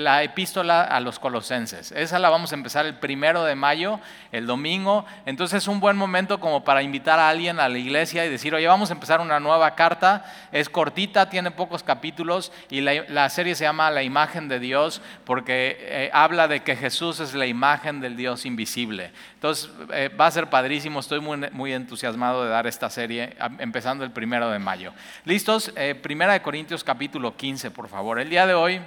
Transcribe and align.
la 0.00 0.22
epístola 0.22 0.82
a 0.82 1.00
los 1.00 1.18
colosenses. 1.18 1.92
Esa 1.92 2.18
la 2.18 2.30
vamos 2.30 2.52
a 2.52 2.54
empezar 2.54 2.86
el 2.86 2.94
primero 2.94 3.44
de 3.44 3.54
mayo, 3.54 4.00
el 4.32 4.46
domingo. 4.46 5.04
Entonces 5.26 5.62
es 5.62 5.68
un 5.68 5.80
buen 5.80 5.96
momento 5.96 6.40
como 6.40 6.64
para 6.64 6.82
invitar 6.82 7.18
a 7.18 7.28
alguien 7.28 7.60
a 7.60 7.68
la 7.68 7.78
iglesia 7.78 8.24
y 8.24 8.28
decir, 8.28 8.54
oye, 8.54 8.66
vamos 8.66 8.90
a 8.90 8.94
empezar 8.94 9.20
una 9.20 9.38
nueva 9.40 9.74
carta. 9.74 10.24
Es 10.52 10.68
cortita, 10.68 11.28
tiene 11.28 11.50
pocos 11.50 11.82
capítulos 11.82 12.52
y 12.68 12.80
la, 12.80 13.28
serie 13.30 13.54
se 13.54 13.64
llama 13.64 13.90
La 13.90 14.02
imagen 14.02 14.48
de 14.48 14.58
Dios 14.58 15.02
porque 15.24 15.76
eh, 15.80 16.10
habla 16.12 16.48
de 16.48 16.60
que 16.60 16.74
Jesús 16.74 17.20
es 17.20 17.34
la 17.34 17.46
imagen 17.46 18.00
del 18.00 18.16
Dios 18.16 18.46
invisible. 18.46 19.12
Entonces 19.34 19.70
eh, 19.92 20.08
va 20.08 20.26
a 20.26 20.30
ser 20.30 20.48
padrísimo, 20.48 21.00
estoy 21.00 21.20
muy, 21.20 21.38
muy 21.52 21.72
entusiasmado 21.72 22.44
de 22.44 22.50
dar 22.50 22.66
esta 22.66 22.90
serie 22.90 23.36
empezando 23.58 24.04
el 24.04 24.10
primero 24.10 24.50
de 24.50 24.58
mayo. 24.58 24.92
¿Listos? 25.24 25.72
Eh, 25.76 25.94
primera 25.94 26.32
de 26.32 26.42
Corintios 26.42 26.84
capítulo 26.84 27.36
15, 27.36 27.70
por 27.70 27.88
favor. 27.88 28.18
El 28.18 28.30
día 28.30 28.46
de 28.46 28.54
hoy 28.54 28.80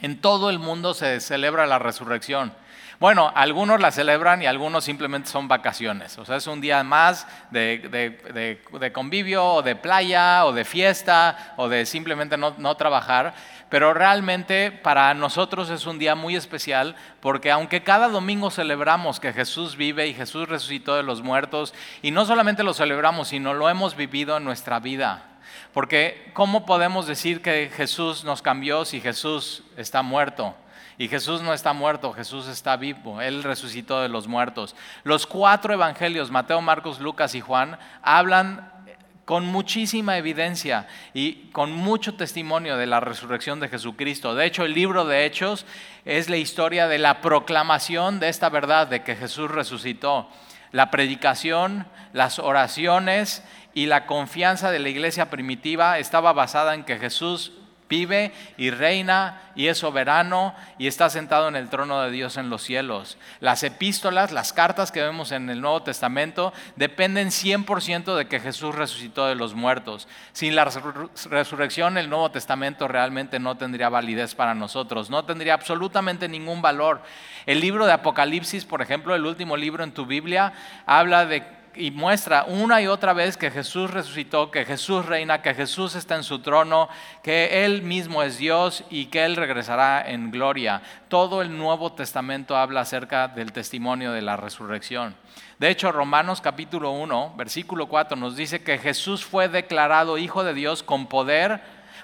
en 0.00 0.20
todo 0.20 0.50
el 0.50 0.58
mundo 0.58 0.94
se 0.94 1.20
celebra 1.20 1.66
la 1.66 1.78
resurrección. 1.78 2.52
Bueno, 3.00 3.32
algunos 3.34 3.80
la 3.80 3.90
celebran 3.90 4.42
y 4.42 4.46
algunos 4.46 4.84
simplemente 4.84 5.28
son 5.28 5.48
vacaciones. 5.48 6.16
O 6.18 6.24
sea, 6.24 6.36
es 6.36 6.46
un 6.46 6.60
día 6.60 6.82
más 6.84 7.26
de, 7.50 8.60
convivio 8.92 9.44
o 9.44 9.62
de 9.62 9.74
playa 9.74 10.46
o 10.46 10.52
de 10.52 10.64
fiesta 10.64 11.54
o 11.56 11.68
de 11.68 11.86
simplemente 11.86 12.36
no, 12.36 12.54
no, 12.56 12.76
trabajar. 12.76 13.34
Pero 13.68 13.94
realmente 13.94 14.70
para 14.70 15.12
nosotros 15.14 15.70
es 15.70 15.86
un 15.86 15.98
día 15.98 16.14
muy 16.14 16.36
especial 16.36 16.94
porque 17.20 17.50
aunque 17.50 17.82
cada 17.82 18.08
domingo 18.08 18.50
celebramos 18.50 19.18
que 19.18 19.32
Jesús 19.32 19.76
vive 19.76 20.06
y 20.06 20.14
Jesús 20.14 20.48
resucitó 20.48 20.94
de 20.94 21.02
los 21.02 21.22
muertos, 21.22 21.74
y 22.00 22.12
no 22.12 22.24
solamente 22.24 22.62
lo 22.62 22.74
celebramos, 22.74 23.28
sino 23.28 23.54
lo 23.54 23.68
hemos 23.68 23.96
vivido 23.96 24.36
en 24.36 24.44
nuestra 24.44 24.78
vida. 24.78 25.33
Porque 25.74 26.30
¿cómo 26.34 26.64
podemos 26.64 27.08
decir 27.08 27.42
que 27.42 27.68
Jesús 27.76 28.24
nos 28.24 28.42
cambió 28.42 28.84
si 28.84 29.00
Jesús 29.00 29.64
está 29.76 30.02
muerto? 30.02 30.54
Y 30.96 31.08
Jesús 31.08 31.42
no 31.42 31.52
está 31.52 31.72
muerto, 31.72 32.12
Jesús 32.12 32.46
está 32.46 32.76
vivo, 32.76 33.20
Él 33.20 33.42
resucitó 33.42 34.00
de 34.00 34.08
los 34.08 34.28
muertos. 34.28 34.76
Los 35.02 35.26
cuatro 35.26 35.74
evangelios, 35.74 36.30
Mateo, 36.30 36.60
Marcos, 36.60 37.00
Lucas 37.00 37.34
y 37.34 37.40
Juan, 37.40 37.76
hablan 38.02 38.72
con 39.24 39.46
muchísima 39.46 40.16
evidencia 40.16 40.86
y 41.12 41.50
con 41.50 41.72
mucho 41.72 42.14
testimonio 42.14 42.76
de 42.76 42.86
la 42.86 43.00
resurrección 43.00 43.58
de 43.58 43.68
Jesucristo. 43.68 44.36
De 44.36 44.46
hecho, 44.46 44.64
el 44.64 44.74
libro 44.74 45.04
de 45.04 45.24
Hechos 45.24 45.66
es 46.04 46.30
la 46.30 46.36
historia 46.36 46.86
de 46.86 46.98
la 46.98 47.20
proclamación 47.20 48.20
de 48.20 48.28
esta 48.28 48.48
verdad 48.48 48.86
de 48.86 49.02
que 49.02 49.16
Jesús 49.16 49.50
resucitó. 49.50 50.28
La 50.72 50.90
predicación, 50.90 51.86
las 52.12 52.38
oraciones 52.38 53.42
y 53.74 53.86
la 53.86 54.06
confianza 54.06 54.70
de 54.70 54.78
la 54.78 54.88
iglesia 54.88 55.30
primitiva 55.30 55.98
estaba 55.98 56.32
basada 56.32 56.74
en 56.74 56.84
que 56.84 56.98
Jesús 56.98 57.52
vive 57.88 58.32
y 58.56 58.70
reina 58.70 59.40
y 59.54 59.68
es 59.68 59.78
soberano 59.78 60.54
y 60.78 60.86
está 60.86 61.10
sentado 61.10 61.48
en 61.48 61.56
el 61.56 61.68
trono 61.68 62.00
de 62.02 62.10
Dios 62.10 62.36
en 62.36 62.50
los 62.50 62.62
cielos. 62.62 63.18
Las 63.40 63.62
epístolas, 63.62 64.32
las 64.32 64.52
cartas 64.52 64.90
que 64.90 65.02
vemos 65.02 65.32
en 65.32 65.50
el 65.50 65.60
Nuevo 65.60 65.82
Testamento 65.82 66.52
dependen 66.76 67.28
100% 67.28 68.16
de 68.16 68.26
que 68.26 68.40
Jesús 68.40 68.74
resucitó 68.74 69.26
de 69.26 69.34
los 69.34 69.54
muertos. 69.54 70.08
Sin 70.32 70.56
la 70.56 70.64
resurrección 70.64 71.98
el 71.98 72.10
Nuevo 72.10 72.30
Testamento 72.30 72.88
realmente 72.88 73.38
no 73.38 73.56
tendría 73.56 73.88
validez 73.88 74.34
para 74.34 74.54
nosotros, 74.54 75.10
no 75.10 75.24
tendría 75.24 75.54
absolutamente 75.54 76.28
ningún 76.28 76.62
valor. 76.62 77.02
El 77.46 77.60
libro 77.60 77.86
de 77.86 77.92
Apocalipsis, 77.92 78.64
por 78.64 78.82
ejemplo, 78.82 79.14
el 79.14 79.26
último 79.26 79.56
libro 79.56 79.84
en 79.84 79.92
tu 79.92 80.06
Biblia, 80.06 80.52
habla 80.86 81.26
de 81.26 81.63
y 81.76 81.90
muestra 81.90 82.44
una 82.44 82.80
y 82.80 82.86
otra 82.86 83.12
vez 83.12 83.36
que 83.36 83.50
Jesús 83.50 83.90
resucitó, 83.90 84.50
que 84.50 84.64
Jesús 84.64 85.06
reina, 85.06 85.42
que 85.42 85.54
Jesús 85.54 85.94
está 85.94 86.14
en 86.14 86.22
su 86.22 86.40
trono, 86.40 86.88
que 87.22 87.64
Él 87.64 87.82
mismo 87.82 88.22
es 88.22 88.38
Dios 88.38 88.84
y 88.90 89.06
que 89.06 89.24
Él 89.24 89.36
regresará 89.36 90.02
en 90.08 90.30
gloria. 90.30 90.82
Todo 91.08 91.42
el 91.42 91.56
Nuevo 91.56 91.92
Testamento 91.92 92.56
habla 92.56 92.82
acerca 92.82 93.28
del 93.28 93.52
testimonio 93.52 94.12
de 94.12 94.22
la 94.22 94.36
resurrección. 94.36 95.16
De 95.58 95.68
hecho, 95.68 95.92
Romanos 95.92 96.40
capítulo 96.40 96.90
1, 96.92 97.34
versículo 97.36 97.86
4 97.86 98.16
nos 98.16 98.36
dice 98.36 98.62
que 98.62 98.78
Jesús 98.78 99.24
fue 99.24 99.48
declarado 99.48 100.18
Hijo 100.18 100.44
de 100.44 100.54
Dios 100.54 100.82
con 100.82 101.06
poder 101.06 101.60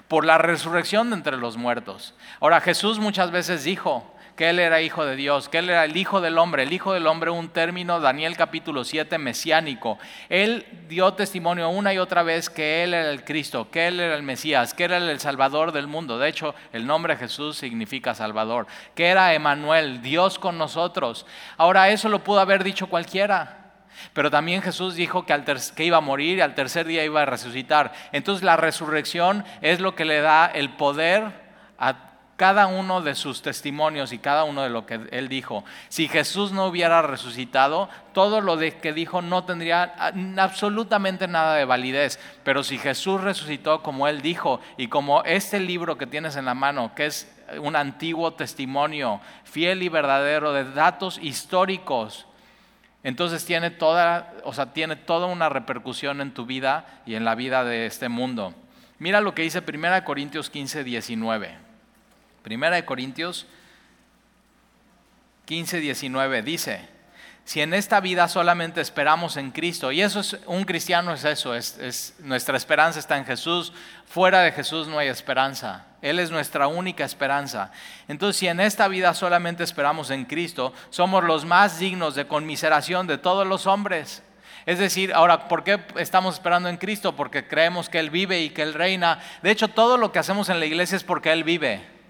por 0.07 0.25
la 0.25 0.37
resurrección 0.37 1.09
de 1.09 1.15
entre 1.15 1.37
los 1.37 1.57
muertos. 1.57 2.13
Ahora, 2.39 2.59
Jesús 2.61 2.99
muchas 2.99 3.31
veces 3.31 3.63
dijo, 3.63 4.05
que 4.41 4.49
Él 4.49 4.57
era 4.57 4.81
hijo 4.81 5.05
de 5.05 5.15
Dios, 5.15 5.49
que 5.49 5.59
Él 5.59 5.69
era 5.69 5.85
el 5.85 5.95
hijo 5.95 6.19
del 6.19 6.39
hombre, 6.39 6.63
el 6.63 6.73
hijo 6.73 6.93
del 6.93 7.05
hombre, 7.05 7.29
un 7.29 7.49
término, 7.49 7.99
Daniel 7.99 8.35
capítulo 8.35 8.83
7, 8.83 9.19
mesiánico. 9.19 9.99
Él 10.29 10.65
dio 10.89 11.13
testimonio 11.13 11.69
una 11.69 11.93
y 11.93 11.99
otra 11.99 12.23
vez 12.23 12.49
que 12.49 12.83
Él 12.83 12.95
era 12.95 13.11
el 13.11 13.23
Cristo, 13.23 13.69
que 13.69 13.85
Él 13.85 13.99
era 13.99 14.15
el 14.15 14.23
Mesías, 14.23 14.73
que 14.73 14.85
era 14.85 14.97
el 14.97 15.19
Salvador 15.19 15.71
del 15.71 15.85
mundo. 15.85 16.17
De 16.17 16.27
hecho, 16.27 16.55
el 16.73 16.87
nombre 16.87 17.17
Jesús 17.17 17.55
significa 17.55 18.15
Salvador, 18.15 18.65
que 18.95 19.09
era 19.09 19.31
Emanuel, 19.35 20.01
Dios 20.01 20.39
con 20.39 20.57
nosotros. 20.57 21.27
Ahora, 21.57 21.89
eso 21.89 22.09
lo 22.09 22.23
pudo 22.23 22.39
haber 22.39 22.63
dicho 22.63 22.87
cualquiera. 22.87 23.75
Pero 24.13 24.31
también 24.31 24.63
Jesús 24.63 24.95
dijo 24.95 25.23
que, 25.23 25.39
que, 25.75 25.85
iba 25.85 25.97
a 25.97 26.01
morir 26.01 26.39
y 26.39 26.41
al 26.41 26.55
tercer 26.55 26.87
día 26.87 27.05
iba 27.05 27.21
a 27.21 27.25
resucitar. 27.27 27.93
Entonces 28.11 28.43
la 28.43 28.57
resurrección 28.57 29.45
es 29.61 29.79
lo 29.79 29.93
que 29.93 30.03
le 30.03 30.21
da 30.21 30.47
el 30.47 30.71
poder 30.71 31.25
a 31.77 32.10
cada 32.41 32.65
uno 32.65 33.01
de 33.01 33.13
sus 33.13 33.43
testimonios 33.43 34.11
y 34.11 34.17
cada 34.17 34.45
uno 34.45 34.63
de 34.63 34.71
lo 34.71 34.87
que 34.87 34.99
él 35.11 35.29
dijo. 35.29 35.63
Si 35.89 36.07
Jesús 36.07 36.51
no 36.51 36.65
hubiera 36.65 37.03
resucitado, 37.03 37.87
todo 38.13 38.41
lo 38.41 38.57
de 38.57 38.77
que 38.77 38.93
dijo 38.93 39.21
no 39.21 39.43
tendría 39.43 39.93
absolutamente 40.37 41.27
nada 41.27 41.53
de 41.53 41.65
validez. 41.65 42.19
Pero 42.43 42.63
si 42.63 42.79
Jesús 42.79 43.21
resucitó 43.21 43.83
como 43.83 44.07
él 44.07 44.23
dijo 44.23 44.59
y 44.75 44.87
como 44.87 45.21
este 45.23 45.59
libro 45.59 45.99
que 45.99 46.07
tienes 46.07 46.35
en 46.35 46.45
la 46.45 46.55
mano, 46.55 46.95
que 46.95 47.05
es 47.05 47.31
un 47.59 47.75
antiguo 47.75 48.33
testimonio 48.33 49.21
fiel 49.43 49.83
y 49.83 49.89
verdadero 49.89 50.51
de 50.51 50.63
datos 50.63 51.19
históricos, 51.21 52.25
entonces 53.03 53.45
tiene 53.45 53.69
toda, 53.69 54.33
o 54.45 54.53
sea, 54.53 54.73
tiene 54.73 54.95
toda 54.95 55.27
una 55.27 55.47
repercusión 55.49 56.21
en 56.21 56.33
tu 56.33 56.47
vida 56.47 57.03
y 57.05 57.13
en 57.13 57.23
la 57.23 57.35
vida 57.35 57.63
de 57.63 57.85
este 57.85 58.09
mundo. 58.09 58.55
Mira 58.97 59.21
lo 59.21 59.35
que 59.35 59.43
dice 59.43 59.61
1 59.63 60.03
Corintios 60.03 60.49
15, 60.49 60.83
19. 60.83 61.70
Primera 62.43 62.75
de 62.75 62.85
Corintios 62.85 63.45
15, 65.45 65.79
19 65.79 66.41
dice, 66.43 66.87
si 67.43 67.61
en 67.61 67.73
esta 67.73 67.99
vida 67.99 68.27
solamente 68.27 68.81
esperamos 68.81 69.35
en 69.35 69.51
Cristo, 69.51 69.91
y 69.91 70.01
eso 70.01 70.19
es, 70.19 70.37
un 70.45 70.63
cristiano 70.63 71.13
es 71.13 71.25
eso, 71.25 71.55
es, 71.55 72.15
nuestra 72.19 72.55
esperanza 72.55 72.99
está 72.99 73.17
en 73.17 73.25
Jesús, 73.25 73.73
fuera 74.05 74.41
de 74.41 74.51
Jesús 74.51 74.87
no 74.87 74.99
hay 74.99 75.07
esperanza, 75.07 75.85
Él 76.01 76.19
es 76.19 76.31
nuestra 76.31 76.67
única 76.67 77.03
esperanza. 77.03 77.71
Entonces, 78.07 78.39
si 78.39 78.47
en 78.47 78.59
esta 78.59 78.87
vida 78.87 79.13
solamente 79.13 79.63
esperamos 79.63 80.11
en 80.11 80.25
Cristo, 80.25 80.73
somos 80.89 81.23
los 81.23 81.43
más 81.43 81.79
dignos 81.79 82.15
de 82.15 82.27
conmiseración 82.27 83.07
de 83.07 83.17
todos 83.17 83.45
los 83.45 83.67
hombres. 83.67 84.23
Es 84.65 84.79
decir, 84.79 85.11
ahora, 85.13 85.47
¿por 85.47 85.63
qué 85.63 85.81
estamos 85.97 86.35
esperando 86.35 86.69
en 86.69 86.77
Cristo? 86.77 87.15
Porque 87.15 87.47
creemos 87.47 87.89
que 87.89 87.99
Él 87.99 88.11
vive 88.11 88.41
y 88.41 88.51
que 88.51 88.61
Él 88.61 88.75
reina. 88.75 89.19
De 89.41 89.49
hecho, 89.49 89.67
todo 89.67 89.97
lo 89.97 90.11
que 90.11 90.19
hacemos 90.19 90.49
en 90.49 90.59
la 90.59 90.67
iglesia 90.67 90.95
es 90.95 91.03
porque 91.03 91.31
Él 91.31 91.43
vive. 91.43 92.00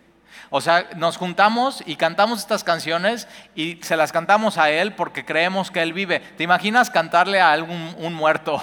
O 0.53 0.59
sea, 0.59 0.89
nos 0.97 1.15
juntamos 1.15 1.81
y 1.85 1.95
cantamos 1.95 2.39
estas 2.39 2.65
canciones 2.65 3.27
y 3.55 3.79
se 3.83 3.95
las 3.95 4.11
cantamos 4.11 4.57
a 4.57 4.69
Él 4.69 4.93
porque 4.93 5.23
creemos 5.23 5.71
que 5.71 5.81
Él 5.81 5.93
vive. 5.93 6.19
¿Te 6.19 6.43
imaginas 6.43 6.89
cantarle 6.89 7.39
a 7.39 7.53
algún 7.53 7.95
un 7.97 8.13
muerto? 8.13 8.61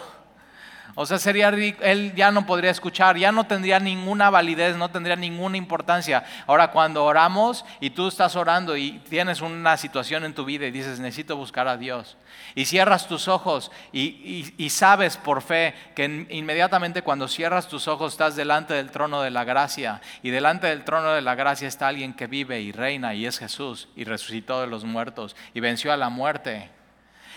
O 1.01 1.07
sea, 1.07 1.19
sería 1.19 1.49
él 1.49 2.13
ya 2.17 2.33
no 2.33 2.45
podría 2.45 2.73
escuchar, 2.73 3.17
ya 3.17 3.31
no 3.31 3.47
tendría 3.47 3.79
ninguna 3.79 4.31
validez, 4.31 4.77
no 4.77 4.91
tendría 4.91 5.15
ninguna 5.15 5.57
importancia. 5.57 6.25
Ahora, 6.45 6.73
cuando 6.73 7.05
oramos 7.05 7.65
y 7.79 7.91
tú 7.91 8.09
estás 8.09 8.35
orando 8.35 8.77
y 8.77 8.99
tienes 9.09 9.41
una 9.41 9.77
situación 9.77 10.25
en 10.25 10.35
tu 10.35 10.45
vida 10.45 10.67
y 10.67 10.73
dices, 10.73 10.99
necesito 10.99 11.37
buscar 11.37 11.69
a 11.69 11.77
Dios, 11.77 12.17
y 12.59 12.65
cierras 12.65 13.07
tus 13.07 13.29
ojos 13.29 13.71
y, 13.93 14.69
sabes 14.71 15.17
por 15.17 15.43
fe 15.43 15.75
que 15.95 16.27
inmediatamente 16.31 17.03
cuando 17.03 17.29
cierras 17.29 17.69
tus 17.69 17.87
ojos 17.87 18.15
estás 18.15 18.35
delante 18.35 18.75
del 18.75 18.91
trono 18.91 19.23
de 19.23 19.31
la 19.31 19.45
gracia, 19.45 20.01
y 20.25 20.31
delante 20.31 20.67
del 20.67 20.83
trono 20.83 21.13
de 21.13 21.23
la 21.23 21.37
gracia 21.37 21.69
está 21.69 21.87
alguien 21.87 22.15
que 22.15 22.27
vive 22.27 22.61
y 22.61 22.73
reina 22.73 23.15
y 23.15 23.27
es 23.27 23.39
Jesús, 23.39 23.87
y 23.95 24.03
resucitó 24.03 24.61
de 24.61 24.67
los 24.67 24.83
muertos 24.83 25.37
y 25.55 25.61
venció 25.61 25.93
a 25.93 25.97
la 25.97 26.09
muerte. 26.09 26.69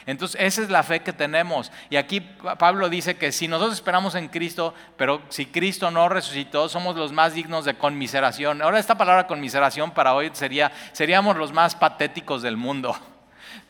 Entonces, 0.08 0.42
esa 0.42 0.64
es 0.64 0.72
la 0.72 0.82
fe 0.82 1.02
que 1.02 1.14
tenemos. 1.14 1.72
Y 1.92 1.98
aquí 1.98 2.22
Pablo 2.58 2.90
dice 2.90 3.16
que 3.16 3.32
si 3.32 3.48
nosotros 3.48 3.76
esperamos 3.76 4.16
en 4.16 4.28
Cristo, 4.28 4.74
pero 4.98 5.22
si 5.30 5.46
Cristo 5.46 5.92
no 5.92 6.10
resucitó, 6.10 6.68
somos 6.68 6.96
los 6.96 7.12
más 7.12 7.36
dignos 7.36 7.66
de 7.66 7.76
conmiseración. 7.76 8.64
Ahora 8.64 8.80
esta 8.80 8.98
palabra 8.98 9.28
conmiseración 9.28 9.92
para 9.92 10.16
hoy 10.16 10.32
sería, 10.34 10.72
seríamos 10.94 11.38
los 11.38 11.54
más 11.54 11.76
patéticos 11.76 12.42
del 12.42 12.58
mundo. 12.58 12.96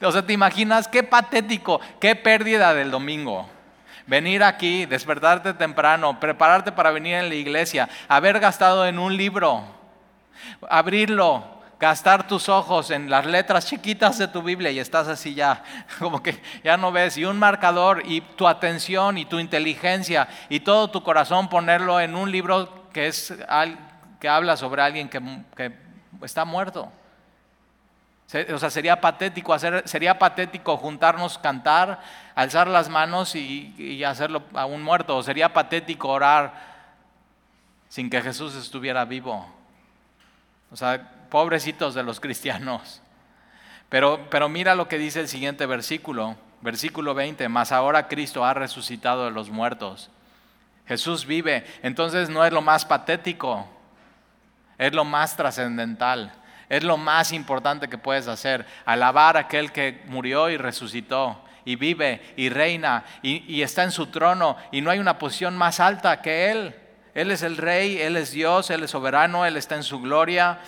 O 0.01 0.11
sea, 0.11 0.25
¿te 0.25 0.33
imaginas 0.33 0.87
qué 0.87 1.03
patético, 1.03 1.79
qué 1.99 2.15
pérdida 2.15 2.73
del 2.73 2.91
domingo? 2.91 3.49
Venir 4.07 4.43
aquí, 4.43 4.85
despertarte 4.85 5.53
temprano, 5.53 6.19
prepararte 6.19 6.71
para 6.71 6.91
venir 6.91 7.15
en 7.15 7.29
la 7.29 7.35
iglesia, 7.35 7.87
haber 8.07 8.39
gastado 8.39 8.85
en 8.85 8.99
un 8.99 9.15
libro, 9.15 9.63
abrirlo, 10.69 11.61
gastar 11.81 12.27
tus 12.27 12.47
ojos 12.47 12.91
en 12.91 13.09
las 13.09 13.25
letras 13.25 13.65
chiquitas 13.65 14.19
de 14.19 14.27
tu 14.27 14.43
Biblia 14.43 14.69
y 14.69 14.77
estás 14.77 15.07
así 15.07 15.33
ya, 15.33 15.63
como 15.99 16.21
que 16.21 16.41
ya 16.63 16.77
no 16.77 16.91
ves, 16.91 17.17
y 17.17 17.25
un 17.25 17.39
marcador 17.39 18.03
y 18.05 18.21
tu 18.21 18.47
atención 18.47 19.17
y 19.17 19.25
tu 19.25 19.39
inteligencia 19.39 20.27
y 20.47 20.59
todo 20.59 20.91
tu 20.91 21.03
corazón 21.03 21.49
ponerlo 21.49 21.99
en 21.99 22.15
un 22.15 22.31
libro 22.31 22.89
que, 22.93 23.07
es, 23.07 23.33
que 24.19 24.29
habla 24.29 24.57
sobre 24.57 24.83
alguien 24.83 25.09
que, 25.09 25.71
está 26.21 26.45
muerto. 26.45 26.91
O 28.53 28.57
sea, 28.59 28.69
sería 28.69 29.01
patético 29.01 29.53
hacer, 29.53 29.83
sería 29.87 30.17
patético 30.17 30.77
juntarnos, 30.77 31.37
cantar, 31.37 32.01
alzar 32.33 32.67
las 32.67 32.87
manos 32.87 33.35
y, 33.35 33.75
y 33.77 34.03
hacerlo 34.03 34.43
a 34.53 34.65
un 34.65 34.81
muerto. 34.81 35.17
O 35.17 35.23
sería 35.23 35.53
patético 35.53 36.09
orar 36.09 36.53
sin 37.89 38.09
que 38.09 38.21
Jesús 38.21 38.55
estuviera 38.55 39.03
vivo. 39.03 39.45
O 40.71 40.77
sea, 40.77 41.11
pobrecitos 41.29 41.93
de 41.93 42.03
los 42.03 42.19
cristianos. 42.19 43.01
Pero, 43.89 44.27
pero 44.29 44.47
mira 44.47 44.75
lo 44.75 44.87
que 44.87 44.97
dice 44.97 45.19
el 45.19 45.27
siguiente 45.27 45.65
versículo, 45.65 46.37
versículo 46.61 47.13
20, 47.13 47.49
más 47.49 47.73
ahora 47.73 48.07
Cristo 48.07 48.45
ha 48.45 48.53
resucitado 48.53 49.25
de 49.25 49.31
los 49.31 49.49
muertos. 49.49 50.09
Jesús 50.87 51.25
vive, 51.25 51.65
entonces 51.83 52.29
no 52.29 52.45
es 52.45 52.53
lo 52.53 52.61
más 52.61 52.85
patético, 52.85 53.67
es 54.77 54.93
lo 54.93 55.03
más 55.03 55.35
trascendental. 55.35 56.33
Es 56.71 56.85
lo 56.85 56.95
más 56.95 57.33
importante 57.33 57.89
que 57.89 57.97
puedes 57.97 58.29
hacer, 58.29 58.65
alabar 58.85 59.35
a 59.35 59.41
aquel 59.41 59.73
que 59.73 60.03
murió 60.05 60.49
y 60.49 60.55
resucitó 60.55 61.43
y 61.65 61.75
vive 61.75 62.21
y 62.37 62.47
reina 62.47 63.03
y, 63.21 63.61
está 63.61 63.83
en 63.83 63.91
su 63.91 64.07
trono 64.07 64.55
y 64.71 64.79
no 64.79 64.89
hay 64.89 64.99
una 64.99 65.19
posición 65.19 65.57
más 65.57 65.81
alta 65.81 66.21
que 66.21 66.49
Él. 66.49 66.73
Él 67.13 67.29
es 67.29 67.43
el 67.43 67.57
rey, 67.57 67.99
Él 67.99 68.15
es 68.15 68.31
Dios, 68.31 68.69
Él 68.69 68.83
es 68.83 68.91
soberano, 68.91 69.45
Él 69.45 69.57
está 69.57 69.75
en 69.75 69.83
su 69.83 69.99
gloria, 69.99 70.59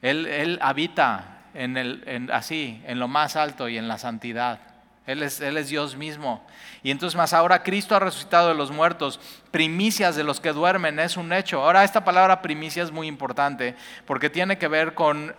Él, 0.00 0.58
habita 0.62 1.42
en 1.52 1.76
el, 1.76 2.30
así, 2.32 2.82
en 2.86 2.98
lo 2.98 3.06
más 3.06 3.36
alto 3.36 3.68
y 3.68 3.76
en 3.76 3.88
la 3.88 3.98
santidad. 3.98 4.69
Él 5.06 5.22
es, 5.22 5.40
él 5.40 5.56
es, 5.56 5.68
Dios 5.68 5.96
mismo. 5.96 6.46
Y 6.82 6.90
entonces 6.90 7.16
más 7.16 7.32
ahora 7.32 7.62
Cristo 7.62 7.96
ha 7.96 8.00
resucitado 8.00 8.48
de 8.48 8.54
los 8.54 8.70
muertos, 8.70 9.18
primicias 9.50 10.14
de 10.14 10.24
los 10.24 10.40
que 10.40 10.52
duermen, 10.52 10.98
es 10.98 11.16
un 11.16 11.32
hecho. 11.32 11.62
Ahora 11.62 11.84
esta 11.84 12.04
palabra 12.04 12.42
primicia 12.42 12.82
es 12.82 12.92
muy 12.92 13.06
importante 13.06 13.74
porque 14.06 14.30
tiene 14.30 14.58
que 14.58 14.68
ver 14.68 14.94
con 14.94 15.34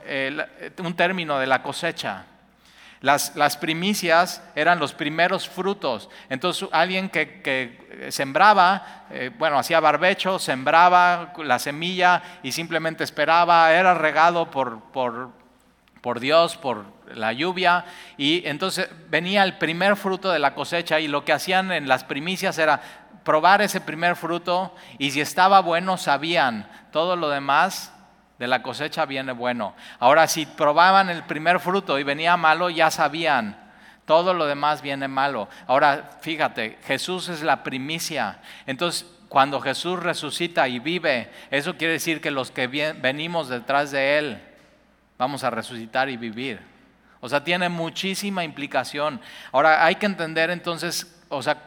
un 0.78 0.94
término 0.96 1.40
de 1.40 1.48
la 1.48 1.63
cosecha. 1.63 2.25
Las, 3.02 3.36
las, 3.36 3.58
primicias 3.58 4.44
eran 4.54 4.78
los 4.78 4.94
primeros 4.94 5.50
frutos. 5.50 6.08
Entonces 6.30 6.69
alguien 6.72 7.10
que, 7.10 8.08
sembraba, 8.12 9.06
eh, 9.10 9.31
bueno, 9.40 9.58
hacía 9.58 9.80
barbecho, 9.80 10.38
sembraba 10.38 11.34
la 11.38 11.58
semilla 11.58 12.22
y 12.44 12.52
simplemente 12.52 13.04
esperaba, 13.04 13.74
era 13.74 13.96
regado 13.96 14.52
por, 14.52 14.81
por, 14.92 15.31
por 16.02 16.19
Dios, 16.19 16.58
por 16.58 16.86
la 17.16 17.34
lluvia, 17.34 17.86
y 18.18 18.44
entonces 18.46 18.90
venía 19.10 19.44
el 19.44 19.58
primer 19.58 19.96
fruto 19.96 20.31
de 20.31 20.40
la 20.40 20.54
cosecha 20.54 21.00
y 21.00 21.08
lo 21.08 21.25
que 21.25 21.34
hacían 21.34 21.72
en 21.72 21.88
las 21.88 22.04
primicias 22.04 22.58
era 22.58 22.81
probar 23.24 23.62
ese 23.62 23.81
primer 23.81 24.16
fruto 24.16 24.75
y 24.98 25.12
si 25.12 25.22
estaba 25.22 25.62
bueno 25.62 25.98
sabían, 25.98 26.68
todo 26.92 27.16
lo 27.16 27.30
demás 27.30 27.94
de 28.40 28.48
la 28.48 28.63
cosecha 28.63 29.06
viene 29.06 29.31
bueno. 29.31 29.75
Ahora 30.00 30.28
si 30.28 30.46
probaban 30.46 31.10
el 31.10 31.24
primer 31.24 31.60
fruto 31.60 32.00
y 32.00 32.04
venía 32.04 32.38
malo, 32.38 32.69
ya 32.69 32.90
sabían, 32.90 33.58
todo 34.06 34.34
lo 34.34 34.48
demás 34.48 34.81
viene 34.81 35.08
malo. 35.08 35.48
Ahora 35.68 36.18
fíjate, 36.22 36.80
Jesús 36.86 37.30
es 37.30 37.44
la 37.44 37.63
primicia. 37.63 38.40
Entonces, 38.66 39.06
cuando 39.30 39.62
Jesús 39.62 39.98
resucita 39.98 40.68
y 40.68 40.80
vive, 40.80 41.31
eso 41.52 41.78
quiere 41.78 41.94
decir 41.94 42.19
que 42.19 42.31
los 42.31 42.52
que 42.52 42.68
venimos 42.68 43.48
detrás 43.48 43.92
de 43.92 44.18
Él, 44.18 44.42
vamos 45.18 45.44
a 45.44 45.50
resucitar 45.50 46.10
y 46.10 46.18
vivir. 46.18 46.70
O 47.21 47.29
sea, 47.29 47.44
tiene 47.44 47.69
muchísima 47.69 48.44
implicación. 48.44 49.21
Ahora, 49.51 49.85
hay 49.85 49.95
que 49.95 50.07
entender 50.07 50.50
entonces, 50.50 51.15
o 51.29 51.41
sea, 51.41 51.63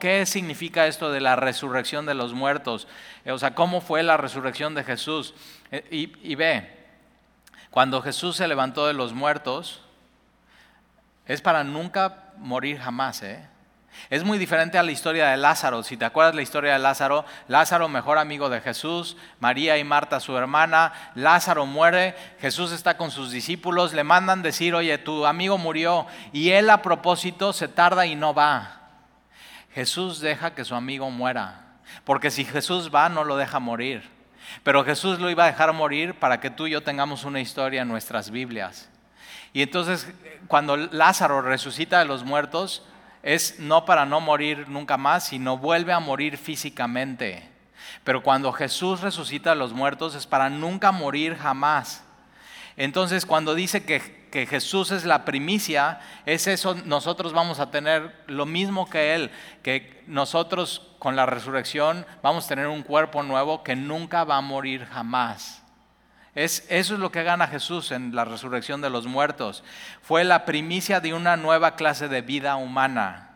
¿qué 0.00 0.26
significa 0.26 0.86
esto 0.86 1.12
de 1.12 1.20
la 1.20 1.36
resurrección 1.36 2.06
de 2.06 2.14
los 2.14 2.34
muertos? 2.34 2.88
O 3.26 3.38
sea, 3.38 3.54
¿cómo 3.54 3.80
fue 3.80 4.02
la 4.02 4.16
resurrección 4.16 4.74
de 4.74 4.84
Jesús? 4.84 5.34
Eh, 5.70 5.86
y, 5.90 6.32
y 6.32 6.34
ve, 6.34 6.68
cuando 7.70 8.02
Jesús 8.02 8.36
se 8.36 8.48
levantó 8.48 8.86
de 8.86 8.94
los 8.94 9.12
muertos, 9.12 9.82
es 11.26 11.40
para 11.40 11.62
nunca 11.64 12.32
morir 12.38 12.78
jamás, 12.78 13.22
¿eh? 13.22 13.46
Es 14.10 14.24
muy 14.24 14.38
diferente 14.38 14.78
a 14.78 14.82
la 14.82 14.92
historia 14.92 15.28
de 15.28 15.36
Lázaro. 15.36 15.82
Si 15.82 15.96
te 15.96 16.04
acuerdas 16.04 16.34
la 16.34 16.42
historia 16.42 16.74
de 16.74 16.78
Lázaro, 16.78 17.24
Lázaro, 17.48 17.88
mejor 17.88 18.18
amigo 18.18 18.48
de 18.48 18.60
Jesús, 18.60 19.16
María 19.40 19.78
y 19.78 19.84
Marta, 19.84 20.20
su 20.20 20.36
hermana, 20.36 20.92
Lázaro 21.14 21.66
muere, 21.66 22.14
Jesús 22.40 22.72
está 22.72 22.96
con 22.96 23.10
sus 23.10 23.30
discípulos, 23.30 23.92
le 23.92 24.04
mandan 24.04 24.42
decir, 24.42 24.74
oye, 24.74 24.98
tu 24.98 25.26
amigo 25.26 25.58
murió, 25.58 26.06
y 26.32 26.50
él 26.50 26.70
a 26.70 26.82
propósito 26.82 27.52
se 27.52 27.68
tarda 27.68 28.06
y 28.06 28.14
no 28.14 28.34
va. 28.34 28.80
Jesús 29.72 30.20
deja 30.20 30.54
que 30.54 30.64
su 30.64 30.74
amigo 30.74 31.10
muera, 31.10 31.78
porque 32.04 32.30
si 32.30 32.44
Jesús 32.44 32.90
va, 32.94 33.08
no 33.08 33.24
lo 33.24 33.36
deja 33.36 33.58
morir. 33.58 34.10
Pero 34.62 34.84
Jesús 34.84 35.18
lo 35.18 35.30
iba 35.30 35.44
a 35.44 35.46
dejar 35.46 35.72
morir 35.72 36.14
para 36.14 36.40
que 36.40 36.50
tú 36.50 36.66
y 36.66 36.72
yo 36.72 36.82
tengamos 36.82 37.24
una 37.24 37.40
historia 37.40 37.82
en 37.82 37.88
nuestras 37.88 38.30
Biblias. 38.30 38.90
Y 39.52 39.62
entonces, 39.62 40.12
cuando 40.48 40.76
Lázaro 40.76 41.42
resucita 41.42 41.98
de 41.98 42.04
los 42.06 42.24
muertos, 42.24 42.82
es 43.22 43.58
no 43.58 43.84
para 43.84 44.04
no 44.04 44.20
morir 44.20 44.68
nunca 44.68 44.96
más, 44.96 45.26
sino 45.26 45.58
vuelve 45.58 45.92
a 45.92 46.00
morir 46.00 46.36
físicamente. 46.36 47.48
Pero 48.04 48.22
cuando 48.22 48.52
Jesús 48.52 49.00
resucita 49.00 49.52
a 49.52 49.56
los 49.56 49.72
muertos 49.72 50.14
es 50.14 50.26
para 50.26 50.50
nunca 50.50 50.92
morir 50.92 51.36
jamás. 51.36 52.04
Entonces 52.76 53.26
cuando 53.26 53.54
dice 53.54 53.84
que, 53.84 54.28
que, 54.30 54.46
Jesús 54.46 54.90
es 54.90 55.04
la 55.04 55.24
primicia, 55.24 56.00
es 56.26 56.46
eso, 56.46 56.74
nosotros 56.86 57.32
vamos 57.32 57.60
a 57.60 57.70
tener 57.70 58.14
lo 58.26 58.46
mismo 58.46 58.88
que 58.88 59.14
Él, 59.14 59.30
que 59.62 60.02
nosotros 60.06 60.90
con 60.98 61.14
la 61.14 61.26
resurrección 61.26 62.06
vamos 62.22 62.46
a 62.46 62.48
tener 62.48 62.66
un 62.66 62.82
cuerpo 62.82 63.22
nuevo 63.22 63.62
que 63.62 63.76
nunca 63.76 64.24
va 64.24 64.38
a 64.38 64.40
morir 64.40 64.86
jamás. 64.86 65.61
Es, 66.34 66.64
eso 66.68 66.94
es 66.94 67.00
lo 67.00 67.12
que 67.12 67.22
gana 67.22 67.46
Jesús 67.46 67.90
en 67.90 68.14
la 68.14 68.24
resurrección 68.24 68.80
de 68.80 68.88
los 68.88 69.06
muertos. 69.06 69.62
Fue 70.00 70.24
la 70.24 70.44
primicia 70.44 71.00
de 71.00 71.12
una 71.12 71.36
nueva 71.36 71.76
clase 71.76 72.08
de 72.08 72.22
vida 72.22 72.56
humana. 72.56 73.30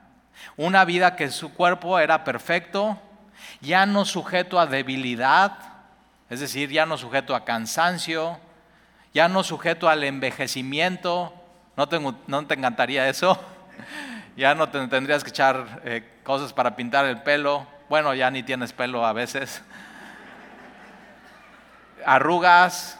Una 0.57 0.85
vida 0.85 1.17
que 1.17 1.31
su 1.31 1.53
cuerpo 1.53 1.99
era 1.99 2.25
perfecto, 2.25 2.99
ya 3.61 3.85
no 3.85 4.05
sujeto 4.05 4.59
a 4.59 4.67
debilidad, 4.67 5.59
es 6.31 6.41
decir, 6.41 6.71
ya 6.71 6.87
no 6.87 6.97
sujeto 6.97 7.35
a 7.35 7.45
cansancio, 7.45 8.39
ya 9.13 9.29
no 9.29 9.43
sujeto 9.43 9.89
al 9.89 10.03
envejecimiento. 10.05 11.35
¿No 11.77 11.89
te, 11.89 11.97
encantaría 11.97 13.09
eso? 13.09 13.39
Ya 14.37 14.55
no 14.55 14.69
te, 14.69 14.87
tendrías 14.89 15.25
que 15.25 15.31
echar 15.31 15.81
eh, 15.87 16.07
cosas 16.23 16.53
para 16.53 16.77
pintar 16.77 17.07
el 17.07 17.23
pelo. 17.23 17.67
Bueno, 17.89 18.13
ya 18.13 18.31
ni 18.31 18.43
tienes 18.43 18.75
pelo 18.75 19.07
a 19.07 19.15
veces 19.15 19.63
arrugas, 22.07 22.99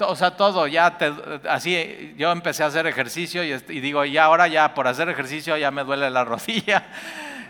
o 0.00 0.16
sea, 0.16 0.36
todo, 0.36 0.66
ya 0.66 0.96
así, 1.48 2.14
yo 2.16 2.32
empecé 2.32 2.62
a 2.62 2.66
hacer 2.66 2.86
ejercicio 2.86 3.44
y, 3.44 3.80
digo, 3.80 4.04
y 4.04 4.18
ahora 4.18 4.48
ya 4.48 4.74
por 4.74 4.86
hacer 4.86 5.08
ejercicio 5.08 5.56
ya 5.56 5.70
me 5.70 5.84
duele 5.84 6.10
la 6.10 6.24
rodilla. 6.24 6.84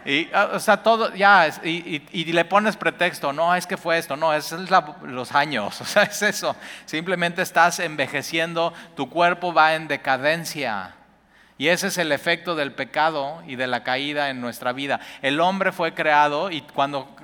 Y, 0.04 0.30
ah, 0.32 0.50
o 0.54 0.58
sea, 0.58 0.78
todo, 0.78 1.14
ya, 1.14 1.48
y, 1.62 2.32
le 2.32 2.44
pones 2.46 2.76
pretexto, 2.76 3.32
no, 3.32 3.54
es 3.54 3.66
que 3.66 3.76
fue 3.76 3.98
esto, 3.98 4.16
no, 4.16 4.32
es 4.32 4.54
los 5.02 5.32
años, 5.32 5.80
o 5.80 5.84
sea, 5.84 6.04
es 6.04 6.22
eso. 6.22 6.56
Simplemente 6.86 7.42
estás 7.42 7.80
envejeciendo, 7.80 8.72
tu 8.96 9.10
cuerpo 9.10 9.52
va 9.52 9.74
en 9.74 9.88
decadencia. 9.88 10.94
Y 11.58 11.68
ese 11.68 11.88
es 11.88 11.98
el 11.98 12.10
efecto 12.10 12.54
del 12.54 12.72
pecado 12.72 13.42
y 13.46 13.56
de 13.56 13.66
la 13.66 13.84
caída 13.84 14.30
en 14.30 14.40
nuestra 14.40 14.72
vida. 14.72 14.98
El 15.20 15.40
hombre 15.40 15.72
fue 15.72 15.92
creado 15.92 16.50
y 16.50 16.62
cuando 16.62 17.14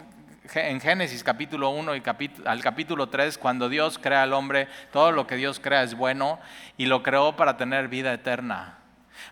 en 0.55 0.81
Génesis 0.81 1.23
capítulo 1.25 1.71
1 1.71 1.97
y 1.97 2.03
al 2.45 2.63
capítulo 2.63 3.09
3, 3.09 3.39
cuando 3.39 3.69
Dios 3.69 3.99
crea 3.99 4.23
al 4.23 4.33
hombre, 4.33 4.69
todo 4.93 5.13
lo 5.13 5.27
que 5.27 5.37
Dios 5.37 5.61
crea 5.61 5.83
es 5.83 5.95
bueno 5.95 6.39
y 6.77 6.87
lo 6.87 7.03
creó 7.03 7.37
para 7.37 7.57
tener 7.57 7.89
vida 7.89 8.13
eterna. 8.13 8.79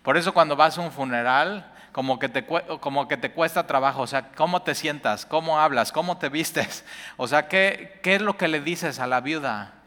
Por 0.02 0.16
eso 0.16 0.34
cuando 0.34 0.56
vas 0.56 0.78
a 0.78 0.80
un 0.80 0.92
funeral, 0.92 1.72
como 1.92 2.18
que 2.18 2.28
te, 2.28 2.44
como 2.44 3.06
que 3.06 3.16
te 3.16 3.30
cuesta 3.30 3.66
trabajo, 3.66 4.02
o 4.02 4.06
sea, 4.06 4.32
¿cómo 4.32 4.62
te 4.62 4.74
sientas? 4.74 5.24
¿Cómo 5.24 5.60
hablas? 5.60 5.92
¿Cómo 5.92 6.18
te 6.18 6.28
vistes? 6.28 6.84
O 7.16 7.28
sea, 7.28 7.48
¿qué, 7.48 8.00
qué 8.02 8.16
es 8.16 8.22
lo 8.22 8.36
que 8.36 8.48
le 8.48 8.60
dices 8.60 8.98
a 8.98 9.06
la 9.06 9.20
viuda? 9.20 9.83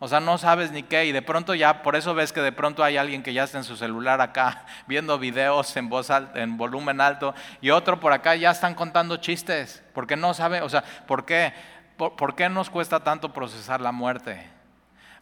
O 0.00 0.06
sea, 0.06 0.20
no 0.20 0.38
sabes 0.38 0.70
ni 0.70 0.84
qué 0.84 1.06
y 1.06 1.12
de 1.12 1.22
pronto 1.22 1.54
ya, 1.54 1.82
por 1.82 1.96
eso 1.96 2.14
ves 2.14 2.32
que 2.32 2.40
de 2.40 2.52
pronto 2.52 2.84
hay 2.84 2.96
alguien 2.96 3.22
que 3.22 3.32
ya 3.32 3.42
está 3.42 3.58
en 3.58 3.64
su 3.64 3.76
celular 3.76 4.20
acá 4.20 4.64
viendo 4.86 5.18
videos 5.18 5.76
en 5.76 5.88
voz 5.88 6.08
en 6.34 6.56
volumen 6.56 7.00
alto 7.00 7.34
y 7.60 7.70
otro 7.70 7.98
por 7.98 8.12
acá 8.12 8.36
ya 8.36 8.52
están 8.52 8.74
contando 8.74 9.16
chistes, 9.16 9.82
porque 9.94 10.16
no 10.16 10.34
sabe, 10.34 10.62
o 10.62 10.68
sea, 10.68 10.84
¿por 11.06 11.24
qué? 11.24 11.52
¿Por, 11.96 12.36
qué 12.36 12.48
nos 12.48 12.70
cuesta 12.70 13.00
tanto 13.00 13.32
procesar 13.32 13.80
la 13.80 13.90
muerte? 13.90 14.48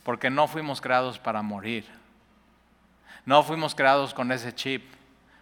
Porque 0.03 0.29
no 0.29 0.47
fuimos 0.47 0.83
creados 0.83 1.19
para 1.19 1.41
morir. 1.41 1.87
No 3.25 3.43
fuimos 3.43 3.75
creados 3.75 4.13
con 4.13 4.31
ese 4.31 4.55
chip. 4.55 4.85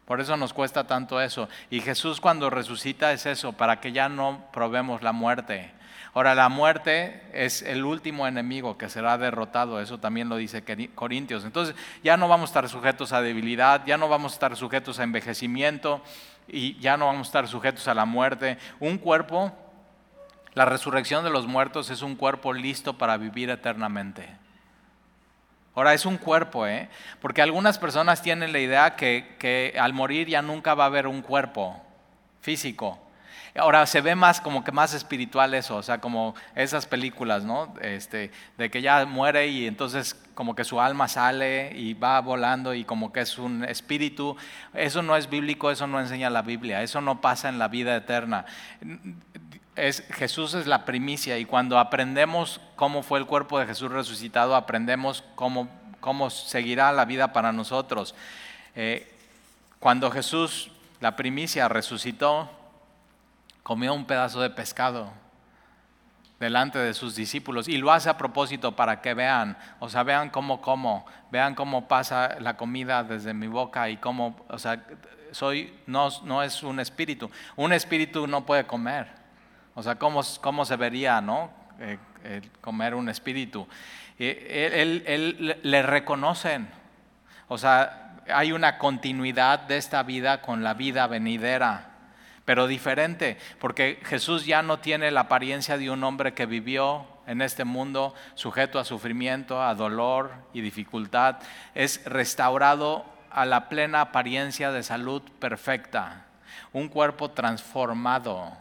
Por 0.04 0.20
eso 0.20 0.36
nos 0.36 0.52
cuesta 0.52 0.86
tanto 0.86 1.20
eso. 1.20 1.48
Y 1.70 1.80
Jesús 1.80 2.20
cuando 2.20 2.50
resucita 2.50 3.12
es 3.12 3.26
eso, 3.26 3.52
para 3.52 3.80
que 3.80 3.90
ya 3.90 4.08
no 4.08 4.44
probemos 4.52 5.02
la 5.02 5.10
muerte 5.10 5.72
Ahora, 6.14 6.36
la 6.36 6.48
muerte 6.48 7.20
es 7.32 7.60
el 7.62 7.84
último 7.84 8.28
enemigo 8.28 8.78
que 8.78 8.88
será 8.88 9.18
derrotado, 9.18 9.80
eso 9.80 9.98
también 9.98 10.28
lo 10.28 10.36
dice 10.36 10.62
Corintios. 10.94 11.44
Entonces, 11.44 11.74
ya 12.04 12.16
no 12.16 12.28
vamos 12.28 12.50
a 12.50 12.52
estar 12.52 12.68
sujetos 12.68 13.12
a 13.12 13.20
debilidad, 13.20 13.84
ya 13.84 13.98
no 13.98 14.08
vamos 14.08 14.32
a 14.32 14.36
estar 14.36 14.56
sujetos 14.56 15.00
a 15.00 15.02
envejecimiento 15.02 16.00
y 16.46 16.78
ya 16.78 16.96
no 16.96 17.06
vamos 17.06 17.26
a 17.26 17.30
estar 17.30 17.48
sujetos 17.48 17.88
a 17.88 17.94
la 17.94 18.04
muerte. 18.04 18.58
Un 18.78 18.98
cuerpo, 18.98 19.52
la 20.54 20.64
resurrección 20.64 21.24
de 21.24 21.30
los 21.30 21.48
muertos 21.48 21.90
es 21.90 22.00
un 22.00 22.14
cuerpo 22.14 22.52
listo 22.52 22.96
para 22.96 23.16
vivir 23.16 23.50
eternamente. 23.50 24.28
Ahora 25.74 25.94
es 25.94 26.06
un 26.06 26.16
cuerpo, 26.16 26.64
¿eh? 26.68 26.88
Porque 27.20 27.42
algunas 27.42 27.78
personas 27.78 28.22
tienen 28.22 28.52
la 28.52 28.60
idea 28.60 28.94
que, 28.94 29.34
que 29.40 29.74
al 29.80 29.92
morir 29.92 30.28
ya 30.28 30.42
nunca 30.42 30.74
va 30.74 30.84
a 30.84 30.86
haber 30.86 31.08
un 31.08 31.22
cuerpo 31.22 31.82
físico. 32.40 33.00
Ahora 33.56 33.86
se 33.86 34.00
ve 34.00 34.16
más 34.16 34.40
como 34.40 34.64
que 34.64 34.72
más 34.72 34.94
espiritual 34.94 35.54
eso, 35.54 35.76
o 35.76 35.82
sea, 35.82 35.98
como 36.00 36.34
esas 36.56 36.86
películas, 36.86 37.44
¿no? 37.44 37.72
Este, 37.80 38.32
de 38.58 38.68
que 38.68 38.82
ya 38.82 39.06
muere 39.06 39.46
y 39.46 39.68
entonces 39.68 40.20
como 40.34 40.56
que 40.56 40.64
su 40.64 40.80
alma 40.80 41.06
sale 41.06 41.72
y 41.76 41.94
va 41.94 42.20
volando 42.20 42.74
y 42.74 42.84
como 42.84 43.12
que 43.12 43.20
es 43.20 43.38
un 43.38 43.62
espíritu. 43.62 44.36
Eso 44.72 45.02
no 45.02 45.16
es 45.16 45.30
bíblico, 45.30 45.70
eso 45.70 45.86
no 45.86 46.00
enseña 46.00 46.30
la 46.30 46.42
Biblia, 46.42 46.82
eso 46.82 47.00
no 47.00 47.20
pasa 47.20 47.48
en 47.48 47.60
la 47.60 47.68
vida 47.68 47.94
eterna. 47.94 48.44
Es, 49.76 50.02
Jesús 50.10 50.54
es 50.54 50.66
la 50.66 50.84
primicia 50.84 51.38
y 51.38 51.44
cuando 51.44 51.78
aprendemos 51.78 52.60
cómo 52.74 53.04
fue 53.04 53.20
el 53.20 53.26
cuerpo 53.26 53.60
de 53.60 53.66
Jesús 53.66 53.92
resucitado, 53.92 54.56
aprendemos 54.56 55.22
cómo, 55.36 55.68
cómo 56.00 56.28
seguirá 56.28 56.90
la 56.90 57.04
vida 57.04 57.32
para 57.32 57.52
nosotros. 57.52 58.16
Eh, 58.74 59.08
cuando 59.78 60.10
Jesús, 60.10 60.72
la 61.00 61.14
primicia, 61.14 61.68
resucitó, 61.68 62.50
comió 63.64 63.94
un 63.94 64.04
pedazo 64.04 64.40
de 64.40 64.50
pescado 64.50 65.10
delante 66.38 66.78
de 66.78 66.92
sus 66.92 67.16
discípulos 67.16 67.66
y 67.66 67.78
lo 67.78 67.90
hace 67.90 68.10
a 68.10 68.18
propósito 68.18 68.76
para 68.76 69.00
que 69.00 69.14
vean, 69.14 69.56
o 69.80 69.88
sea, 69.88 70.02
vean 70.02 70.28
cómo 70.28 70.60
como, 70.60 71.06
vean 71.32 71.54
cómo 71.54 71.88
pasa 71.88 72.36
la 72.40 72.56
comida 72.56 73.02
desde 73.02 73.32
mi 73.32 73.46
boca 73.46 73.88
y 73.88 73.96
cómo, 73.96 74.36
o 74.48 74.58
sea, 74.58 74.84
soy, 75.32 75.72
no, 75.86 76.10
no 76.24 76.42
es 76.42 76.62
un 76.62 76.78
espíritu. 76.78 77.30
Un 77.56 77.72
espíritu 77.72 78.26
no 78.26 78.44
puede 78.44 78.66
comer. 78.66 79.08
O 79.74 79.82
sea, 79.82 79.96
¿cómo, 79.96 80.20
cómo 80.40 80.64
se 80.64 80.76
vería, 80.76 81.20
no? 81.20 81.50
Eh, 81.80 81.98
comer 82.60 82.94
un 82.94 83.08
espíritu. 83.08 83.66
él, 84.18 85.02
él, 85.06 85.58
le 85.62 85.82
reconocen. 85.82 86.68
O 87.48 87.58
sea, 87.58 88.18
hay 88.32 88.52
una 88.52 88.78
continuidad 88.78 89.60
de 89.60 89.78
esta 89.78 90.02
vida 90.02 90.42
con 90.42 90.62
la 90.62 90.74
vida 90.74 91.06
venidera 91.06 91.93
pero 92.44 92.66
diferente, 92.66 93.38
porque 93.58 94.00
Jesús 94.04 94.44
ya 94.44 94.62
no 94.62 94.78
tiene 94.78 95.10
la 95.10 95.20
apariencia 95.20 95.78
de 95.78 95.90
un 95.90 96.04
hombre 96.04 96.34
que 96.34 96.46
vivió 96.46 97.06
en 97.26 97.40
este 97.40 97.64
mundo 97.64 98.14
sujeto 98.34 98.78
a 98.78 98.84
sufrimiento, 98.84 99.62
a 99.62 99.74
dolor 99.74 100.32
y 100.52 100.60
dificultad. 100.60 101.36
Es 101.74 102.04
restaurado 102.04 103.06
a 103.30 103.46
la 103.46 103.68
plena 103.68 104.02
apariencia 104.02 104.72
de 104.72 104.82
salud 104.82 105.22
perfecta, 105.38 106.26
un 106.72 106.88
cuerpo 106.88 107.30
transformado. 107.30 108.52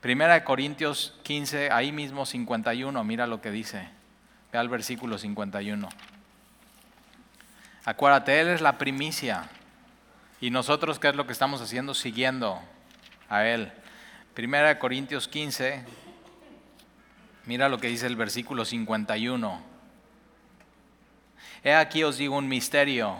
Primera 0.00 0.34
de 0.34 0.44
Corintios 0.44 1.18
15, 1.22 1.70
ahí 1.72 1.92
mismo 1.92 2.26
51, 2.26 3.04
mira 3.04 3.26
lo 3.26 3.40
que 3.40 3.50
dice. 3.50 3.88
Ve 4.52 4.58
al 4.58 4.68
versículo 4.68 5.16
51. 5.16 5.88
Acuérdate, 7.86 8.40
Él 8.40 8.48
es 8.48 8.60
la 8.60 8.76
primicia. 8.76 9.48
Y 10.40 10.50
nosotros, 10.50 10.98
¿qué 10.98 11.08
es 11.08 11.16
lo 11.16 11.26
que 11.26 11.32
estamos 11.32 11.62
haciendo? 11.62 11.94
Siguiendo 11.94 12.60
a 13.28 13.46
Él. 13.46 13.72
Primera 14.34 14.78
Corintios 14.78 15.28
15, 15.28 15.84
mira 17.46 17.68
lo 17.68 17.78
que 17.78 17.88
dice 17.88 18.06
el 18.06 18.16
versículo 18.16 18.64
51. 18.64 19.62
He 21.62 21.74
aquí 21.74 22.02
os 22.04 22.18
digo 22.18 22.36
un 22.36 22.48
misterio. 22.48 23.16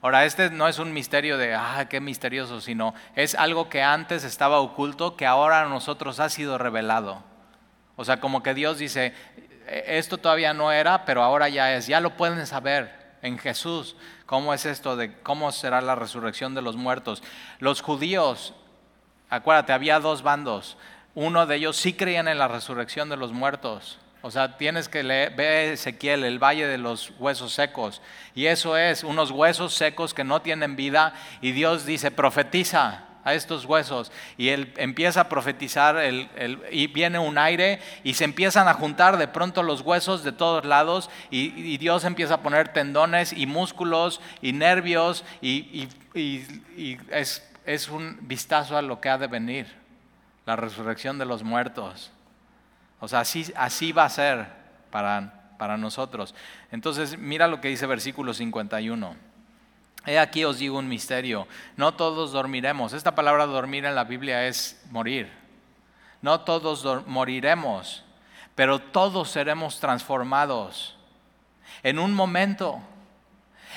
Ahora, 0.00 0.24
este 0.24 0.50
no 0.50 0.66
es 0.66 0.78
un 0.78 0.92
misterio 0.92 1.38
de, 1.38 1.54
ah, 1.54 1.86
qué 1.88 2.00
misterioso, 2.00 2.60
sino 2.60 2.92
es 3.14 3.34
algo 3.34 3.68
que 3.68 3.82
antes 3.82 4.24
estaba 4.24 4.60
oculto, 4.60 5.16
que 5.16 5.26
ahora 5.26 5.62
a 5.62 5.68
nosotros 5.68 6.20
ha 6.20 6.28
sido 6.28 6.58
revelado. 6.58 7.22
O 7.96 8.04
sea, 8.04 8.18
como 8.18 8.42
que 8.42 8.52
Dios 8.52 8.78
dice, 8.78 9.14
e, 9.66 9.84
esto 9.98 10.18
todavía 10.18 10.54
no 10.54 10.72
era, 10.72 11.04
pero 11.04 11.22
ahora 11.22 11.48
ya 11.48 11.74
es, 11.74 11.86
ya 11.86 12.00
lo 12.00 12.16
pueden 12.16 12.46
saber 12.46 13.16
en 13.22 13.38
Jesús. 13.38 13.96
¿Cómo 14.26 14.54
es 14.54 14.66
esto 14.66 14.96
de 14.96 15.12
cómo 15.20 15.52
será 15.52 15.80
la 15.80 15.94
resurrección 15.94 16.54
de 16.54 16.62
los 16.62 16.76
muertos? 16.76 17.22
Los 17.60 17.80
judíos 17.80 18.54
Acuérdate, 19.32 19.72
había 19.72 19.98
dos 19.98 20.22
bandos. 20.22 20.76
Uno 21.14 21.46
de 21.46 21.56
ellos 21.56 21.78
sí 21.78 21.94
creían 21.94 22.28
en 22.28 22.36
la 22.36 22.48
resurrección 22.48 23.08
de 23.08 23.16
los 23.16 23.32
muertos. 23.32 23.98
O 24.20 24.30
sea, 24.30 24.58
tienes 24.58 24.90
que 24.90 25.02
leer, 25.02 25.34
ve 25.34 25.72
Ezequiel, 25.72 26.24
el 26.24 26.38
valle 26.38 26.66
de 26.66 26.76
los 26.76 27.14
huesos 27.18 27.54
secos. 27.54 28.02
Y 28.34 28.44
eso 28.44 28.76
es, 28.76 29.04
unos 29.04 29.30
huesos 29.30 29.72
secos 29.72 30.12
que 30.12 30.22
no 30.22 30.42
tienen 30.42 30.76
vida. 30.76 31.14
Y 31.40 31.52
Dios 31.52 31.86
dice, 31.86 32.10
profetiza 32.10 33.04
a 33.24 33.32
estos 33.32 33.64
huesos. 33.64 34.12
Y 34.36 34.50
él 34.50 34.70
empieza 34.76 35.22
a 35.22 35.28
profetizar 35.30 35.96
y 36.70 36.86
viene 36.88 37.18
un 37.18 37.38
aire 37.38 37.80
y 38.04 38.12
se 38.12 38.24
empiezan 38.24 38.68
a 38.68 38.74
juntar 38.74 39.16
de 39.16 39.28
pronto 39.28 39.62
los 39.62 39.80
huesos 39.80 40.24
de 40.24 40.32
todos 40.32 40.66
lados. 40.66 41.08
Y, 41.30 41.78
Dios 41.78 42.04
empieza 42.04 42.34
a 42.34 42.42
poner 42.42 42.68
tendones 42.74 43.32
y 43.32 43.46
músculos 43.46 44.20
y 44.42 44.52
nervios. 44.52 45.24
Y, 45.40 45.88
y 46.14 46.98
es 47.10 47.42
es 47.66 47.88
un 47.88 48.18
vistazo 48.22 48.76
a 48.76 48.82
lo 48.82 49.00
que 49.00 49.08
ha 49.08 49.18
de 49.18 49.26
venir, 49.26 49.66
la 50.46 50.56
resurrección 50.56 51.18
de 51.18 51.24
los 51.24 51.42
muertos. 51.42 52.10
O 53.00 53.08
sea, 53.08 53.20
así, 53.20 53.52
así 53.56 53.92
va 53.92 54.04
a 54.04 54.10
ser 54.10 54.46
para, 54.90 55.54
para 55.58 55.76
nosotros. 55.76 56.34
Entonces, 56.70 57.18
mira 57.18 57.48
lo 57.48 57.60
que 57.60 57.68
dice 57.68 57.86
versículo 57.86 58.34
51. 58.34 59.16
He 60.04 60.18
aquí 60.18 60.44
os 60.44 60.58
digo 60.58 60.78
un 60.78 60.88
misterio, 60.88 61.46
no 61.76 61.94
todos 61.94 62.32
dormiremos. 62.32 62.92
Esta 62.92 63.14
palabra 63.14 63.46
dormir 63.46 63.84
en 63.84 63.94
la 63.94 64.04
Biblia 64.04 64.46
es 64.46 64.84
morir. 64.90 65.30
No 66.20 66.40
todos 66.40 67.06
moriremos, 67.06 68.04
pero 68.54 68.80
todos 68.80 69.30
seremos 69.30 69.80
transformados 69.80 70.96
en 71.82 71.98
un 71.98 72.14
momento 72.14 72.80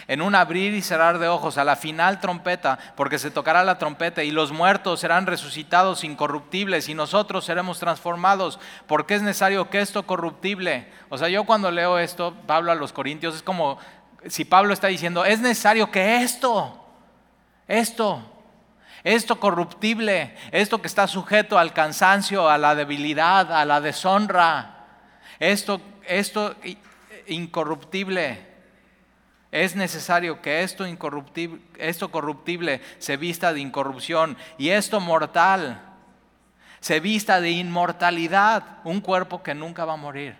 en 0.07 0.21
un 0.21 0.35
abrir 0.35 0.73
y 0.73 0.81
cerrar 0.81 1.19
de 1.19 1.27
ojos, 1.27 1.57
a 1.57 1.63
la 1.63 1.75
final 1.75 2.19
trompeta, 2.19 2.79
porque 2.95 3.19
se 3.19 3.31
tocará 3.31 3.63
la 3.63 3.77
trompeta 3.77 4.23
y 4.23 4.31
los 4.31 4.51
muertos 4.51 4.99
serán 4.99 5.25
resucitados 5.25 6.03
incorruptibles 6.03 6.89
y 6.89 6.93
nosotros 6.93 7.45
seremos 7.45 7.79
transformados, 7.79 8.59
porque 8.87 9.15
es 9.15 9.21
necesario 9.21 9.69
que 9.69 9.81
esto 9.81 10.05
corruptible, 10.05 10.87
o 11.09 11.17
sea, 11.17 11.29
yo 11.29 11.43
cuando 11.43 11.71
leo 11.71 11.99
esto, 11.99 12.33
Pablo 12.45 12.71
a 12.71 12.75
los 12.75 12.93
Corintios, 12.93 13.35
es 13.35 13.43
como 13.43 13.77
si 14.27 14.45
Pablo 14.45 14.73
está 14.73 14.87
diciendo, 14.87 15.25
es 15.25 15.39
necesario 15.39 15.91
que 15.91 16.23
esto, 16.23 16.83
esto, 17.67 18.23
esto 19.03 19.39
corruptible, 19.39 20.35
esto 20.51 20.81
que 20.81 20.87
está 20.87 21.07
sujeto 21.07 21.59
al 21.59 21.73
cansancio, 21.73 22.49
a 22.49 22.57
la 22.57 22.73
debilidad, 22.73 23.53
a 23.53 23.65
la 23.65 23.81
deshonra, 23.81 24.87
esto, 25.39 25.79
esto 26.07 26.55
incorruptible 27.27 28.54
es 29.63 29.77
necesario 29.77 30.41
que 30.41 30.63
esto, 30.63 30.85
incorruptible, 30.85 31.61
esto 31.77 32.11
corruptible 32.11 32.81
se 32.99 33.15
vista 33.15 33.53
de 33.53 33.61
incorrupción 33.61 34.35
y 34.57 34.69
esto 34.69 34.99
mortal 34.99 35.81
se 36.81 36.99
vista 36.99 37.39
de 37.39 37.51
inmortalidad, 37.51 38.63
un 38.83 38.99
cuerpo 38.99 39.43
que 39.43 39.55
nunca 39.55 39.85
va 39.85 39.93
a 39.93 39.97
morir, 39.97 40.35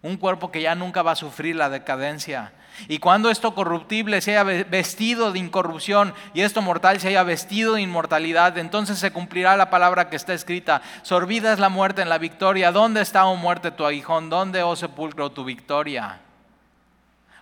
un 0.00 0.16
cuerpo 0.16 0.50
que 0.50 0.62
ya 0.62 0.74
nunca 0.74 1.02
va 1.02 1.10
a 1.10 1.16
sufrir 1.16 1.56
la 1.56 1.68
decadencia. 1.68 2.54
Y 2.88 3.00
cuando 3.00 3.28
esto 3.28 3.54
corruptible 3.54 4.22
se 4.22 4.30
haya 4.38 4.64
vestido 4.64 5.30
de 5.32 5.38
incorrupción 5.38 6.14
y 6.32 6.40
esto 6.40 6.62
mortal 6.62 7.00
se 7.00 7.08
haya 7.08 7.22
vestido 7.22 7.74
de 7.74 7.82
inmortalidad, 7.82 8.56
entonces 8.56 8.98
se 8.98 9.10
cumplirá 9.10 9.58
la 9.58 9.68
palabra 9.68 10.08
que 10.08 10.16
está 10.16 10.32
escrita. 10.32 10.80
Sorbida 11.02 11.52
es 11.52 11.58
la 11.58 11.68
muerte 11.68 12.00
en 12.00 12.08
la 12.08 12.16
victoria. 12.16 12.72
¿Dónde 12.72 13.02
está, 13.02 13.26
oh 13.26 13.36
muerte, 13.36 13.72
tu 13.72 13.84
aguijón? 13.84 14.30
¿Dónde, 14.30 14.62
oh 14.62 14.74
sepulcro, 14.74 15.32
tu 15.32 15.44
victoria? 15.44 16.20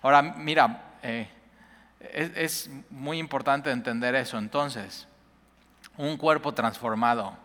Ahora, 0.06 0.22
mira, 0.22 0.98
eh, 1.02 1.28
es, 1.98 2.70
muy 2.90 3.18
importante 3.18 3.72
entender 3.72 4.14
eso. 4.14 4.38
Entonces, 4.38 5.08
un 5.96 6.16
cuerpo 6.16 6.54
transformado, 6.54 7.36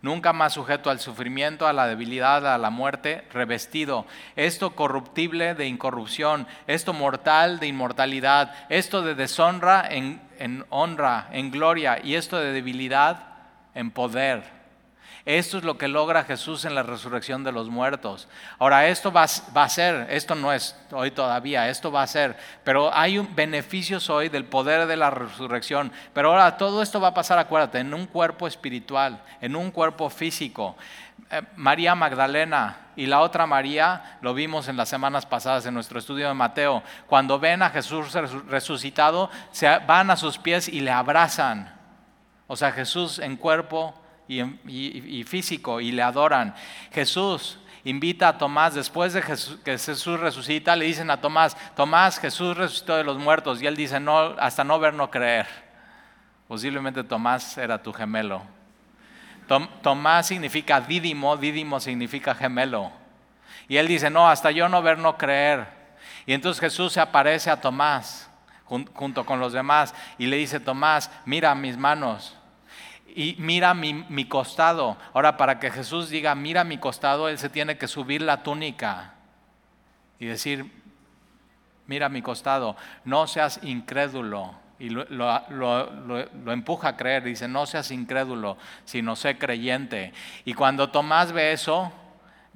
nunca 0.00 0.32
más 0.32 0.54
sujeto 0.54 0.88
al 0.88 0.98
sufrimiento, 0.98 1.66
a 1.66 1.74
la 1.74 1.86
debilidad, 1.86 2.46
a 2.46 2.56
la 2.56 2.70
muerte, 2.70 3.28
revestido. 3.34 4.06
Esto 4.34 4.74
corruptible 4.74 5.54
de 5.54 5.66
incorrupción, 5.66 6.46
esto 6.66 6.94
mortal 6.94 7.60
de 7.60 7.66
inmortalidad, 7.66 8.54
esto 8.70 9.02
de 9.02 9.14
deshonra 9.14 9.86
en 9.86 10.64
honra, 10.70 11.28
en 11.32 11.50
gloria, 11.50 12.00
y 12.02 12.14
esto 12.14 12.38
de 12.38 12.52
debilidad 12.52 13.26
en 13.74 13.90
poder. 13.90 14.53
Esto 15.26 15.56
es 15.56 15.64
lo 15.64 15.78
que 15.78 15.88
logra 15.88 16.24
Jesús 16.24 16.66
en 16.66 16.74
la 16.74 16.82
resurrección 16.82 17.44
de 17.44 17.52
los 17.52 17.70
muertos. 17.70 18.28
Ahora, 18.58 18.88
esto 18.88 19.10
va, 19.10 19.22
a 19.22 19.68
ser, 19.70 20.06
esto 20.10 20.34
no 20.34 20.52
es 20.52 20.76
hoy 20.92 21.12
todavía, 21.12 21.70
esto 21.70 21.90
va 21.90 22.02
a 22.02 22.06
ser, 22.06 22.36
pero 22.62 22.94
hay 22.94 23.16
un 23.16 23.34
beneficios 23.34 24.10
hoy 24.10 24.28
del 24.28 24.44
poder 24.44 24.86
de 24.86 24.98
la 24.98 25.08
resurrección. 25.08 25.92
Pero 26.12 26.28
ahora 26.28 26.58
todo 26.58 26.82
esto 26.82 27.00
va 27.00 27.08
a 27.08 27.14
pasar, 27.14 27.38
acuérdate, 27.38 27.78
en 27.78 27.94
un 27.94 28.06
cuerpo 28.06 28.46
espiritual, 28.46 29.22
en 29.40 29.56
un 29.56 29.70
cuerpo 29.70 30.10
físico. 30.10 30.76
Eh, 31.30 31.40
María 31.56 31.94
Magdalena 31.94 32.88
y 32.94 33.06
la 33.06 33.20
otra 33.20 33.46
María, 33.46 34.18
lo 34.20 34.34
vimos 34.34 34.68
en 34.68 34.76
las 34.76 34.90
semanas 34.90 35.24
pasadas 35.24 35.64
en 35.64 35.72
nuestro 35.72 35.98
estudio 35.98 36.28
de 36.28 36.34
Mateo, 36.34 36.82
cuando 37.06 37.38
ven 37.38 37.62
a 37.62 37.70
Jesús 37.70 38.12
resucitado, 38.46 39.30
se 39.52 39.78
van 39.78 40.10
a 40.10 40.16
sus 40.16 40.36
pies 40.36 40.68
y 40.68 40.80
le 40.80 40.90
abrazan. 40.90 41.74
O 42.46 42.56
sea, 42.56 42.72
Jesús 42.72 43.18
en 43.20 43.38
cuerpo 43.38 44.03
y, 44.28 45.24
físico 45.24 45.80
y 45.80 45.92
le 45.92 46.02
adoran. 46.02 46.54
Jesús 46.92 47.58
invita 47.84 48.28
a 48.28 48.38
Tomás, 48.38 48.74
después 48.74 49.12
de 49.12 49.22
que 49.22 49.78
Jesús 49.78 50.18
resucita, 50.18 50.74
le 50.74 50.86
dicen 50.86 51.10
a 51.10 51.20
Tomás, 51.20 51.56
Tomás, 51.76 52.18
Jesús 52.18 52.56
resucitó 52.56 52.96
de 52.96 53.04
los 53.04 53.18
muertos. 53.18 53.60
Y 53.60 53.66
él 53.66 53.76
dice, 53.76 54.00
no, 54.00 54.34
hasta 54.38 54.64
no 54.64 54.78
ver, 54.78 54.94
no 54.94 55.10
creer. 55.10 55.46
Posiblemente 56.48 57.04
Tomás 57.04 57.58
era 57.58 57.82
tu 57.82 57.92
gemelo. 57.92 58.42
Tomás 59.82 60.26
significa 60.26 60.80
dídimo, 60.80 61.36
dídimo 61.36 61.78
significa 61.78 62.34
gemelo. 62.34 62.90
Y 63.68 63.76
él 63.76 63.86
dice, 63.86 64.08
no, 64.08 64.28
hasta 64.28 64.50
yo 64.50 64.68
no 64.68 64.82
ver, 64.82 64.98
no 64.98 65.18
creer. 65.18 65.66
Y 66.26 66.32
entonces 66.32 66.60
Jesús 66.60 66.94
se 66.94 67.00
aparece 67.00 67.50
a 67.50 67.60
Tomás 67.60 68.30
junto 68.64 69.26
con 69.26 69.40
los 69.40 69.52
demás 69.52 69.94
y 70.16 70.26
le 70.26 70.36
dice, 70.36 70.58
Tomás, 70.58 71.10
mira 71.26 71.54
mis 71.54 71.76
manos 71.76 72.34
y 73.14 73.36
mira 73.38 73.74
mi, 73.74 74.24
costado. 74.26 74.96
Ahora, 75.12 75.36
para 75.36 75.60
que 75.60 75.70
Jesús 75.70 76.10
diga, 76.10 76.34
mira 76.34 76.64
mi 76.64 76.78
costado, 76.78 77.28
Él 77.28 77.38
se 77.38 77.48
tiene 77.48 77.78
que 77.78 77.86
subir 77.86 78.20
la 78.20 78.42
túnica 78.42 79.14
y 80.18 80.26
decir, 80.26 80.70
mira 81.86 82.08
mi 82.08 82.22
costado, 82.22 82.76
no 83.04 83.26
seas 83.26 83.60
incrédulo. 83.62 84.54
Y 84.80 84.88
lo, 84.90 85.04
lo, 85.08 86.52
empuja 86.52 86.88
a 86.88 86.96
creer, 86.96 87.22
dice, 87.22 87.46
no 87.46 87.64
seas 87.66 87.92
incrédulo, 87.92 88.58
sino 88.84 89.14
sé 89.14 89.38
creyente. 89.38 90.12
Y 90.44 90.54
cuando 90.54 90.90
Tomás 90.90 91.30
ve 91.30 91.52
eso, 91.52 91.92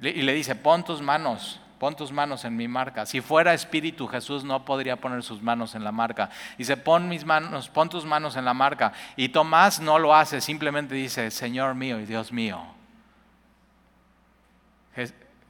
y 0.01 0.21
le 0.21 0.33
dice, 0.33 0.55
pon 0.55 0.83
tus 0.83 1.01
manos 1.01 1.61
pon 1.79 1.95
tus 1.95 2.11
manos 2.11 2.43
en 2.45 2.55
mi 2.55 2.67
marca. 2.67 3.05
Si 3.05 3.21
fuera 3.21 3.53
espíritu, 3.53 4.07
Jesús 4.07 4.43
no 4.43 4.65
podría 4.65 4.97
poner 4.97 5.23
sus 5.23 5.41
manos 5.41 5.75
en 5.75 5.83
la 5.83 5.91
marca. 5.91 6.29
Dice, 6.57 6.75
pon 6.77 7.07
mis 7.07 7.25
manos, 7.25 7.69
pon 7.69 7.89
tus 7.89 8.05
manos 8.05 8.35
en 8.35 8.45
la 8.45 8.53
marca. 8.53 8.91
Y 9.15 9.29
Tomás 9.29 9.79
no 9.79 9.97
lo 9.97 10.13
hace, 10.13 10.41
simplemente 10.41 10.93
dice, 10.93 11.31
Señor 11.31 11.75
mío 11.75 11.99
y 11.99 12.05
Dios 12.05 12.31
mío. 12.31 12.61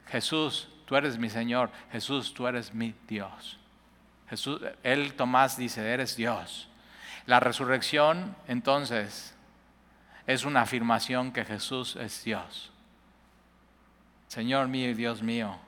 Jesús, 0.06 0.68
tú 0.86 0.96
eres 0.96 1.18
mi 1.18 1.28
Señor. 1.28 1.70
Jesús, 1.90 2.32
tú 2.32 2.46
eres 2.46 2.72
mi 2.72 2.94
Dios. 3.08 3.58
Jesús, 4.28 4.60
él, 4.84 5.14
Tomás, 5.14 5.56
dice, 5.56 5.92
eres 5.92 6.14
Dios. 6.16 6.68
La 7.26 7.40
resurrección, 7.40 8.36
entonces, 8.46 9.34
es 10.26 10.44
una 10.44 10.62
afirmación 10.62 11.32
que 11.32 11.44
Jesús 11.44 11.96
es 11.96 12.22
Dios. 12.22 12.70
Señor 14.28 14.68
mío 14.68 14.90
y 14.90 14.94
Dios 14.94 15.22
mío. 15.22 15.58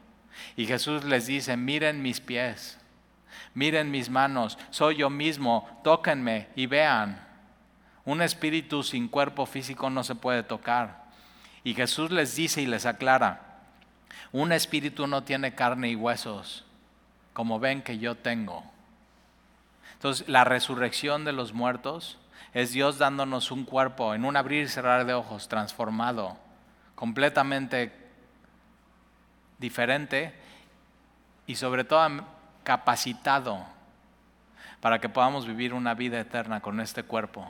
Y 0.56 0.66
Jesús 0.66 1.04
les 1.04 1.26
dice, 1.26 1.56
miren 1.56 2.02
mis 2.02 2.20
pies, 2.20 2.78
miren 3.54 3.90
mis 3.90 4.10
manos, 4.10 4.58
soy 4.70 4.96
yo 4.96 5.10
mismo, 5.10 5.80
tóquenme 5.84 6.48
y 6.56 6.66
vean. 6.66 7.26
Un 8.04 8.22
espíritu 8.22 8.82
sin 8.82 9.08
cuerpo 9.08 9.46
físico 9.46 9.88
no 9.90 10.02
se 10.04 10.14
puede 10.14 10.42
tocar. 10.42 11.04
Y 11.64 11.74
Jesús 11.74 12.10
les 12.10 12.34
dice 12.34 12.60
y 12.60 12.66
les 12.66 12.86
aclara, 12.86 13.60
un 14.32 14.52
espíritu 14.52 15.06
no 15.06 15.22
tiene 15.22 15.54
carne 15.54 15.90
y 15.90 15.96
huesos, 15.96 16.64
como 17.32 17.60
ven 17.60 17.82
que 17.82 17.98
yo 17.98 18.16
tengo. 18.16 18.64
Entonces, 19.94 20.28
la 20.28 20.42
resurrección 20.44 21.24
de 21.24 21.32
los 21.32 21.52
muertos 21.52 22.18
es 22.54 22.72
Dios 22.72 22.98
dándonos 22.98 23.52
un 23.52 23.64
cuerpo 23.64 24.14
en 24.14 24.24
un 24.24 24.36
abrir 24.36 24.64
y 24.64 24.68
cerrar 24.68 25.06
de 25.06 25.14
ojos 25.14 25.48
transformado, 25.48 26.36
completamente 26.96 28.01
diferente 29.62 30.34
y 31.46 31.54
sobre 31.54 31.84
todo 31.84 32.06
capacitado 32.62 33.64
para 34.80 34.98
que 34.98 35.08
podamos 35.08 35.46
vivir 35.46 35.72
una 35.72 35.94
vida 35.94 36.20
eterna 36.20 36.60
con 36.60 36.80
este 36.80 37.04
cuerpo. 37.04 37.48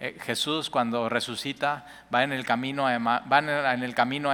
Eh, 0.00 0.16
Jesús 0.20 0.70
cuando 0.70 1.08
resucita 1.08 1.84
va 2.14 2.22
en 2.22 2.32
el 2.32 2.46
camino 2.46 2.86
a 2.86 2.96
van 2.98 3.48
en 3.48 3.82
el 3.82 3.96
camino 3.96 4.30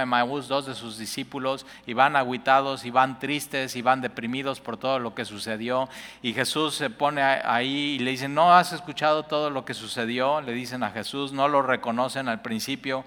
dos 0.47 0.67
de 0.67 0.75
sus 0.75 0.99
discípulos 0.99 1.65
y 1.87 1.93
van 1.93 2.15
aguitados 2.15 2.85
y 2.85 2.91
van 2.91 3.17
tristes 3.17 3.75
y 3.75 3.81
van 3.81 4.01
deprimidos 4.01 4.61
por 4.61 4.77
todo 4.77 4.99
lo 4.99 5.15
que 5.15 5.25
sucedió. 5.25 5.89
Y 6.21 6.33
Jesús 6.33 6.75
se 6.75 6.91
pone 6.91 7.23
ahí 7.23 7.95
y 7.95 7.99
le 7.99 8.11
dicen 8.11 8.35
no 8.35 8.53
has 8.53 8.73
escuchado 8.73 9.23
todo 9.23 9.49
lo 9.49 9.65
que 9.65 9.73
sucedió 9.73 10.39
le 10.41 10.53
dicen 10.53 10.83
a 10.83 10.91
Jesús 10.91 11.33
no 11.33 11.47
lo 11.47 11.63
reconocen 11.63 12.29
al 12.29 12.43
principio 12.43 13.03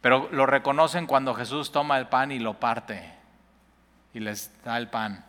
pero 0.00 0.28
lo 0.32 0.46
reconocen 0.46 1.06
cuando 1.06 1.34
Jesús 1.34 1.72
toma 1.72 1.98
el 1.98 2.08
pan 2.08 2.32
y 2.32 2.38
lo 2.38 2.54
parte 2.54 3.12
y 4.14 4.20
les 4.20 4.50
da 4.64 4.78
el 4.78 4.88
pan. 4.88 5.24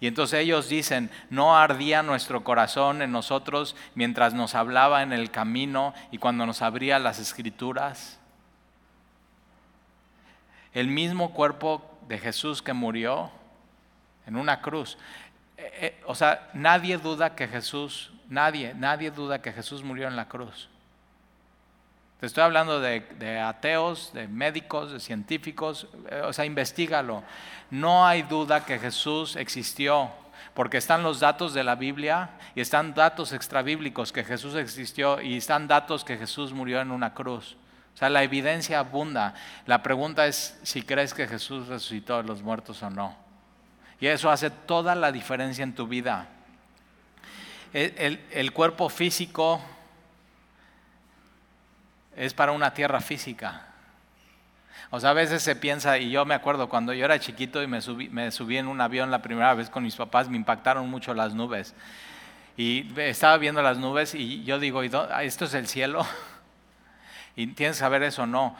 Y 0.00 0.06
entonces 0.06 0.40
ellos 0.40 0.68
dicen, 0.68 1.10
no 1.28 1.58
ardía 1.58 2.02
nuestro 2.02 2.44
corazón 2.44 3.02
en 3.02 3.10
nosotros 3.10 3.74
mientras 3.94 4.32
nos 4.32 4.54
hablaba 4.54 5.02
en 5.02 5.12
el 5.12 5.30
camino 5.30 5.92
y 6.12 6.18
cuando 6.18 6.46
nos 6.46 6.62
abría 6.62 6.98
las 7.00 7.18
escrituras. 7.18 8.20
El 10.72 10.86
mismo 10.86 11.32
cuerpo 11.32 11.98
de 12.06 12.18
Jesús 12.18 12.62
que 12.62 12.72
murió 12.72 13.32
en 14.26 14.36
una 14.36 14.60
cruz. 14.60 14.98
Eh, 15.56 15.72
eh, 15.80 16.02
o 16.06 16.14
sea, 16.14 16.48
nadie 16.54 16.98
duda 16.98 17.34
que 17.34 17.48
Jesús, 17.48 18.12
nadie, 18.28 18.74
nadie 18.74 19.10
duda 19.10 19.42
que 19.42 19.52
Jesús 19.52 19.82
murió 19.82 20.06
en 20.06 20.14
la 20.14 20.28
cruz. 20.28 20.68
Te 22.20 22.26
estoy 22.26 22.42
hablando 22.42 22.80
de, 22.80 23.40
ateos, 23.40 24.12
de 24.12 24.26
médicos, 24.26 24.90
de 24.90 24.98
científicos, 24.98 25.86
eh, 26.10 26.22
o 26.24 26.32
sea, 26.32 26.44
investigalo. 26.44 27.22
No 27.70 28.04
hay 28.04 28.22
duda 28.22 28.64
que 28.64 28.80
Jesús 28.80 29.36
existió, 29.36 30.10
porque 30.52 30.78
están 30.78 31.04
los 31.04 31.20
datos 31.20 31.54
de 31.54 31.62
la 31.62 31.76
Biblia 31.76 32.30
y 32.56 32.60
están 32.60 32.92
datos 32.92 33.32
extrabíblicos 33.32 34.10
que 34.10 34.24
Jesús 34.24 34.56
existió 34.56 35.20
y 35.20 35.36
están 35.36 35.68
datos 35.68 36.04
que 36.04 36.16
Jesús 36.16 36.52
murió 36.52 36.80
en 36.80 36.90
una 36.90 37.14
cruz. 37.14 37.56
O 37.94 37.96
sea, 37.96 38.08
la 38.08 38.24
evidencia 38.24 38.80
abunda. 38.80 39.34
La 39.66 39.84
pregunta 39.84 40.26
es 40.26 40.58
si 40.64 40.82
crees 40.82 41.14
que 41.14 41.28
Jesús 41.28 41.68
resucitó 41.68 42.16
de 42.16 42.24
los 42.24 42.42
muertos 42.42 42.82
o 42.82 42.90
no. 42.90 43.16
Y 44.00 44.08
eso 44.08 44.28
hace 44.28 44.50
toda 44.50 44.96
la 44.96 45.12
diferencia 45.12 45.62
en 45.62 45.74
tu 45.74 45.86
vida. 45.86 46.26
el 47.72 48.52
cuerpo 48.52 48.88
físico 48.88 49.60
es 52.18 52.34
para 52.34 52.52
una 52.52 52.74
tierra 52.74 53.00
física. 53.00 53.66
O 54.90 55.00
sea, 55.00 55.10
a 55.10 55.14
veces 55.14 55.42
se 55.42 55.54
piensa, 55.54 55.98
y 55.98 56.10
yo 56.10 56.24
me 56.24 56.34
acuerdo 56.34 56.68
cuando 56.68 56.92
yo 56.92 57.04
era 57.04 57.20
chiquito 57.20 57.62
y 57.62 57.66
me 57.66 57.80
subí, 57.80 58.08
me 58.08 58.30
subí 58.30 58.56
en 58.56 58.66
un 58.66 58.80
avión 58.80 59.10
la 59.10 59.22
primera 59.22 59.54
vez 59.54 59.70
con 59.70 59.82
mis 59.82 59.94
papás, 59.94 60.28
me 60.28 60.36
impactaron 60.36 60.88
mucho 60.90 61.14
las 61.14 61.34
nubes. 61.34 61.74
Y 62.56 62.92
estaba 62.98 63.36
viendo 63.38 63.62
las 63.62 63.78
nubes 63.78 64.14
y 64.14 64.42
yo 64.42 64.58
digo, 64.58 64.82
¿esto 64.82 65.44
es 65.44 65.54
el 65.54 65.66
cielo? 65.66 66.06
Y 67.36 67.46
tienes 67.46 67.76
que 67.76 67.80
saber 67.80 68.02
eso, 68.02 68.26
no. 68.26 68.56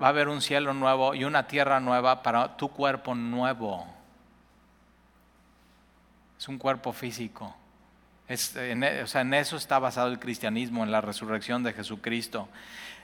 Va 0.00 0.06
a 0.06 0.10
haber 0.10 0.28
un 0.28 0.40
cielo 0.40 0.72
nuevo 0.74 1.12
y 1.12 1.24
una 1.24 1.48
tierra 1.48 1.80
nueva 1.80 2.22
para 2.22 2.56
tu 2.56 2.68
cuerpo 2.68 3.16
nuevo. 3.16 3.84
Es 6.38 6.46
un 6.46 6.56
cuerpo 6.56 6.92
físico. 6.92 7.52
e, 8.28 9.02
o 9.02 9.06
sea, 9.08 9.22
en 9.22 9.34
eso 9.34 9.56
está 9.56 9.80
basado 9.80 10.06
el 10.06 10.20
cristianismo, 10.20 10.84
en 10.84 10.92
la 10.92 11.00
resurrección 11.00 11.64
de 11.64 11.72
Jesucristo. 11.72 12.48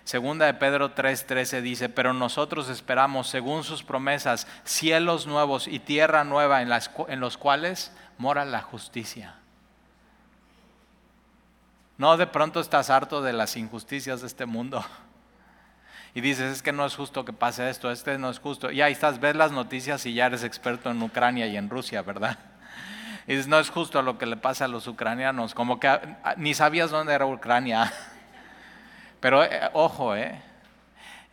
Segunda 0.09 0.47
de 0.47 0.55
Pedro 0.55 0.95
3:13 0.95 1.61
dice, 1.61 1.91
pero 1.91 2.15
nosotros 2.15 2.71
esperamos, 2.71 3.29
según 3.29 3.63
sus 3.63 3.83
promesas, 3.83 4.47
cielos 4.65 5.27
nuevos 5.27 5.69
y 5.69 5.81
tierra 5.81 6.25
nueva 6.25 6.63
en, 6.63 6.71
en 7.09 7.21
los 7.21 7.37
cuales 7.37 7.93
mora 8.17 8.47
la 8.47 8.63
justicia. 8.63 9.35
No 11.99 12.17
de 12.17 12.27
pronto 12.27 12.59
estás 12.59 12.89
harto 12.89 13.21
de 13.21 13.35
las 13.35 13.55
injusticias 13.59 14.23
de 14.23 14.29
este 14.29 14.47
mundo. 14.47 14.83
Y 16.15 16.23
dices, 16.23 16.53
es 16.53 16.63
que 16.63 16.73
no 16.73 16.87
es 16.87 16.97
justo 16.97 17.27
que 17.27 17.35
pase 17.35 17.69
esto, 17.69 17.91
este 17.91 18.17
no 18.17 18.31
es 18.31 18.39
justo. 18.39 18.73
Y 18.73 18.81
ahí 18.81 18.93
estás, 18.93 19.21
ves 19.21 19.37
las 19.37 19.53
noticias 19.53 20.07
y 20.07 20.15
ya 20.15 20.25
eres 20.25 20.43
experto 20.43 20.91
en 20.91 21.03
Ucrania 21.03 21.47
y 21.49 21.59
en 21.59 21.69
Rusia, 21.69 22.01
¿verdad? 22.01 22.39
Dices, 23.27 23.47
no 23.47 23.59
es 23.59 23.69
justo 23.69 24.01
lo 24.01 24.17
que 24.17 24.25
le 24.25 24.39
pasa 24.39 24.65
a 24.65 24.69
los 24.69 24.87
ucranianos, 24.87 25.55
como 25.55 25.79
que 25.79 25.87
ah, 25.87 26.35
ni 26.39 26.55
sabías 26.55 26.91
dónde 26.91 27.13
era 27.13 27.27
Ucrania. 27.27 27.93
Pero 29.21 29.45
eh, 29.45 29.71
ojo, 29.73 30.15
eh, 30.15 30.41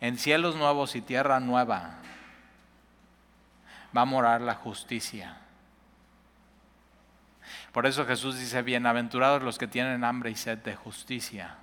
en 0.00 0.18
cielos 0.18 0.56
nuevos 0.56 0.96
y 0.96 1.00
tierra 1.00 1.40
nueva 1.40 1.94
va 3.96 4.02
a 4.02 4.04
morar 4.04 4.40
la 4.40 4.54
justicia. 4.54 5.36
Por 7.72 7.86
eso 7.86 8.06
Jesús 8.06 8.38
dice, 8.38 8.62
bienaventurados 8.62 9.42
los 9.42 9.58
que 9.58 9.66
tienen 9.66 10.02
hambre 10.02 10.30
y 10.30 10.34
sed 10.34 10.58
de 10.58 10.74
justicia. 10.74 11.56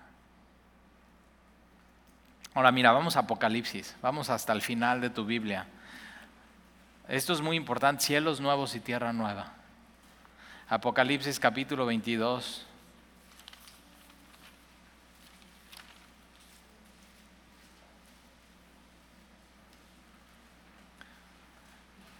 Ahora 2.53 2.71
mira, 2.71 2.91
vamos 2.91 3.15
a 3.15 3.21
Apocalipsis, 3.21 3.95
vamos 4.01 4.29
hasta 4.29 4.53
el 4.53 4.61
final 4.61 5.01
de 5.01 5.09
tu 5.09 5.25
Biblia. 5.25 5.65
Esto 7.07 7.33
es 7.33 7.41
muy 7.41 7.57
importante, 7.57 8.03
cielos 8.03 8.39
nuevos 8.39 8.75
y 8.75 8.79
tierra 8.79 9.11
nueva. 9.11 9.53
Apocalipsis 10.69 11.39
capítulo 11.39 11.85
22. 11.85 12.65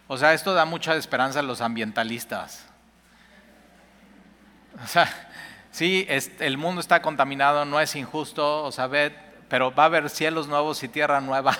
O 0.06 0.16
sea, 0.18 0.34
esto 0.34 0.52
da 0.52 0.64
mucha 0.64 0.94
esperanza 0.96 1.40
a 1.40 1.42
los 1.42 1.60
ambientalistas. 1.60 2.66
O 4.82 4.86
sea, 4.86 5.08
sí, 5.70 6.06
el 6.40 6.58
mundo 6.58 6.80
está 6.80 7.00
contaminado, 7.00 7.64
no 7.64 7.80
es 7.80 7.94
injusto, 7.96 8.64
o 8.64 8.72
sea, 8.72 8.90
pero 9.48 9.74
va 9.74 9.84
a 9.84 9.86
haber 9.86 10.10
cielos 10.10 10.48
nuevos 10.48 10.82
y 10.82 10.88
tierra 10.88 11.20
nueva. 11.20 11.56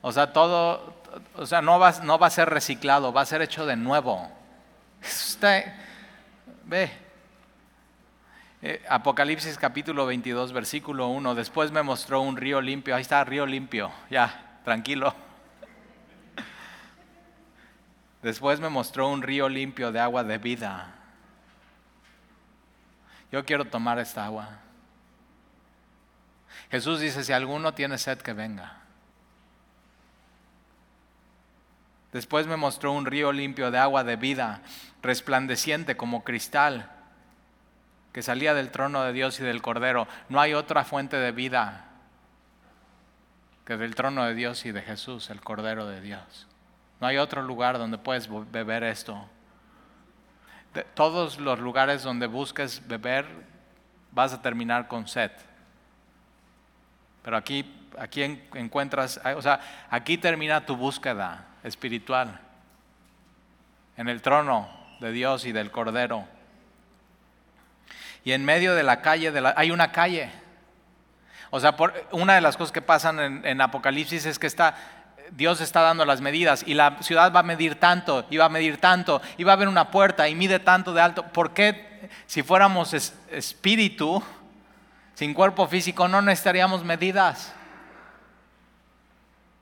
O 0.00 0.12
sea, 0.12 0.32
todo, 0.32 0.94
o 1.34 1.44
sea, 1.44 1.60
no 1.60 1.80
va, 1.80 1.92
no 2.04 2.20
va 2.20 2.28
a 2.28 2.30
ser 2.30 2.48
reciclado, 2.48 3.12
va 3.12 3.22
a 3.22 3.26
ser 3.26 3.42
hecho 3.42 3.66
de 3.66 3.74
nuevo. 3.74 4.30
Usted, 5.02 5.72
ve. 6.64 6.90
Eh, 8.62 8.84
Apocalipsis 8.88 9.58
capítulo 9.58 10.06
22, 10.06 10.52
versículo 10.52 11.08
1. 11.08 11.34
Después 11.34 11.72
me 11.72 11.82
mostró 11.82 12.20
un 12.20 12.36
río 12.36 12.60
limpio. 12.60 12.94
Ahí 12.94 13.02
está, 13.02 13.24
río 13.24 13.44
limpio. 13.44 13.90
Ya, 14.08 14.60
tranquilo. 14.64 15.14
Después 18.22 18.60
me 18.60 18.68
mostró 18.68 19.08
un 19.08 19.22
río 19.22 19.48
limpio 19.48 19.92
de 19.92 20.00
agua 20.00 20.24
de 20.24 20.38
vida. 20.38 20.94
Yo 23.30 23.44
quiero 23.44 23.64
tomar 23.64 23.98
esta 23.98 24.24
agua. 24.24 24.48
Jesús 26.70 27.00
dice, 27.00 27.22
si 27.24 27.32
alguno 27.32 27.74
tiene 27.74 27.98
sed, 27.98 28.18
que 28.18 28.32
venga. 28.32 28.78
Después 32.12 32.46
me 32.46 32.56
mostró 32.56 32.92
un 32.92 33.06
río 33.06 33.32
limpio 33.32 33.70
de 33.70 33.78
agua 33.78 34.02
de 34.02 34.16
vida, 34.16 34.62
resplandeciente 35.02 35.96
como 35.96 36.24
cristal, 36.24 36.90
que 38.12 38.22
salía 38.22 38.54
del 38.54 38.70
trono 38.70 39.04
de 39.04 39.12
Dios 39.12 39.38
y 39.40 39.44
del 39.44 39.62
Cordero. 39.62 40.08
No 40.28 40.40
hay 40.40 40.54
otra 40.54 40.84
fuente 40.84 41.16
de 41.16 41.32
vida 41.32 41.84
que 43.64 43.76
del 43.76 43.94
trono 43.94 44.24
de 44.24 44.34
Dios 44.34 44.64
y 44.64 44.72
de 44.72 44.80
Jesús, 44.80 45.28
el 45.28 45.42
Cordero 45.42 45.86
de 45.86 46.00
Dios. 46.00 46.47
No 47.00 47.06
hay 47.06 47.18
otro 47.18 47.42
lugar 47.42 47.78
donde 47.78 47.98
puedes 47.98 48.28
beber 48.50 48.82
esto. 48.82 49.28
Todos 50.94 51.38
los 51.38 51.58
lugares 51.58 52.02
donde 52.02 52.26
busques 52.26 52.86
beber, 52.86 53.26
vas 54.12 54.32
a 54.32 54.42
terminar 54.42 54.88
con 54.88 55.06
sed. 55.06 55.30
Pero 57.22 57.36
aquí, 57.36 57.90
aquí 57.98 58.22
encuentras, 58.54 59.20
o 59.36 59.42
sea, 59.42 59.60
aquí 59.90 60.18
termina 60.18 60.64
tu 60.66 60.76
búsqueda 60.76 61.46
espiritual. 61.62 62.40
En 63.96 64.08
el 64.08 64.22
trono 64.22 64.68
de 65.00 65.12
Dios 65.12 65.44
y 65.44 65.52
del 65.52 65.70
Cordero. 65.70 66.26
Y 68.24 68.32
en 68.32 68.44
medio 68.44 68.74
de 68.74 68.82
la 68.82 69.00
calle, 69.00 69.32
hay 69.56 69.70
una 69.70 69.92
calle. 69.92 70.30
O 71.50 71.60
sea, 71.60 71.74
una 72.12 72.34
de 72.34 72.40
las 72.40 72.56
cosas 72.56 72.72
que 72.72 72.82
pasan 72.82 73.44
en 73.44 73.60
Apocalipsis 73.60 74.26
es 74.26 74.38
que 74.38 74.46
está, 74.46 74.76
Dios 75.32 75.60
está 75.60 75.80
dando 75.82 76.04
las 76.04 76.20
medidas 76.20 76.64
y 76.66 76.74
la 76.74 77.02
ciudad 77.02 77.32
va 77.32 77.40
a 77.40 77.42
medir 77.44 77.78
tanto, 77.78 78.26
y 78.30 78.36
va 78.36 78.46
a 78.46 78.48
medir 78.48 78.78
tanto, 78.78 79.20
y 79.36 79.44
va 79.44 79.52
a 79.52 79.54
haber 79.54 79.68
una 79.68 79.90
puerta 79.90 80.28
y 80.28 80.34
mide 80.34 80.58
tanto 80.58 80.92
de 80.92 81.00
alto. 81.00 81.24
¿Por 81.26 81.52
qué 81.52 82.08
si 82.26 82.42
fuéramos 82.42 82.94
espíritu, 82.94 84.22
sin 85.14 85.34
cuerpo 85.34 85.66
físico, 85.66 86.08
no 86.08 86.22
necesitaríamos 86.22 86.84
medidas? 86.84 87.52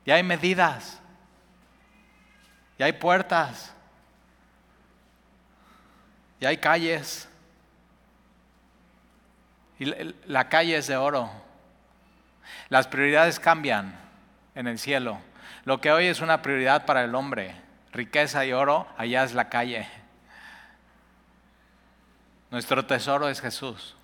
Ya 0.04 0.14
hay 0.14 0.22
medidas, 0.22 1.00
ya 2.78 2.86
hay 2.86 2.92
puertas, 2.92 3.74
ya 6.40 6.50
hay 6.50 6.58
calles. 6.58 7.28
Y 9.78 9.92
la 10.26 10.48
calle 10.48 10.76
es 10.76 10.86
de 10.86 10.96
oro. 10.96 11.30
Las 12.68 12.86
prioridades 12.86 13.38
cambian 13.38 13.94
en 14.54 14.66
el 14.66 14.78
cielo. 14.78 15.18
Lo 15.66 15.80
que 15.80 15.90
hoy 15.90 16.06
es 16.06 16.20
una 16.20 16.42
prioridad 16.42 16.86
para 16.86 17.02
el 17.02 17.14
hombre, 17.16 17.52
riqueza 17.92 18.46
y 18.46 18.52
oro, 18.52 18.86
allá 18.96 19.24
es 19.24 19.34
la 19.34 19.48
calle. 19.48 19.88
Nuestro 22.52 22.86
tesoro 22.86 23.28
es 23.28 23.40
Jesús. 23.40 23.96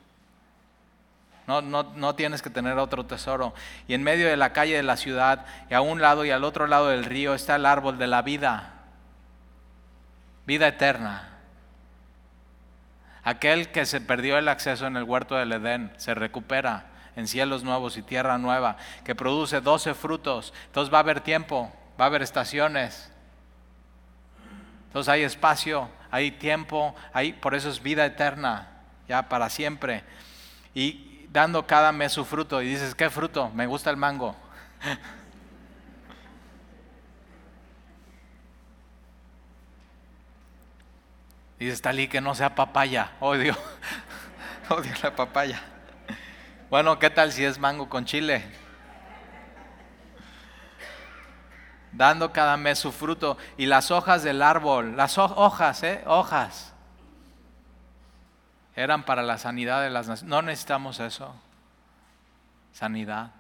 No, 1.46 1.62
no, 1.62 1.85
no, 1.94 2.16
tienes 2.16 2.42
que 2.42 2.51
tener 2.51 2.79
otro 2.79 3.07
tesoro. 3.07 3.55
Y 3.87 3.94
en 3.94 4.03
medio 4.03 4.27
de 4.27 4.37
la 4.37 4.53
calle 4.53 4.75
de 4.75 4.83
la 4.83 4.96
ciudad, 4.96 5.46
y 5.70 5.75
a 5.75 5.81
un 5.81 6.01
lado 6.01 6.25
y 6.25 6.33
al 6.33 6.42
otro 6.42 6.66
lado 6.66 6.88
del 6.88 7.05
río, 7.05 7.33
está 7.33 7.55
el 7.55 7.64
árbol 7.64 7.96
de 7.96 8.09
la 8.09 8.22
vida. 8.22 8.72
Vida 10.46 10.66
eterna. 10.66 11.29
Aquel 13.22 13.70
que 13.70 13.87
se 13.87 14.01
perdió 14.01 14.37
el 14.37 14.48
acceso 14.48 14.88
en 14.88 14.96
el 14.96 15.05
huerto 15.05 15.37
del 15.37 15.53
Edén 15.53 15.92
se 15.96 16.12
recupera 16.12 16.87
en 17.16 17.29
cielos 17.29 17.62
nuevos 17.62 17.96
y 17.96 18.03
tierra 18.03 18.38
nueva, 18.38 18.77
que 19.05 19.14
produce 19.14 19.61
doce 19.61 19.94
frutos. 19.94 20.53
Entonces 20.66 20.92
va 20.92 20.98
a 20.98 21.03
haber 21.03 21.20
tiempo, 21.20 21.72
va 22.01 22.05
a 22.05 22.09
haber 22.09 22.22
estaciones. 22.22 23.11
Entonces 24.87 25.09
hay 25.11 25.22
espacio, 25.22 25.88
hay 26.11 26.31
tiempo, 26.33 26.94
hay, 27.12 27.33
por 27.33 27.55
eso 27.55 27.68
es 27.70 27.83
vida 27.83 28.05
eterna, 28.05 28.68
ya 29.09 29.29
para 29.29 29.48
siempre. 29.48 30.05
Y 30.75 31.27
dando 31.31 31.66
cada 31.66 31.92
mes 31.92 32.12
su 32.12 32.25
fruto. 32.25 32.62
Y 32.62 32.68
dices, 32.68 32.94
¿qué 32.94 33.11
fruto? 33.11 33.51
Me 33.51 33.66
gusta 33.66 33.90
el 33.90 33.96
mango. 33.96 34.37
Dices, 41.59 41.81
Talí, 41.81 42.09
que 42.09 42.20
no 42.20 42.35
sea 42.35 42.55
papaya. 42.57 43.12
Odio, 43.20 43.57
odio 44.68 44.92
la 45.01 45.14
papaya. 45.14 45.62
Bueno, 46.72 46.98
¿qué 46.98 47.11
tal 47.11 47.30
si 47.32 47.44
es 47.44 47.58
mango 47.58 47.90
con 47.90 48.06
chile? 48.06 48.42
Dando 51.92 52.32
cada 52.32 52.56
mes 52.56 52.78
su 52.78 52.92
fruto 52.92 53.37
y 53.58 53.66
las 53.66 53.90
hojas 53.90 54.22
del 54.22 54.40
árbol, 54.40 54.96
las 54.96 55.18
hojas, 55.18 55.82
¿eh? 55.82 56.02
Hojas. 56.06 56.72
Eran 58.74 59.02
para 59.02 59.22
la 59.22 59.37
sanidad 59.37 59.82
de 59.82 59.90
las 59.90 60.08
naciones. 60.08 60.30
No 60.30 60.40
necesitamos 60.40 60.98
eso. 61.00 61.35
Sanidad. 62.72 63.32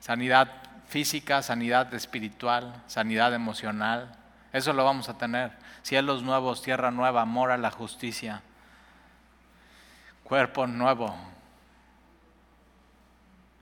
Sanidad 0.00 0.50
física, 0.88 1.40
sanidad 1.42 1.94
espiritual, 1.94 2.82
sanidad 2.88 3.32
emocional. 3.32 4.12
Eso 4.52 4.72
lo 4.72 4.84
vamos 4.84 5.08
a 5.08 5.16
tener. 5.16 5.52
Cielos 5.82 6.24
nuevos, 6.24 6.62
tierra 6.62 6.90
nueva, 6.90 7.22
amor 7.22 7.52
a 7.52 7.58
la 7.58 7.70
justicia 7.70 8.42
cuerpo 10.24 10.66
nuevo, 10.66 11.14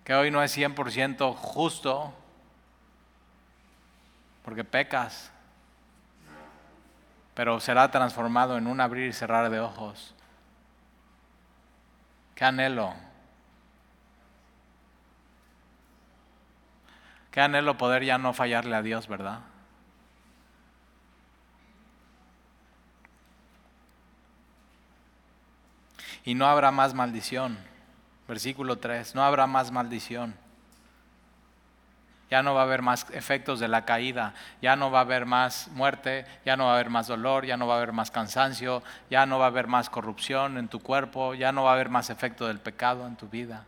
que 0.05 0.15
hoy 0.15 0.31
no 0.31 0.43
es 0.43 0.57
100% 0.57 1.35
justo, 1.35 2.15
porque 4.45 4.65
pecas, 4.65 5.31
pero 7.35 7.61
será 7.61 7.91
transformado 7.91 8.57
en 8.57 8.67
un 8.67 8.81
abrir 8.81 9.09
y 9.09 9.13
cerrar 9.13 9.51
de 9.51 9.61
ojos. 9.61 10.15
Qué 12.35 12.45
anhelo. 12.45 12.95
Qué 17.31 17.41
anhelo 17.41 17.79
poder 17.79 18.05
ya 18.05 18.19
no 18.19 18.33
fallarle 18.33 18.77
a 18.77 18.83
Dios, 18.83 19.09
¿verdad? 19.09 19.41
Y 26.25 26.35
no 26.35 26.47
habrá 26.47 26.71
más 26.71 26.95
maldición. 26.95 27.59
Versículo 28.29 28.79
3, 28.79 29.15
no 29.15 29.25
habrá 29.25 29.47
más 29.47 29.71
maldición. 29.71 30.35
Ya 32.31 32.43
no 32.43 32.55
va 32.55 32.63
a 32.63 32.65
haber 32.65 32.81
más 32.81 33.07
efectos 33.11 33.61
de 33.61 33.69
la 33.69 33.85
caída, 33.85 34.33
ya 34.63 34.75
no 34.75 34.91
va 34.91 35.01
a 35.01 35.03
haber 35.03 35.27
más 35.27 35.69
muerte, 35.69 36.25
ya 36.47 36.57
no 36.57 36.65
va 36.65 36.71
a 36.71 36.75
haber 36.77 36.89
más 36.89 37.07
dolor, 37.07 37.45
ya 37.45 37.59
no 37.59 37.67
va 37.67 37.75
a 37.75 37.77
haber 37.77 37.93
más 37.93 38.11
cansancio, 38.11 38.83
ya 39.11 39.27
no 39.27 39.39
va 39.39 39.47
a 39.47 39.49
haber 39.49 39.67
más 39.67 39.91
corrupción 39.91 40.57
en 40.57 40.69
tu 40.69 40.81
cuerpo, 40.81 41.35
ya 41.35 41.53
no 41.53 41.65
va 41.65 41.73
a 41.73 41.75
haber 41.75 41.91
más 41.91 42.09
efecto 42.09 42.47
del 42.47 42.59
pecado 42.59 43.07
en 43.07 43.17
tu 43.17 43.29
vida. 43.29 43.67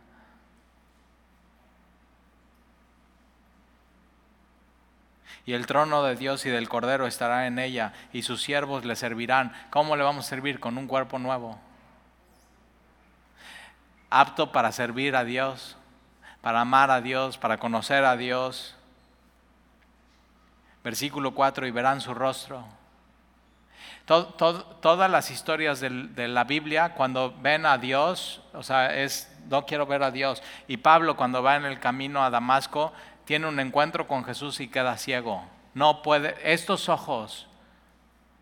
y 5.47 5.53
el 5.53 5.67
trono 5.67 6.01
de 6.01 6.15
Dios 6.15 6.43
y 6.47 6.49
del 6.49 6.67
Cordero 6.67 7.05
estará 7.05 7.45
en 7.45 7.59
ella, 7.59 7.93
y 8.11 8.23
sus 8.23 8.41
siervos 8.41 8.83
le 8.83 8.95
servirán. 8.95 9.53
¿Cómo 9.69 9.95
le 9.95 10.03
vamos 10.03 10.25
a 10.25 10.29
servir? 10.29 10.59
Con 10.59 10.75
un 10.75 10.87
cuerpo 10.87 11.19
nuevo 11.19 11.59
apto 14.15 14.53
para 14.53 14.71
servir 14.71 15.13
a 15.17 15.25
Dios, 15.25 15.75
para 16.39 16.61
amar 16.61 16.89
a 16.89 17.01
Dios, 17.01 17.37
para 17.37 17.57
conocer 17.57 18.05
a 18.05 18.15
Dios. 18.15 18.73
Versículo 20.85 21.33
4, 21.33 21.67
y 21.67 21.71
verán 21.71 21.99
su 21.99 22.13
rostro. 22.13 22.63
todas 24.05 25.11
las 25.11 25.31
historias 25.31 25.81
de, 25.81 26.27
la 26.29 26.45
Biblia, 26.45 26.93
cuando 26.93 27.35
ven 27.41 27.65
a 27.65 27.77
Dios, 27.77 28.41
o 28.53 28.63
sea, 28.63 28.95
es, 28.95 29.35
no 29.49 29.65
quiero 29.65 29.85
ver 29.85 30.01
a 30.01 30.11
Dios. 30.11 30.41
Y 30.69 30.77
Pablo, 30.77 31.17
cuando 31.17 31.43
va 31.43 31.57
en 31.57 31.65
el 31.65 31.81
camino 31.81 32.23
a 32.23 32.29
Damasco, 32.29 32.93
tiene 33.25 33.47
un 33.47 33.59
encuentro 33.59 34.07
con 34.07 34.23
Jesús 34.23 34.61
y 34.61 34.69
queda 34.69 34.95
ciego. 34.95 35.43
No 35.73 36.01
puede, 36.01 36.37
estos 36.41 36.87
ojos 36.87 37.47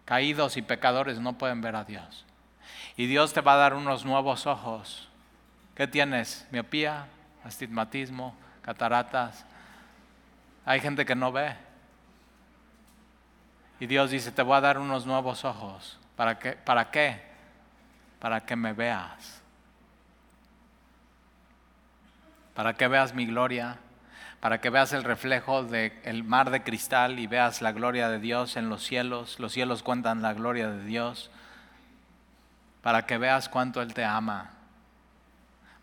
caídos 0.05 0.55
y 0.55 0.61
pecadores 0.61 1.19
no 1.19 1.33
pueden 1.39 1.61
ver 1.61 1.75
a 1.75 1.83
Dios. 1.83 2.25
Y 2.95 3.07
Dios 3.07 3.33
te 3.33 3.41
va 3.41 3.53
a 3.53 3.57
dar 3.57 3.73
unos 3.73 4.05
nuevos 4.05 4.45
ojos 4.45 5.09
¿Qué 5.75 5.87
tienes? 5.87 6.47
Miopía, 6.51 7.07
astigmatismo, 7.43 8.35
cataratas. 8.61 9.45
Hay 10.65 10.79
gente 10.79 11.05
que 11.05 11.15
no 11.15 11.31
ve. 11.31 11.55
Y 13.79 13.87
Dios 13.87 14.11
dice, 14.11 14.31
te 14.31 14.43
voy 14.43 14.55
a 14.55 14.61
dar 14.61 14.77
unos 14.77 15.05
nuevos 15.05 15.43
ojos. 15.45 15.99
¿Para 16.15 16.37
qué? 16.37 16.53
¿Para 16.53 16.91
qué? 16.91 17.21
Para 18.19 18.45
que 18.45 18.55
me 18.55 18.73
veas. 18.73 19.41
Para 22.53 22.75
que 22.75 22.87
veas 22.87 23.13
mi 23.13 23.25
gloria. 23.25 23.77
para 24.39 24.59
que 24.59 24.69
veas 24.69 24.91
el 24.91 25.05
reflejo 25.05 25.63
del 25.63 26.25
mar 26.25 26.49
de 26.49 26.63
cristal 26.63 27.17
y 27.17 27.27
veas 27.27 27.61
la 27.61 27.71
gloria 27.71 28.09
de 28.09 28.19
Dios 28.19 28.57
en 28.57 28.67
los 28.67 28.83
cielos. 28.83 29.39
Los 29.39 29.53
cielos 29.53 29.83
cuentan 29.83 30.21
la 30.21 30.33
gloria 30.33 30.69
de 30.69 30.83
Dios. 30.83 31.31
Para 32.81 33.05
que 33.05 33.17
veas 33.17 33.47
cuánto 33.47 33.81
Él 33.81 33.93
te 33.93 34.03
ama. 34.03 34.51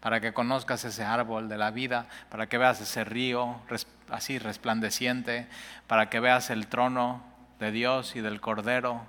Para 0.00 0.20
que 0.20 0.32
conozcas 0.32 0.84
ese 0.84 1.04
árbol 1.04 1.48
de 1.48 1.58
la 1.58 1.70
vida. 1.70 2.06
Para 2.30 2.48
que 2.48 2.58
veas 2.58 2.80
ese 2.80 3.04
río 3.04 3.60
así 4.08 4.38
resplandeciente. 4.38 5.46
Para 5.86 6.10
que 6.10 6.20
veas 6.20 6.50
el 6.50 6.66
trono 6.66 7.22
de 7.58 7.70
Dios 7.70 8.16
y 8.16 8.20
del 8.20 8.40
Cordero. 8.40 9.06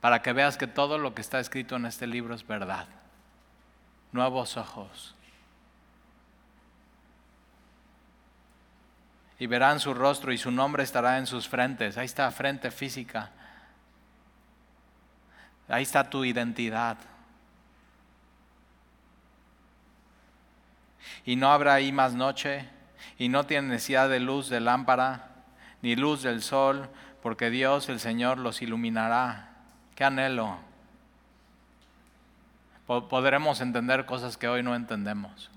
Para 0.00 0.22
que 0.22 0.32
veas 0.32 0.56
que 0.56 0.66
todo 0.66 0.98
lo 0.98 1.14
que 1.14 1.22
está 1.22 1.40
escrito 1.40 1.76
en 1.76 1.86
este 1.86 2.06
libro 2.06 2.34
es 2.34 2.46
verdad. 2.46 2.86
Nuevos 4.12 4.56
ojos 4.56 5.14
y 9.42 9.46
verán 9.48 9.80
su 9.80 9.92
rostro 9.92 10.32
y 10.32 10.38
su 10.38 10.52
nombre 10.52 10.84
estará 10.84 11.18
en 11.18 11.26
sus 11.26 11.48
frentes. 11.48 11.98
Ahí 11.98 12.04
está 12.04 12.30
frente 12.30 12.70
física. 12.70 13.30
Ahí 15.66 15.82
está 15.82 16.08
tu 16.08 16.24
identidad. 16.24 16.96
Y 21.24 21.36
no 21.36 21.52
habrá 21.52 21.74
ahí 21.74 21.92
más 21.92 22.14
noche, 22.14 22.68
y 23.18 23.28
no 23.28 23.44
tiene 23.46 23.68
necesidad 23.68 24.08
de 24.08 24.20
luz 24.20 24.48
de 24.48 24.60
lámpara, 24.60 25.28
ni 25.80 25.96
luz 25.96 26.22
del 26.22 26.42
sol, 26.42 26.88
porque 27.22 27.50
Dios 27.50 27.88
el 27.88 28.00
Señor 28.00 28.38
los 28.38 28.62
iluminará. 28.62 29.50
Qué 29.94 30.04
anhelo. 30.04 30.58
Podremos 32.86 33.60
entender 33.60 34.04
cosas 34.06 34.36
que 34.36 34.48
hoy 34.48 34.62
no 34.62 34.74
entendemos 34.74 35.50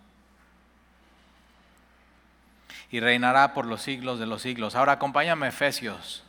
y 2.96 3.00
reinará 3.00 3.54
por 3.54 3.66
los 3.66 3.82
siglos 3.82 4.20
de 4.20 4.26
los 4.26 4.42
siglos. 4.42 4.76
Ahora 4.76 4.94
acompáñame 4.94 5.48
Efesios. 5.48 6.24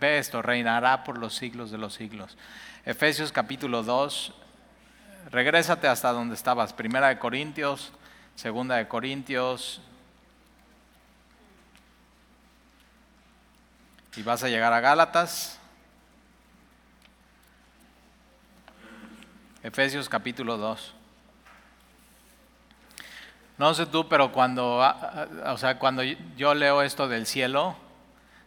Ve 0.00 0.18
esto, 0.18 0.42
reinará 0.42 1.04
por 1.04 1.18
los 1.18 1.34
siglos 1.34 1.70
de 1.70 1.78
los 1.78 1.94
siglos. 1.94 2.36
Efesios 2.84 3.30
capítulo 3.30 3.84
2, 3.84 4.34
regrésate 5.30 5.86
hasta 5.86 6.10
donde 6.10 6.34
estabas. 6.34 6.72
Primera 6.72 7.08
de 7.08 7.18
Corintios, 7.20 7.92
segunda 8.36 8.76
de 8.76 8.88
Corintios. 8.88 9.80
Y 14.16 14.22
vas 14.22 14.42
a 14.44 14.48
llegar 14.48 14.72
a 14.72 14.80
Gálatas. 14.80 15.58
Efesios 19.62 20.08
capítulo 20.08 20.58
2. 20.58 20.94
No 23.58 23.74
sé 23.74 23.86
tú, 23.86 24.08
pero 24.08 24.32
cuando, 24.32 24.82
ah, 24.82 25.28
ah, 25.44 25.52
o 25.52 25.56
sea, 25.56 25.78
cuando 25.78 26.02
yo 26.02 26.52
leo 26.54 26.82
esto 26.82 27.06
del 27.06 27.26
cielo, 27.26 27.76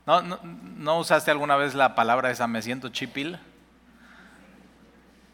¿no, 0.06 0.22
no, 0.22 1.00
usaste 1.00 1.32
alguna 1.32 1.56
vez 1.56 1.74
la 1.74 1.96
palabra 1.96 2.32
esa, 2.32 2.48
me 2.48 2.62
siento 2.62 2.90
chipil? 2.90 3.40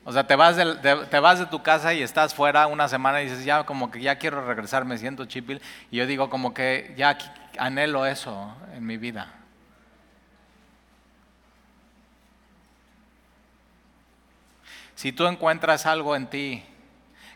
O 0.04 0.12
sea, 0.12 0.26
te 0.26 0.36
vas, 0.36 0.56
de, 0.56 0.76
te 1.10 1.20
vas 1.20 1.40
de 1.40 1.46
tu 1.46 1.62
casa 1.62 1.94
y 1.94 2.02
estás 2.02 2.34
fuera 2.34 2.66
una 2.68 2.88
semana 2.88 3.22
y 3.22 3.26
dices, 3.26 3.46
ya 3.46 3.64
como 3.64 3.92
que 3.92 4.02
ya 4.02 4.18
quiero 4.18 4.44
regresar, 4.46 4.84
me 4.84 4.98
siento 4.98 5.26
chipil. 5.26 5.62
Y 5.92 5.98
yo 5.98 6.08
digo 6.08 6.30
como 6.30 6.54
que 6.54 6.94
ya 6.98 7.18
anhelo 7.58 8.06
eso 8.06 8.56
en 8.74 8.86
mi 8.86 8.98
vida. 8.98 9.32
Si 14.96 15.12
tú 15.12 15.26
encuentras 15.26 15.86
algo 15.86 16.16
en 16.16 16.28
ti 16.28 16.64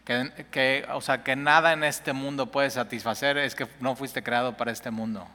que, 0.04 0.86
o 0.94 1.02
sea, 1.02 1.24
que 1.24 1.36
nada 1.36 1.74
en 1.74 1.84
este 1.84 2.14
mundo 2.14 2.52
puede 2.52 2.70
satisfacer, 2.70 3.40
es 3.40 3.56
que 3.56 3.68
no 3.80 3.96
fuiste 3.96 4.22
creado 4.22 4.56
para 4.56 4.72
este 4.72 4.92
mundo. 4.92 5.28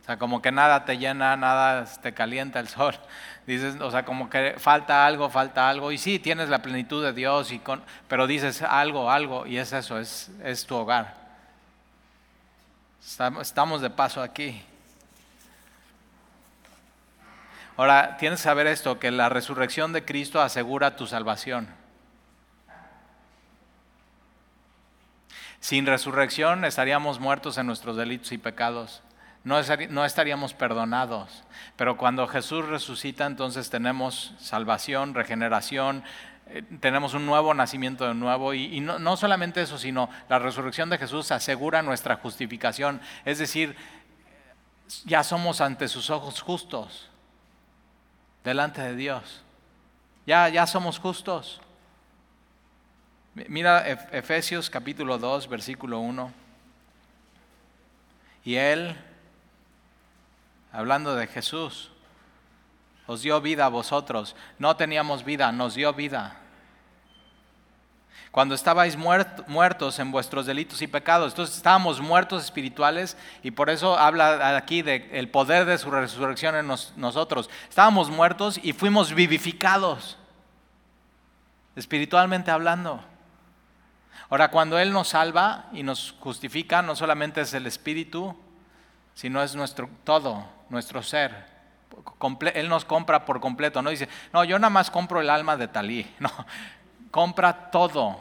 O 0.00 0.04
sea, 0.04 0.16
como 0.16 0.40
que 0.40 0.52
nada 0.52 0.84
te 0.84 0.96
llena, 0.96 1.36
nada 1.36 1.84
te 2.02 2.14
calienta 2.14 2.60
el 2.60 2.68
sol. 2.68 2.94
Dices, 3.48 3.80
o 3.80 3.90
sea, 3.90 4.04
como 4.04 4.28
que 4.28 4.56
falta 4.58 5.06
algo, 5.06 5.30
falta 5.30 5.70
algo. 5.70 5.90
Y 5.90 5.96
sí, 5.96 6.18
tienes 6.18 6.50
la 6.50 6.60
plenitud 6.60 7.02
de 7.02 7.14
Dios, 7.14 7.50
y 7.50 7.58
con, 7.58 7.82
pero 8.06 8.26
dices 8.26 8.60
algo, 8.60 9.10
algo, 9.10 9.46
y 9.46 9.56
es 9.56 9.72
eso, 9.72 9.98
es, 9.98 10.30
es 10.44 10.66
tu 10.66 10.76
hogar. 10.76 11.16
Estamos 13.40 13.80
de 13.80 13.88
paso 13.88 14.20
aquí. 14.20 14.62
Ahora, 17.78 18.18
tienes 18.18 18.40
que 18.40 18.44
saber 18.44 18.66
esto, 18.66 18.98
que 18.98 19.10
la 19.10 19.30
resurrección 19.30 19.94
de 19.94 20.04
Cristo 20.04 20.42
asegura 20.42 20.96
tu 20.96 21.06
salvación. 21.06 21.68
Sin 25.58 25.86
resurrección 25.86 26.66
estaríamos 26.66 27.18
muertos 27.18 27.56
en 27.56 27.66
nuestros 27.66 27.96
delitos 27.96 28.30
y 28.32 28.36
pecados. 28.36 29.02
No, 29.48 30.04
estaríamos 30.04 30.52
perdonados. 30.52 31.42
Pero 31.76 31.96
cuando 31.96 32.28
Jesús 32.28 32.66
resucita, 32.66 33.24
entonces 33.24 33.70
tenemos 33.70 34.34
salvación, 34.38 35.14
regeneración, 35.14 36.04
eh, 36.48 36.62
tenemos 36.80 37.14
un 37.14 37.24
nuevo 37.24 37.54
nacimiento 37.54 38.06
de 38.06 38.12
nuevo. 38.12 38.52
Y, 38.52 38.80
no, 38.80 38.98
no, 38.98 39.16
solamente 39.16 39.62
eso, 39.62 39.78
sino 39.78 40.10
la 40.28 40.38
resurrección 40.38 40.90
de 40.90 40.98
Jesús 40.98 41.32
asegura 41.32 41.80
nuestra 41.80 42.16
justificación. 42.16 43.00
Es 43.24 43.38
decir, 43.38 43.74
ya 45.06 45.24
somos 45.24 45.62
ante 45.62 45.88
sus 45.88 46.10
ojos 46.10 46.42
justos, 46.42 47.08
delante 48.44 48.82
de 48.82 48.96
Dios. 48.96 49.42
Ya, 50.26 50.50
ya 50.50 50.66
somos 50.66 50.98
justos. 50.98 51.62
Mira 53.48 53.88
Efesios 54.12 54.68
capítulo 54.68 55.16
2, 55.16 55.48
versículo 55.48 56.00
1. 56.00 56.32
Y 58.44 58.56
Él, 58.56 58.94
hablando 60.72 61.14
de 61.14 61.26
Jesús, 61.26 61.90
os 63.06 63.22
dio 63.22 63.40
vida 63.40 63.66
a 63.66 63.68
vosotros. 63.68 64.36
No 64.58 64.76
teníamos 64.76 65.24
vida, 65.24 65.50
nos 65.52 65.74
dio 65.74 65.92
vida. 65.94 66.36
Cuando 68.30 68.54
estabais 68.54 68.96
muertos 68.96 69.98
en 69.98 70.12
vuestros 70.12 70.44
delitos 70.44 70.82
y 70.82 70.86
pecados. 70.86 71.32
Entonces 71.32 71.56
estábamos 71.56 72.00
muertos 72.00 72.44
espirituales 72.44 73.16
y 73.42 73.50
por 73.50 73.70
eso 73.70 73.98
habla 73.98 74.56
aquí 74.56 74.82
del 74.82 75.28
poder 75.30 75.64
de 75.64 75.78
su 75.78 75.90
resurrección 75.90 76.54
en 76.54 76.66
nosotros. 76.66 77.48
Estábamos 77.68 78.10
muertos 78.10 78.60
y 78.62 78.74
fuimos 78.74 79.14
vivificados, 79.14 80.18
espiritualmente 81.74 82.50
hablando. 82.50 83.02
Ahora, 84.28 84.50
cuando 84.50 84.78
Él 84.78 84.92
nos 84.92 85.08
salva 85.08 85.64
y 85.72 85.82
nos 85.82 86.14
justifica, 86.20 86.82
no 86.82 86.94
solamente 86.94 87.40
es 87.40 87.54
el 87.54 87.66
Espíritu, 87.66 88.38
sino 89.14 89.42
es 89.42 89.54
nuestro 89.54 89.88
todo, 90.04 90.46
nuestro 90.70 91.02
ser. 91.02 91.46
Él 92.54 92.68
nos 92.68 92.84
compra 92.84 93.24
por 93.24 93.40
completo, 93.40 93.82
no 93.82 93.90
dice, 93.90 94.08
no, 94.32 94.44
yo 94.44 94.58
nada 94.58 94.70
más 94.70 94.90
compro 94.90 95.20
el 95.20 95.30
alma 95.30 95.56
de 95.56 95.68
Talí, 95.68 96.06
no, 96.18 96.30
compra 97.10 97.70
todo. 97.70 98.18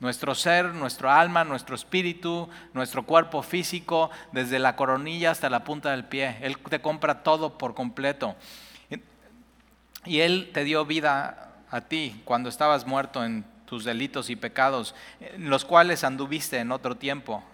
Nuestro 0.00 0.34
ser, 0.34 0.66
nuestro 0.74 1.08
alma, 1.10 1.44
nuestro 1.44 1.76
espíritu, 1.76 2.48
nuestro 2.74 3.04
cuerpo 3.04 3.40
físico, 3.42 4.10
desde 4.32 4.58
la 4.58 4.74
coronilla 4.74 5.30
hasta 5.30 5.48
la 5.48 5.62
punta 5.62 5.92
del 5.92 6.04
pie. 6.04 6.38
Él 6.40 6.58
te 6.58 6.80
compra 6.80 7.22
todo 7.22 7.56
por 7.56 7.74
completo. 7.74 8.34
Y 10.04 10.20
Él 10.20 10.50
te 10.52 10.64
dio 10.64 10.84
vida 10.84 11.52
a 11.70 11.82
ti 11.82 12.20
cuando 12.24 12.48
estabas 12.48 12.84
muerto 12.84 13.24
en 13.24 13.44
tus 13.64 13.84
delitos 13.84 14.28
y 14.28 14.36
pecados, 14.36 14.94
en 15.20 15.48
los 15.48 15.64
cuales 15.64 16.04
anduviste 16.04 16.58
en 16.58 16.72
otro 16.72 16.96
tiempo, 16.96 17.44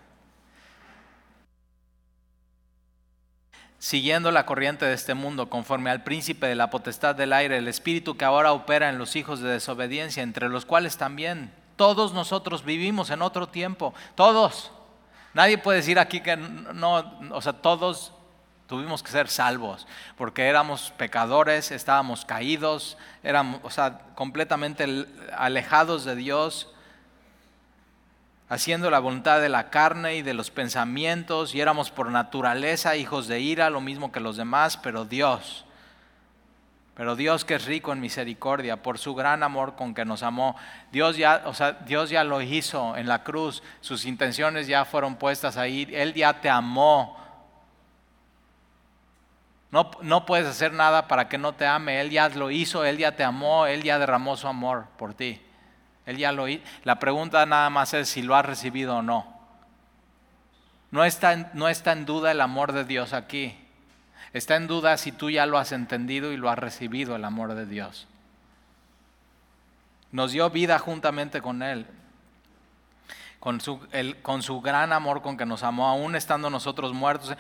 siguiendo 3.78 4.30
la 4.30 4.46
corriente 4.46 4.84
de 4.84 4.94
este 4.94 5.14
mundo, 5.14 5.48
conforme 5.48 5.90
al 5.90 6.02
príncipe 6.02 6.46
de 6.46 6.54
la 6.54 6.70
potestad 6.70 7.14
del 7.14 7.32
aire, 7.32 7.58
el 7.58 7.68
espíritu 7.68 8.16
que 8.16 8.24
ahora 8.24 8.52
opera 8.52 8.88
en 8.88 8.98
los 8.98 9.16
hijos 9.16 9.40
de 9.40 9.50
desobediencia, 9.50 10.22
entre 10.22 10.48
los 10.48 10.64
cuales 10.64 10.96
también 10.96 11.52
todos 11.76 12.12
nosotros 12.12 12.64
vivimos 12.64 13.10
en 13.10 13.22
otro 13.22 13.48
tiempo, 13.48 13.94
todos. 14.14 14.72
Nadie 15.34 15.58
puede 15.58 15.78
decir 15.78 15.98
aquí 15.98 16.20
que 16.20 16.36
no, 16.36 17.18
o 17.30 17.40
sea, 17.40 17.52
todos 17.52 18.12
Tuvimos 18.68 19.02
que 19.02 19.10
ser 19.10 19.28
salvos 19.28 19.86
porque 20.18 20.46
éramos 20.46 20.92
pecadores, 20.98 21.70
estábamos 21.70 22.26
caídos, 22.26 22.98
éramos, 23.22 23.60
o 23.62 23.70
sea, 23.70 24.00
completamente 24.14 25.06
alejados 25.34 26.04
de 26.04 26.14
Dios, 26.14 26.70
haciendo 28.48 28.90
la 28.90 28.98
voluntad 28.98 29.40
de 29.40 29.48
la 29.48 29.70
carne 29.70 30.16
y 30.16 30.22
de 30.22 30.34
los 30.34 30.50
pensamientos, 30.50 31.54
y 31.54 31.60
éramos 31.60 31.90
por 31.90 32.10
naturaleza 32.10 32.96
hijos 32.96 33.28
de 33.28 33.40
ira, 33.40 33.70
lo 33.70 33.80
mismo 33.80 34.12
que 34.12 34.20
los 34.20 34.36
demás, 34.36 34.76
pero 34.76 35.04
Dios, 35.04 35.64
pero 36.94 37.14
Dios 37.14 37.44
que 37.44 37.54
es 37.54 37.66
rico 37.66 37.92
en 37.92 38.00
misericordia, 38.00 38.82
por 38.82 38.98
su 38.98 39.14
gran 39.14 39.42
amor 39.42 39.76
con 39.76 39.94
que 39.94 40.04
nos 40.04 40.22
amó, 40.22 40.56
Dios 40.90 41.16
ya, 41.16 41.42
o 41.46 41.54
sea, 41.54 41.72
Dios 41.72 42.10
ya 42.10 42.24
lo 42.24 42.40
hizo 42.42 42.96
en 42.96 43.06
la 43.06 43.22
cruz, 43.22 43.62
sus 43.80 44.04
intenciones 44.04 44.66
ya 44.66 44.84
fueron 44.84 45.16
puestas 45.16 45.56
ahí, 45.56 45.88
Él 45.92 46.14
ya 46.14 46.40
te 46.40 46.48
amó 46.48 47.18
no, 49.70 49.90
no, 50.00 50.24
puedes 50.24 50.46
hacer 50.46 50.72
nada 50.72 51.08
para 51.08 51.28
que 51.28 51.36
no 51.36 51.52
te 51.52 51.66
ame. 51.66 52.00
Él 52.00 52.10
ya 52.10 52.28
lo 52.30 52.50
hizo, 52.50 52.84
Él 52.84 52.96
ya 52.96 53.16
te 53.16 53.24
amó, 53.24 53.66
Él 53.66 53.82
ya 53.82 53.98
derramó 53.98 54.36
su 54.36 54.48
amor 54.48 54.86
por 54.96 55.14
ti. 55.14 55.40
Él 56.08 56.16
ya 56.16 56.32
lo 56.32 56.46
La 56.84 56.98
pregunta 56.98 57.44
nada 57.44 57.68
más 57.68 57.92
es 57.92 58.08
si 58.08 58.22
lo 58.22 58.34
has 58.34 58.46
recibido 58.46 58.96
o 58.96 59.02
no. 59.02 59.26
No 60.90 61.04
está, 61.04 61.50
no 61.52 61.68
está 61.68 61.92
en 61.92 62.06
duda 62.06 62.30
el 62.30 62.40
amor 62.40 62.72
de 62.72 62.84
Dios 62.84 63.12
aquí. 63.12 63.54
Está 64.32 64.56
en 64.56 64.68
duda 64.68 64.96
si 64.96 65.12
tú 65.12 65.28
ya 65.28 65.44
lo 65.44 65.58
has 65.58 65.70
entendido 65.70 66.32
y 66.32 66.38
lo 66.38 66.48
has 66.48 66.58
recibido 66.58 67.14
el 67.14 67.26
amor 67.26 67.52
de 67.54 67.66
Dios. 67.66 68.08
Nos 70.10 70.32
dio 70.32 70.48
vida 70.48 70.78
juntamente 70.78 71.42
con 71.42 71.62
Él. 71.62 71.86
Con 73.38 73.60
su, 73.60 73.78
con 74.22 74.42
su 74.42 74.62
gran 74.62 74.94
amor 74.94 75.20
con 75.20 75.36
que 75.36 75.44
nos 75.44 75.62
amó, 75.62 75.88
aún 75.88 76.16
estando 76.16 76.48
nosotros 76.48 76.94
muertos. 76.94 77.36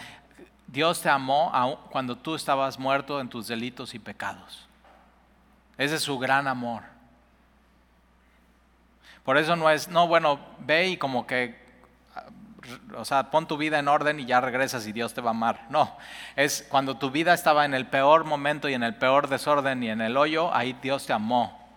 Dios 0.66 1.00
te 1.00 1.08
amó 1.08 1.88
cuando 1.90 2.18
tú 2.18 2.34
estabas 2.34 2.78
muerto 2.78 3.18
en 3.22 3.30
tus 3.30 3.48
delitos 3.48 3.94
y 3.94 3.98
pecados. 3.98 4.68
Ese 5.78 5.94
es 5.94 6.02
su 6.02 6.18
gran 6.18 6.46
amor. 6.46 6.97
Por 9.28 9.36
eso 9.36 9.56
no 9.56 9.68
es, 9.68 9.88
no, 9.88 10.08
bueno, 10.08 10.40
ve 10.60 10.88
y 10.88 10.96
como 10.96 11.26
que, 11.26 11.54
o 12.96 13.04
sea, 13.04 13.30
pon 13.30 13.46
tu 13.46 13.58
vida 13.58 13.78
en 13.78 13.86
orden 13.86 14.18
y 14.20 14.24
ya 14.24 14.40
regresas 14.40 14.86
y 14.86 14.92
Dios 14.92 15.12
te 15.12 15.20
va 15.20 15.28
a 15.28 15.36
amar. 15.36 15.66
No, 15.68 15.94
es 16.34 16.66
cuando 16.70 16.96
tu 16.96 17.10
vida 17.10 17.34
estaba 17.34 17.66
en 17.66 17.74
el 17.74 17.86
peor 17.86 18.24
momento 18.24 18.70
y 18.70 18.72
en 18.72 18.82
el 18.82 18.94
peor 18.94 19.28
desorden 19.28 19.82
y 19.82 19.90
en 19.90 20.00
el 20.00 20.16
hoyo, 20.16 20.50
ahí 20.54 20.72
Dios 20.80 21.04
te 21.04 21.12
amó. 21.12 21.68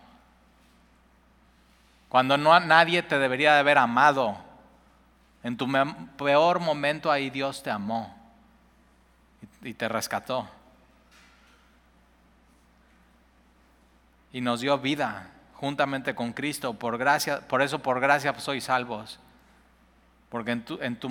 Cuando 2.08 2.38
no, 2.38 2.58
nadie 2.62 3.04
te 3.04 3.20
debería 3.20 3.56
de 3.56 3.60
haber 3.60 3.80
amado, 3.80 4.38
en 5.44 5.58
tu 5.58 5.68
peor 6.16 6.62
momento 6.62 7.12
ahí 7.12 7.30
Dios 7.30 7.62
te 7.64 7.70
amó 7.70 8.18
y 9.62 9.74
te 9.74 9.90
rescató. 9.90 10.48
Y 14.32 14.40
nos 14.40 14.62
dio 14.62 14.78
vida 14.78 15.32
juntamente 15.62 16.16
con 16.16 16.34
Cristo. 16.34 16.74
Por, 16.74 16.98
gracia, 16.98 17.40
por 17.48 17.62
eso 17.62 17.80
por 17.80 18.02
gracia 18.02 18.34
sois 18.40 18.64
salvos. 18.64 19.20
Porque 20.30 20.52
en 20.52 20.66
tu, 20.66 20.80
en 20.82 20.96
tu 20.96 21.10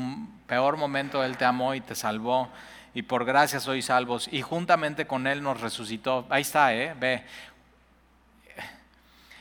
peor 0.49 0.77
momento 0.77 1.23
Él 1.23 1.37
te 1.37 1.45
amó 1.45 1.75
y 1.75 1.81
te 1.81 1.95
salvó. 1.95 2.51
Y 2.93 3.03
por 3.03 3.25
gracia 3.25 3.61
sois 3.61 3.85
salvos. 3.85 4.29
Y 4.33 4.43
juntamente 4.43 5.07
con 5.07 5.29
Él 5.29 5.41
nos 5.43 5.61
resucitó. 5.61 6.27
Ahí 6.29 6.43
está, 6.43 6.75
¿eh? 6.75 6.95
Ve. 6.99 7.25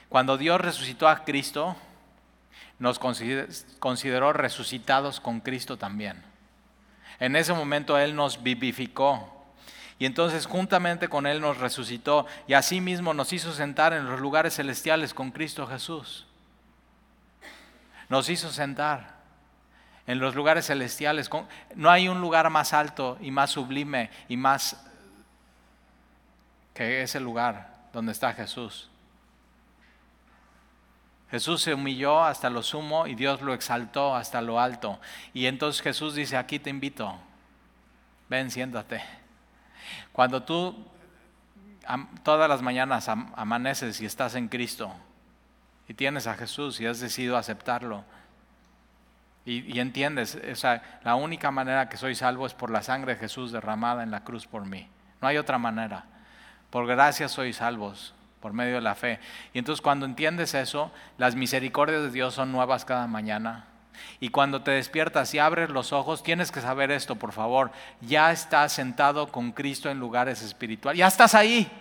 Cuando 0.09 0.37
Dios 0.37 0.61
resucitó 0.61 1.07
a 1.07 1.25
Cristo, 1.25 1.75
nos 2.77 2.99
consideró 2.99 4.31
resucitados 4.31 5.19
con 5.19 5.39
Cristo 5.39 5.77
también. 5.77 6.23
En 7.19 7.35
ese 7.35 7.53
momento 7.53 7.97
Él 7.97 8.15
nos 8.15 8.43
vivificó 8.43 9.38
y 9.99 10.05
entonces 10.05 10.45
juntamente 10.45 11.09
con 11.09 11.27
Él 11.27 11.41
nos 11.41 11.57
resucitó 11.57 12.25
y 12.47 12.53
asimismo 12.53 13.13
nos 13.13 13.33
hizo 13.33 13.51
sentar 13.51 13.91
en 13.91 14.05
los 14.05 14.21
lugares 14.21 14.55
celestiales 14.55 15.13
con 15.13 15.31
Cristo 15.31 15.67
Jesús. 15.67 16.25
Nos 18.07 18.29
hizo 18.29 18.49
sentar 18.49 19.19
en 20.07 20.19
los 20.19 20.35
lugares 20.35 20.67
celestiales. 20.67 21.29
No 21.75 21.91
hay 21.91 22.07
un 22.07 22.21
lugar 22.21 22.49
más 22.49 22.73
alto 22.73 23.17
y 23.19 23.29
más 23.29 23.51
sublime 23.51 24.09
y 24.29 24.37
más 24.37 24.81
que 26.73 27.03
ese 27.03 27.19
lugar 27.19 27.75
donde 27.91 28.13
está 28.13 28.33
Jesús. 28.33 28.89
Jesús 31.29 31.61
se 31.61 31.73
humilló 31.73 32.23
hasta 32.23 32.49
lo 32.49 32.63
sumo 32.63 33.05
y 33.05 33.15
Dios 33.15 33.41
lo 33.41 33.53
exaltó 33.53 34.15
hasta 34.15 34.41
lo 34.41 34.61
alto. 34.61 34.99
Y 35.33 35.45
entonces 35.45 35.81
Jesús 35.81 36.15
dice, 36.15 36.37
aquí 36.37 36.57
te 36.57 36.69
invito, 36.69 37.19
ven. 38.29 38.49
Cuando 40.11 40.43
tú 40.43 40.75
todas 42.23 42.47
las 42.49 42.61
mañanas 42.61 43.09
amaneces 43.09 43.99
y 44.01 44.05
estás 44.05 44.35
en 44.35 44.47
Cristo 44.47 44.93
y 45.87 45.93
tienes 45.93 46.27
a 46.27 46.35
Jesús 46.35 46.79
y 46.79 46.85
has 46.85 46.99
decidido 46.99 47.37
aceptarlo 47.37 48.03
y, 49.45 49.79
entiendes, 49.79 50.37
la 51.03 51.15
única 51.15 51.49
manera 51.49 51.89
que 51.89 51.97
soy 51.97 52.13
salvo 52.13 52.45
es 52.45 52.53
por 52.53 52.69
la 52.69 52.83
sangre 52.83 53.15
de 53.15 53.19
Jesús 53.19 53.51
derramada 53.51 54.03
en 54.03 54.11
la 54.11 54.23
cruz 54.23 54.45
por 54.45 54.65
mí. 54.65 54.87
No 55.21 55.27
hay 55.27 55.37
otra 55.37 55.57
manera. 55.57 56.05
Por 56.69 56.85
gracia 56.85 57.27
soy 57.27 57.51
salvos 57.53 58.13
por 58.41 58.53
medio 58.53 58.75
de 58.75 58.81
la 58.81 58.93
fe. 58.93 59.19
Y 59.53 59.59
entonces 59.59 59.81
cuando 59.81 60.05
entiendes 60.05 60.53
eso, 60.53 60.91
las 61.17 61.35
misericordias 61.35 62.03
de 62.03 62.11
Dios 62.11 62.35
son 62.35 62.51
nuevas 62.51 62.85
cada 62.85 63.07
mañana. 63.07 63.65
Y 64.19 64.29
cuando 64.29 64.61
te 64.61 64.71
despiertas 64.71 65.33
y 65.33 65.39
abres 65.39 65.69
los 65.69 65.93
ojos, 65.93 66.23
tienes 66.23 66.51
que 66.51 66.61
saber 66.61 66.91
esto, 66.91 67.15
por 67.15 67.31
favor. 67.31 67.71
Ya 68.01 68.31
estás 68.31 68.73
sentado 68.73 69.31
con 69.31 69.51
Cristo 69.51 69.89
en 69.89 69.99
lugares 69.99 70.41
espirituales. 70.41 70.99
Ya 70.99 71.07
estás 71.07 71.35
ahí. 71.35 71.71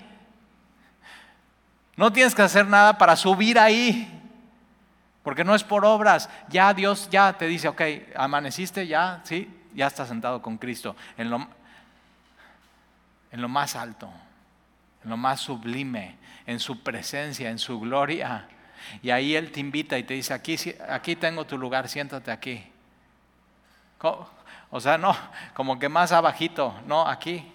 No 1.96 2.12
tienes 2.12 2.34
que 2.34 2.42
hacer 2.42 2.66
nada 2.66 2.96
para 2.96 3.16
subir 3.16 3.58
ahí. 3.58 4.14
Porque 5.22 5.44
no 5.44 5.54
es 5.54 5.64
por 5.64 5.84
obras. 5.84 6.30
Ya 6.48 6.72
Dios 6.72 7.08
ya 7.10 7.32
te 7.32 7.46
dice, 7.46 7.68
ok, 7.68 7.82
amaneciste, 8.16 8.86
ya, 8.86 9.20
sí, 9.24 9.52
ya 9.74 9.86
estás 9.86 10.08
sentado 10.08 10.40
con 10.40 10.58
Cristo. 10.58 10.96
En 11.16 11.28
lo, 11.28 11.46
en 13.30 13.42
lo 13.42 13.48
más 13.48 13.76
alto, 13.76 14.08
en 15.02 15.10
lo 15.10 15.16
más 15.16 15.40
sublime, 15.40 16.16
en 16.46 16.58
su 16.60 16.82
presencia, 16.82 17.50
en 17.50 17.58
su 17.58 17.78
gloria. 17.80 18.48
Y 19.02 19.10
ahí 19.10 19.34
Él 19.34 19.52
te 19.52 19.60
invita 19.60 19.98
y 19.98 20.02
te 20.02 20.14
dice, 20.14 20.34
aquí, 20.34 20.56
aquí 20.88 21.16
tengo 21.16 21.46
tu 21.46 21.58
lugar, 21.58 21.88
siéntate 21.88 22.30
aquí. 22.30 22.64
O 24.70 24.80
sea, 24.80 24.98
no, 24.98 25.16
como 25.54 25.78
que 25.78 25.88
más 25.88 26.12
abajito, 26.12 26.74
no, 26.86 27.06
aquí. 27.06 27.52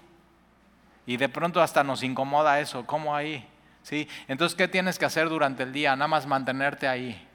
Y 1.06 1.18
de 1.18 1.30
pronto 1.30 1.62
hasta 1.62 1.84
nos 1.84 2.04
incomoda 2.04 2.60
eso, 2.60 2.86
¿cómo 2.86 3.16
ahí? 3.16 3.48
¿Sí? 3.84 4.08
Entonces, 4.28 4.56
¿qué 4.56 4.68
tienes 4.68 4.98
que 4.98 5.06
hacer 5.06 5.28
durante 5.30 5.64
el 5.64 5.74
día? 5.74 5.96
Nada 5.96 6.08
más 6.08 6.26
mantenerte 6.26 6.88
ahí, 6.88 7.28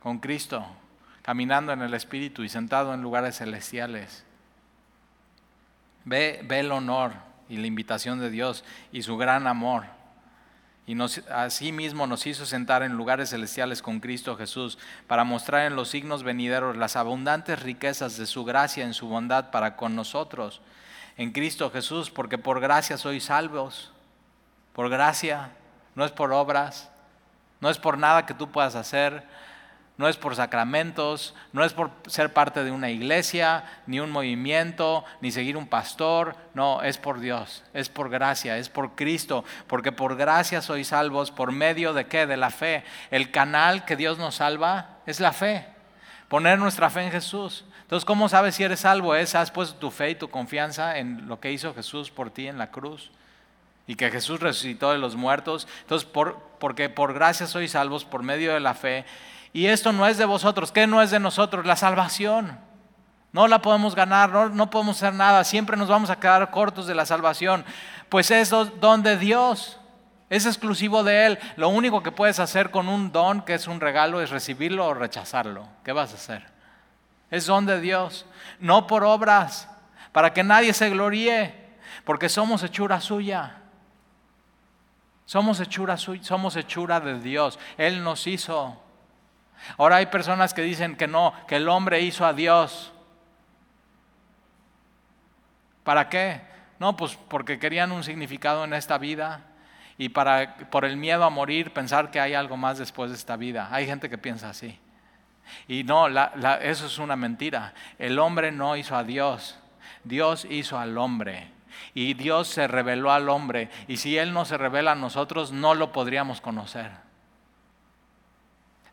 con 0.00 0.18
Cristo, 0.18 0.66
caminando 1.22 1.72
en 1.72 1.82
el 1.82 1.92
Espíritu 1.94 2.42
y 2.42 2.48
sentado 2.48 2.94
en 2.94 3.02
lugares 3.02 3.36
celestiales. 3.36 4.24
Ve, 6.04 6.40
ve 6.44 6.60
el 6.60 6.72
honor 6.72 7.12
y 7.48 7.58
la 7.58 7.66
invitación 7.66 8.18
de 8.20 8.30
Dios 8.30 8.64
y 8.92 9.02
su 9.02 9.16
gran 9.16 9.46
amor 9.46 9.84
y 10.86 10.94
nos, 10.94 11.18
asimismo 11.30 12.06
nos 12.06 12.26
hizo 12.26 12.46
sentar 12.46 12.82
en 12.82 12.92
lugares 12.92 13.30
celestiales 13.30 13.80
con 13.82 14.00
Cristo 14.00 14.36
Jesús 14.36 14.78
para 15.06 15.24
mostrar 15.24 15.66
en 15.66 15.76
los 15.76 15.88
signos 15.88 16.22
venideros 16.22 16.76
las 16.76 16.96
abundantes 16.96 17.62
riquezas 17.62 18.16
de 18.18 18.26
su 18.26 18.44
gracia 18.44 18.84
en 18.84 18.94
su 18.94 19.08
bondad 19.08 19.50
para 19.50 19.76
con 19.76 19.96
nosotros 19.96 20.60
en 21.16 21.32
Cristo 21.32 21.70
Jesús, 21.70 22.10
porque 22.10 22.38
por 22.38 22.60
gracia 22.60 22.98
sois 22.98 23.24
salvos, 23.24 23.92
por 24.72 24.88
gracia, 24.90 25.50
no 25.94 26.04
es 26.04 26.10
por 26.10 26.32
obras, 26.32 26.90
no 27.60 27.70
es 27.70 27.78
por 27.78 27.98
nada 27.98 28.26
que 28.26 28.34
tú 28.34 28.50
puedas 28.50 28.74
hacer, 28.74 29.24
no 29.96 30.08
es 30.08 30.16
por 30.16 30.34
sacramentos, 30.34 31.34
no 31.52 31.64
es 31.64 31.72
por 31.72 31.92
ser 32.08 32.32
parte 32.32 32.64
de 32.64 32.72
una 32.72 32.90
iglesia, 32.90 33.64
ni 33.86 34.00
un 34.00 34.10
movimiento, 34.10 35.04
ni 35.20 35.30
seguir 35.30 35.56
un 35.56 35.68
pastor, 35.68 36.36
no, 36.52 36.82
es 36.82 36.98
por 36.98 37.20
Dios, 37.20 37.62
es 37.72 37.88
por 37.88 38.10
gracia, 38.10 38.58
es 38.58 38.68
por 38.68 38.96
Cristo, 38.96 39.44
porque 39.68 39.92
por 39.92 40.16
gracia 40.16 40.62
sois 40.62 40.88
salvos 40.88 41.30
por 41.30 41.52
medio 41.52 41.92
de 41.92 42.06
qué? 42.06 42.26
De 42.26 42.36
la 42.36 42.50
fe. 42.50 42.82
El 43.12 43.30
canal 43.30 43.84
que 43.84 43.94
Dios 43.94 44.18
nos 44.18 44.36
salva 44.36 44.98
es 45.06 45.20
la 45.20 45.32
fe, 45.32 45.64
poner 46.28 46.58
nuestra 46.58 46.90
fe 46.90 47.02
en 47.02 47.12
Jesús. 47.12 47.64
Entonces, 47.82 48.04
¿cómo 48.04 48.28
sabes 48.28 48.56
si 48.56 48.64
eres 48.64 48.80
salvo? 48.80 49.14
Es, 49.14 49.36
has 49.36 49.52
puesto 49.52 49.76
tu 49.76 49.92
fe 49.92 50.10
y 50.10 50.14
tu 50.16 50.28
confianza 50.28 50.98
en 50.98 51.28
lo 51.28 51.38
que 51.38 51.52
hizo 51.52 51.72
Jesús 51.72 52.10
por 52.10 52.30
ti 52.30 52.48
en 52.48 52.58
la 52.58 52.72
cruz 52.72 53.12
y 53.86 53.94
que 53.94 54.10
Jesús 54.10 54.40
resucitó 54.40 54.90
de 54.90 54.98
los 54.98 55.14
muertos. 55.14 55.68
Entonces, 55.82 56.08
por, 56.08 56.40
porque 56.58 56.88
por 56.88 57.12
gracia 57.12 57.46
sois 57.46 57.72
salvos 57.72 58.04
por 58.04 58.24
medio 58.24 58.54
de 58.54 58.60
la 58.60 58.74
fe 58.74 59.04
y 59.54 59.68
esto 59.68 59.92
no 59.92 60.04
es 60.04 60.18
de 60.18 60.24
vosotros. 60.24 60.72
¿Qué 60.72 60.88
no 60.88 61.00
es 61.00 61.12
de 61.12 61.20
nosotros? 61.20 61.64
La 61.64 61.76
salvación. 61.76 62.58
No 63.30 63.46
la 63.46 63.62
podemos 63.62 63.94
ganar, 63.94 64.50
no, 64.50 64.68
podemos 64.68 64.96
hacer 64.96 65.14
nada. 65.14 65.44
Siempre 65.44 65.76
nos 65.76 65.88
vamos 65.88 66.10
a 66.10 66.18
quedar 66.18 66.50
cortos 66.50 66.88
de 66.88 66.94
la 66.96 67.06
salvación. 67.06 67.64
Pues 68.08 68.32
es 68.32 68.50
don 68.50 69.04
de 69.04 69.16
Dios. 69.16 69.78
Es 70.28 70.44
exclusivo 70.44 71.04
de 71.04 71.26
Él. 71.26 71.38
Lo 71.54 71.68
único 71.68 72.02
que 72.02 72.10
puedes 72.10 72.40
hacer 72.40 72.72
con 72.72 72.88
un 72.88 73.12
don, 73.12 73.42
que 73.42 73.54
es 73.54 73.68
un 73.68 73.80
regalo, 73.80 74.20
es 74.20 74.30
recibirlo 74.30 74.88
o 74.88 74.94
rechazarlo. 74.94 75.68
¿Qué 75.84 75.92
vas 75.92 76.10
a 76.10 76.16
hacer? 76.16 76.44
Es 77.30 77.46
don 77.46 77.64
de 77.64 77.80
Dios. 77.80 78.26
No 78.58 78.88
por 78.88 79.04
obras, 79.04 79.68
para 80.10 80.32
que 80.32 80.42
nadie 80.42 80.72
se 80.72 80.90
gloríe, 80.90 81.54
porque 82.04 82.28
somos 82.28 82.64
hechura 82.64 83.00
suya. 83.00 83.58
Somos 85.26 85.60
hechura 85.60 85.96
suya, 85.96 86.24
somos 86.24 86.56
hechura 86.56 86.98
de 86.98 87.20
Dios. 87.20 87.60
Él 87.78 88.02
nos 88.02 88.26
hizo. 88.26 88.83
Ahora 89.78 89.96
hay 89.96 90.06
personas 90.06 90.54
que 90.54 90.62
dicen 90.62 90.96
que 90.96 91.06
no, 91.06 91.32
que 91.46 91.56
el 91.56 91.68
hombre 91.68 92.00
hizo 92.00 92.26
a 92.26 92.32
Dios. 92.32 92.92
¿Para 95.82 96.08
qué? 96.08 96.40
No, 96.78 96.96
pues 96.96 97.16
porque 97.28 97.58
querían 97.58 97.92
un 97.92 98.04
significado 98.04 98.64
en 98.64 98.74
esta 98.74 98.98
vida 98.98 99.42
y 99.96 100.08
para 100.08 100.56
por 100.70 100.84
el 100.84 100.96
miedo 100.96 101.24
a 101.24 101.30
morir 101.30 101.72
pensar 101.72 102.10
que 102.10 102.20
hay 102.20 102.34
algo 102.34 102.56
más 102.56 102.78
después 102.78 103.10
de 103.10 103.16
esta 103.16 103.36
vida. 103.36 103.68
Hay 103.70 103.86
gente 103.86 104.10
que 104.10 104.18
piensa 104.18 104.50
así. 104.50 104.78
Y 105.68 105.84
no, 105.84 106.08
eso 106.08 106.86
es 106.86 106.98
una 106.98 107.16
mentira. 107.16 107.74
El 107.98 108.18
hombre 108.18 108.50
no 108.50 108.76
hizo 108.76 108.96
a 108.96 109.04
Dios. 109.04 109.58
Dios 110.02 110.46
hizo 110.48 110.78
al 110.78 110.96
hombre. 110.98 111.52
Y 111.92 112.14
Dios 112.14 112.48
se 112.48 112.66
reveló 112.66 113.12
al 113.12 113.28
hombre. 113.28 113.68
Y 113.88 113.98
si 113.98 114.16
Él 114.16 114.32
no 114.32 114.44
se 114.44 114.56
revela 114.56 114.92
a 114.92 114.96
nosotros, 114.96 115.52
no 115.52 115.74
lo 115.74 115.92
podríamos 115.92 116.40
conocer. 116.40 116.90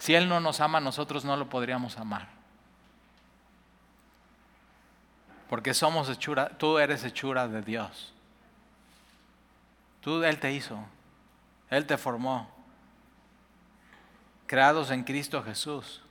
Si 0.02 0.16
Él 0.16 0.28
no 0.28 0.39
nos 0.39 0.60
ama, 0.62 0.80
nosotros 0.80 1.24
no 1.26 1.38
lo 1.38 1.47
podríamos 1.47 1.99
amar. 1.99 2.28
Porque 5.47 5.76
somos 5.76 6.10
hechura, 6.10 6.49
tú 6.58 6.80
eres 6.80 7.04
hechura 7.04 7.47
de 7.47 7.62
Dios. 7.62 8.12
Tú, 10.02 10.24
Él 10.24 10.39
te 10.39 10.54
hizo, 10.54 10.84
Él 11.70 11.86
te 11.86 11.99
formó. 11.99 12.49
Creados 14.47 14.89
en 14.89 15.04
Cristo 15.04 15.43
Jesús 15.43 16.02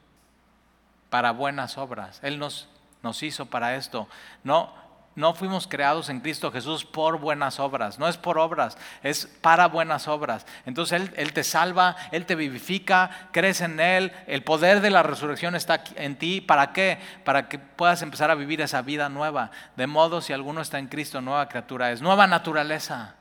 para 1.08 1.32
buenas 1.32 1.76
obras. 1.76 2.20
Él 2.22 2.38
nos, 2.38 2.68
nos 3.02 3.24
hizo 3.24 3.46
para 3.46 3.74
esto. 3.74 4.06
No, 4.44 4.72
no 5.16 5.34
fuimos 5.34 5.66
creados 5.66 6.08
en 6.08 6.20
Cristo 6.20 6.52
Jesús 6.52 6.84
por 6.84 7.18
buenas 7.18 7.58
obras, 7.58 7.98
no 7.98 8.08
es 8.08 8.16
por 8.16 8.38
obras, 8.38 8.78
es 9.02 9.26
para 9.26 9.66
buenas 9.66 10.06
obras. 10.06 10.46
Entonces 10.66 11.10
Él, 11.16 11.32
te 11.32 11.42
salva, 11.42 11.96
Él 12.12 12.26
te 12.26 12.36
vivifica, 12.36 13.28
crees 13.32 13.60
en 13.60 13.80
Él, 13.80 14.12
el 14.26 14.44
poder 14.44 14.80
de 14.80 14.90
la 14.90 15.02
resurrección 15.02 15.56
está 15.56 15.82
en 15.96 16.16
ti. 16.16 16.40
¿Para 16.40 16.72
qué? 16.72 16.98
Para 17.24 17.48
que 17.48 17.58
puedas 17.58 18.02
empezar 18.02 18.30
a 18.30 18.36
vivir 18.36 18.60
esa 18.60 18.82
vida 18.82 19.08
nueva. 19.08 19.50
De 19.76 19.88
modo, 19.88 20.20
si 20.20 20.32
alguno 20.32 20.60
está 20.60 20.78
en 20.78 20.86
Cristo, 20.86 21.20
nueva 21.20 21.48
criatura 21.48 21.90
es, 21.90 22.00
nueva 22.02 22.28
naturaleza, 22.28 23.16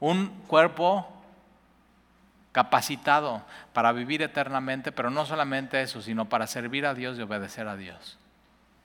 un 0.00 0.28
cuerpo 0.48 1.08
capacitado 2.50 3.42
para 3.72 3.92
vivir 3.92 4.22
eternamente, 4.22 4.90
pero 4.90 5.10
no 5.10 5.24
solamente 5.24 5.80
eso, 5.82 6.02
sino 6.02 6.28
para 6.28 6.46
servir 6.46 6.84
a 6.84 6.94
Dios 6.94 7.16
y 7.18 7.22
obedecer 7.22 7.68
a 7.68 7.76
Dios. 7.76 8.18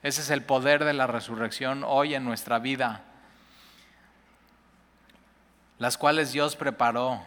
Ese 0.02 0.20
es 0.20 0.30
el 0.30 0.42
poder 0.42 0.84
de 0.84 0.92
la 0.92 1.06
resurrección 1.06 1.84
hoy 1.86 2.14
en 2.14 2.24
nuestra 2.24 2.58
vida, 2.58 3.02
las 5.78 5.96
cuales 5.96 6.32
Dios 6.32 6.56
preparó 6.56 7.22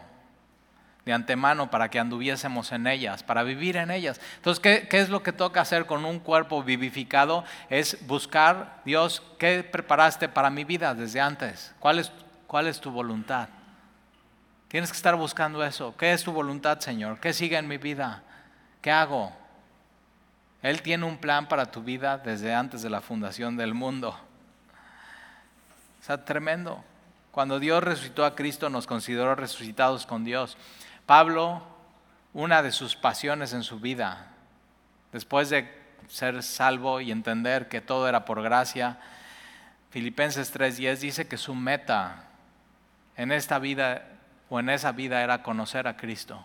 de 1.06 1.12
antemano 1.12 1.70
para 1.70 1.88
que 1.88 2.00
anduviésemos 2.00 2.72
en 2.72 2.86
ellas, 2.86 3.22
para 3.22 3.44
vivir 3.44 3.76
en 3.76 3.90
ellas. 3.90 4.20
Entonces, 4.36 4.60
¿qué, 4.60 4.88
¿qué, 4.88 5.00
es 5.00 5.08
lo 5.08 5.22
que 5.22 5.32
toca 5.32 5.60
hacer 5.60 5.86
con 5.86 6.04
un 6.04 6.18
cuerpo 6.18 6.62
vivificado? 6.62 7.44
Es 7.70 8.04
buscar, 8.06 8.82
Dios, 8.84 9.22
¿qué 9.38 9.62
preparaste 9.62 10.28
para 10.28 10.50
mi 10.50 10.64
vida 10.64 10.94
desde 10.94 11.20
antes? 11.20 11.72
¿Cuál 11.78 12.00
es, 12.00 12.10
cuál 12.46 12.66
es 12.66 12.80
tu 12.80 12.90
voluntad? 12.90 13.48
Tienes 14.68 14.90
que 14.90 14.96
estar 14.96 15.14
buscando 15.14 15.64
eso. 15.64 15.96
¿Qué 15.96 16.12
es 16.12 16.24
tu 16.24 16.32
voluntad, 16.32 16.80
Señor? 16.80 17.20
¿Qué 17.20 17.32
sigue 17.32 17.56
en 17.56 17.68
mi 17.68 17.78
vida? 17.78 18.22
¿Qué 18.82 18.90
hago? 18.90 19.32
Él 20.66 20.82
tiene 20.82 21.04
un 21.04 21.18
plan 21.18 21.46
para 21.46 21.70
tu 21.70 21.84
vida 21.84 22.18
desde 22.18 22.52
antes 22.52 22.82
de 22.82 22.90
la 22.90 23.00
fundación 23.00 23.56
del 23.56 23.72
mundo. 23.72 24.18
O 26.00 26.04
sea, 26.04 26.24
tremendo. 26.24 26.82
Cuando 27.30 27.60
Dios 27.60 27.84
resucitó 27.84 28.24
a 28.24 28.34
Cristo 28.34 28.68
nos 28.68 28.88
consideró 28.88 29.36
resucitados 29.36 30.06
con 30.06 30.24
Dios. 30.24 30.56
Pablo, 31.06 31.62
una 32.32 32.64
de 32.64 32.72
sus 32.72 32.96
pasiones 32.96 33.52
en 33.52 33.62
su 33.62 33.78
vida, 33.78 34.26
después 35.12 35.50
de 35.50 35.72
ser 36.08 36.42
salvo 36.42 37.00
y 37.00 37.12
entender 37.12 37.68
que 37.68 37.80
todo 37.80 38.08
era 38.08 38.24
por 38.24 38.42
gracia, 38.42 38.98
Filipenses 39.90 40.52
3:10 40.52 40.98
dice 40.98 41.28
que 41.28 41.36
su 41.36 41.54
meta 41.54 42.24
en 43.16 43.30
esta 43.30 43.60
vida 43.60 44.02
o 44.48 44.58
en 44.58 44.68
esa 44.68 44.90
vida 44.90 45.22
era 45.22 45.44
conocer 45.44 45.86
a 45.86 45.96
Cristo. 45.96 46.44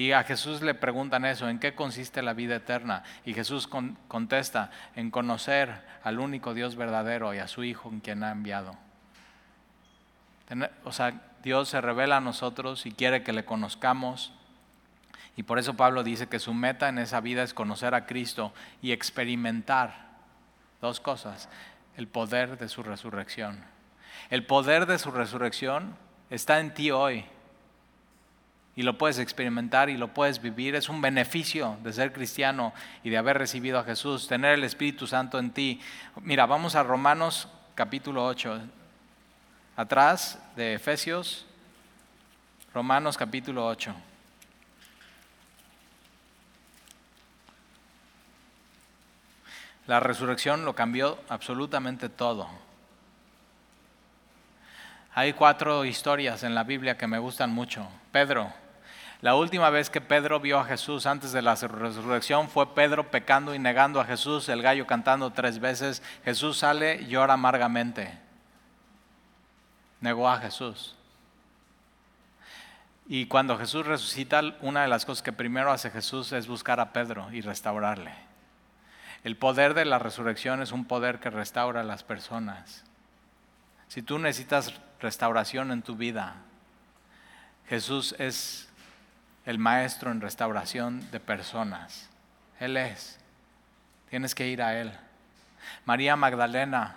Y 0.00 0.12
a 0.12 0.24
Jesús 0.24 0.62
le 0.62 0.72
preguntan 0.72 1.26
eso, 1.26 1.46
¿en 1.50 1.58
qué 1.58 1.74
consiste 1.74 2.22
la 2.22 2.32
vida 2.32 2.56
eterna? 2.56 3.02
Y 3.26 3.34
Jesús 3.34 3.68
contesta, 3.68 4.70
en 4.96 5.10
conocer 5.10 5.82
al 6.02 6.20
único 6.20 6.54
Dios 6.54 6.74
verdadero 6.74 7.34
y 7.34 7.38
a 7.38 7.46
su 7.46 7.64
Hijo 7.64 7.90
en 7.90 8.00
quien 8.00 8.24
ha 8.24 8.30
enviado. 8.30 8.78
O 10.84 10.92
sea, 10.92 11.20
Dios 11.42 11.68
se 11.68 11.82
revela 11.82 12.16
a 12.16 12.20
nosotros 12.22 12.86
y 12.86 12.92
quiere 12.92 13.22
que 13.22 13.34
le 13.34 13.44
conozcamos. 13.44 14.32
Y 15.36 15.42
por 15.42 15.58
eso 15.58 15.74
Pablo 15.74 16.02
dice 16.02 16.28
que 16.28 16.38
su 16.38 16.54
meta 16.54 16.88
en 16.88 16.96
esa 16.96 17.20
vida 17.20 17.42
es 17.42 17.52
conocer 17.52 17.94
a 17.94 18.06
Cristo 18.06 18.54
y 18.80 18.92
experimentar 18.92 20.12
dos 20.80 20.98
cosas, 20.98 21.50
el 21.98 22.08
poder 22.08 22.56
de 22.56 22.70
su 22.70 22.82
resurrección. 22.82 23.62
El 24.30 24.46
poder 24.46 24.86
de 24.86 24.98
su 24.98 25.10
resurrección 25.10 25.94
está 26.30 26.58
en 26.58 26.72
ti 26.72 26.90
hoy 26.90 27.26
y 28.80 28.82
lo 28.82 28.96
puedes 28.96 29.18
experimentar 29.18 29.90
y 29.90 29.98
lo 29.98 30.08
puedes 30.08 30.40
vivir. 30.40 30.74
Es 30.74 30.88
un 30.88 31.02
beneficio 31.02 31.76
de 31.82 31.92
ser 31.92 32.14
cristiano 32.14 32.72
y 33.04 33.10
de 33.10 33.18
haber 33.18 33.36
recibido 33.36 33.78
a 33.78 33.84
Jesús, 33.84 34.26
tener 34.26 34.54
el 34.54 34.64
Espíritu 34.64 35.06
Santo 35.06 35.38
en 35.38 35.50
ti. 35.50 35.82
Mira, 36.22 36.46
vamos 36.46 36.74
a 36.74 36.82
Romanos 36.82 37.46
capítulo 37.74 38.24
8, 38.24 38.58
atrás 39.76 40.38
de 40.56 40.72
Efesios, 40.72 41.44
Romanos 42.72 43.18
capítulo 43.18 43.66
8. 43.66 43.94
La 49.88 50.00
resurrección 50.00 50.64
lo 50.64 50.74
cambió 50.74 51.18
absolutamente 51.28 52.08
todo. 52.08 52.48
Hay 55.14 55.34
cuatro 55.34 55.84
historias 55.84 56.44
en 56.44 56.54
la 56.54 56.64
Biblia 56.64 56.96
que 56.96 57.06
me 57.06 57.18
gustan 57.18 57.50
mucho. 57.50 57.86
Pedro, 58.10 58.50
la 59.20 59.34
última 59.34 59.68
vez 59.68 59.90
que 59.90 60.00
Pedro 60.00 60.40
vio 60.40 60.58
a 60.58 60.64
Jesús 60.64 61.04
antes 61.04 61.32
de 61.32 61.42
la 61.42 61.54
resurrección 61.54 62.48
fue 62.48 62.74
Pedro 62.74 63.10
pecando 63.10 63.54
y 63.54 63.58
negando 63.58 64.00
a 64.00 64.06
Jesús, 64.06 64.48
el 64.48 64.62
gallo 64.62 64.86
cantando 64.86 65.30
tres 65.30 65.58
veces. 65.58 66.02
Jesús 66.24 66.56
sale 66.58 67.04
llora 67.06 67.34
amargamente. 67.34 68.18
Negó 70.00 70.26
a 70.26 70.38
Jesús. 70.38 70.96
Y 73.06 73.26
cuando 73.26 73.58
Jesús 73.58 73.84
resucita, 73.84 74.40
una 74.62 74.82
de 74.82 74.88
las 74.88 75.04
cosas 75.04 75.22
que 75.22 75.32
primero 75.32 75.70
hace 75.70 75.90
Jesús 75.90 76.32
es 76.32 76.46
buscar 76.46 76.80
a 76.80 76.92
Pedro 76.94 77.30
y 77.30 77.42
restaurarle. 77.42 78.14
El 79.22 79.36
poder 79.36 79.74
de 79.74 79.84
la 79.84 79.98
resurrección 79.98 80.62
es 80.62 80.72
un 80.72 80.86
poder 80.86 81.20
que 81.20 81.28
restaura 81.28 81.82
a 81.82 81.84
las 81.84 82.04
personas. 82.04 82.84
Si 83.88 84.00
tú 84.00 84.18
necesitas 84.18 84.72
restauración 85.00 85.72
en 85.72 85.82
tu 85.82 85.96
vida, 85.96 86.36
Jesús 87.68 88.14
es 88.18 88.69
el 89.46 89.58
maestro 89.58 90.10
en 90.10 90.20
restauración 90.20 91.10
de 91.10 91.20
personas. 91.20 92.08
Él 92.58 92.76
es. 92.76 93.18
Tienes 94.10 94.34
que 94.34 94.48
ir 94.48 94.62
a 94.62 94.78
Él. 94.78 94.92
María 95.84 96.16
Magdalena, 96.16 96.96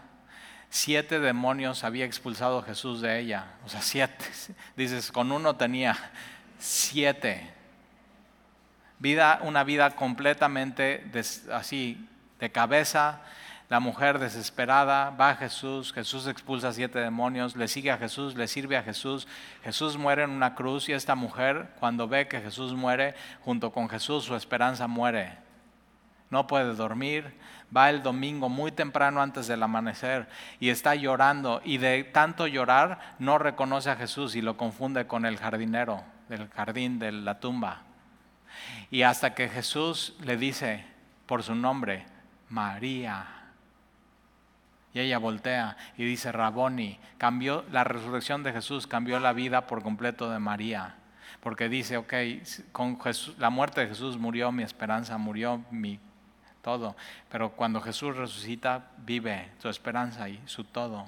siete 0.69 1.19
demonios 1.19 1.83
había 1.83 2.05
expulsado 2.05 2.63
Jesús 2.63 3.01
de 3.01 3.19
ella. 3.19 3.45
O 3.65 3.69
sea, 3.69 3.81
siete. 3.81 4.25
Dices, 4.75 5.11
con 5.11 5.31
uno 5.31 5.55
tenía 5.55 5.95
siete. 6.59 7.51
Vida, 8.99 9.39
una 9.43 9.63
vida 9.63 9.91
completamente 9.91 11.03
así, 11.51 12.07
de 12.39 12.51
cabeza, 12.51 13.21
la 13.69 13.79
mujer 13.79 14.19
desesperada 14.19 15.09
va 15.11 15.31
a 15.31 15.35
Jesús, 15.35 15.93
Jesús 15.93 16.27
expulsa 16.27 16.73
siete 16.73 16.99
demonios, 16.99 17.55
le 17.55 17.67
sigue 17.67 17.91
a 17.91 17.97
Jesús, 17.97 18.35
le 18.35 18.47
sirve 18.47 18.77
a 18.77 18.83
Jesús, 18.83 19.27
Jesús 19.63 19.97
muere 19.97 20.23
en 20.23 20.31
una 20.31 20.53
cruz 20.53 20.89
y 20.89 20.93
esta 20.93 21.15
mujer 21.15 21.69
cuando 21.79 22.07
ve 22.07 22.27
que 22.27 22.41
Jesús 22.41 22.73
muere, 22.73 23.15
junto 23.41 23.71
con 23.71 23.89
Jesús 23.89 24.25
su 24.25 24.35
esperanza 24.35 24.87
muere. 24.87 25.37
No 26.29 26.47
puede 26.47 26.73
dormir, 26.73 27.33
va 27.75 27.89
el 27.89 28.03
domingo 28.03 28.49
muy 28.49 28.71
temprano 28.71 29.21
antes 29.21 29.47
del 29.47 29.63
amanecer 29.63 30.27
y 30.59 30.69
está 30.69 30.95
llorando 30.95 31.61
y 31.63 31.77
de 31.77 32.03
tanto 32.03 32.47
llorar 32.47 32.99
no 33.19 33.37
reconoce 33.37 33.89
a 33.89 33.95
Jesús 33.95 34.35
y 34.35 34.41
lo 34.41 34.57
confunde 34.57 35.07
con 35.07 35.25
el 35.25 35.37
jardinero 35.37 36.03
del 36.29 36.49
jardín 36.49 36.99
de 36.99 37.11
la 37.11 37.39
tumba. 37.39 37.83
Y 38.91 39.03
hasta 39.03 39.33
que 39.33 39.49
Jesús 39.49 40.15
le 40.21 40.37
dice 40.37 40.85
por 41.25 41.43
su 41.43 41.55
nombre, 41.55 42.05
María. 42.49 43.32
Y 44.93 44.99
ella 44.99 45.17
voltea 45.17 45.75
y 45.97 46.05
dice, 46.05 46.31
Raboni, 46.31 46.99
cambió 47.17 47.65
la 47.71 47.83
resurrección 47.83 48.43
de 48.43 48.53
Jesús, 48.53 48.85
cambió 48.85 49.19
la 49.19 49.33
vida 49.33 49.65
por 49.65 49.81
completo 49.81 50.29
de 50.29 50.39
María. 50.39 50.95
Porque 51.39 51.67
dice, 51.67 51.97
ok, 51.97 52.13
con 52.71 52.99
la 53.37 53.49
muerte 53.49 53.81
de 53.81 53.87
Jesús 53.87 54.17
murió 54.17 54.51
mi 54.51 54.63
esperanza, 54.63 55.17
murió 55.17 55.63
mi 55.71 55.99
todo. 56.61 56.95
Pero 57.29 57.51
cuando 57.51 57.81
Jesús 57.81 58.15
resucita, 58.15 58.91
vive 58.97 59.51
su 59.59 59.67
esperanza 59.67 60.29
y 60.29 60.41
su 60.45 60.63
todo. 60.63 61.05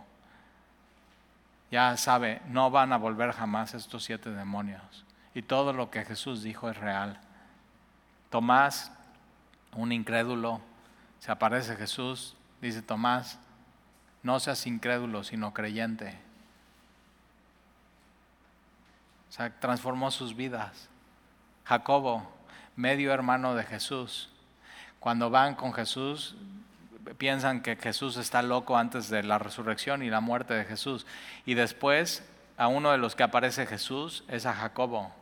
Ya 1.72 1.96
sabe, 1.98 2.42
no 2.48 2.72
van 2.72 2.92
a 2.92 2.98
volver 2.98 3.32
jamás 3.32 3.74
estos 3.74 4.04
siete 4.04 4.32
demonios. 4.32 5.06
Y 5.34 5.42
todo 5.42 5.74
lo 5.74 5.90
que 5.90 6.06
Jesús 6.06 6.44
dijo 6.44 6.70
es 6.70 6.78
real. 6.78 7.20
Tomás, 8.30 8.92
un 9.74 9.92
incrédulo, 9.92 10.62
se 11.20 11.32
aparece 11.32 11.76
Jesús, 11.76 12.36
dice 12.62 12.82
Tomás, 12.82 13.40
no 14.26 14.40
seas 14.40 14.66
incrédulo, 14.66 15.24
sino 15.24 15.54
creyente. 15.54 16.18
O 19.30 19.32
sea, 19.32 19.52
transformó 19.60 20.10
sus 20.10 20.36
vidas. 20.36 20.90
Jacobo, 21.64 22.28
medio 22.76 23.14
hermano 23.14 23.54
de 23.54 23.64
Jesús. 23.64 24.32
Cuando 25.00 25.30
van 25.30 25.54
con 25.54 25.74
Jesús, 25.74 26.36
piensan 27.20 27.62
que 27.62 27.76
Jesús 27.76 28.18
está 28.18 28.42
loco 28.42 28.76
antes 28.76 29.10
de 29.10 29.22
la 29.22 29.38
resurrección 29.38 30.02
y 30.02 30.10
la 30.10 30.22
muerte 30.22 30.56
de 30.56 30.66
Jesús. 30.66 31.06
Y 31.46 31.54
después, 31.54 32.28
a 32.58 32.68
uno 32.68 32.92
de 32.92 32.98
los 32.98 33.16
que 33.16 33.22
aparece 33.22 33.68
Jesús 33.68 34.24
es 34.28 34.48
a 34.48 34.56
Jacobo. 34.56 35.14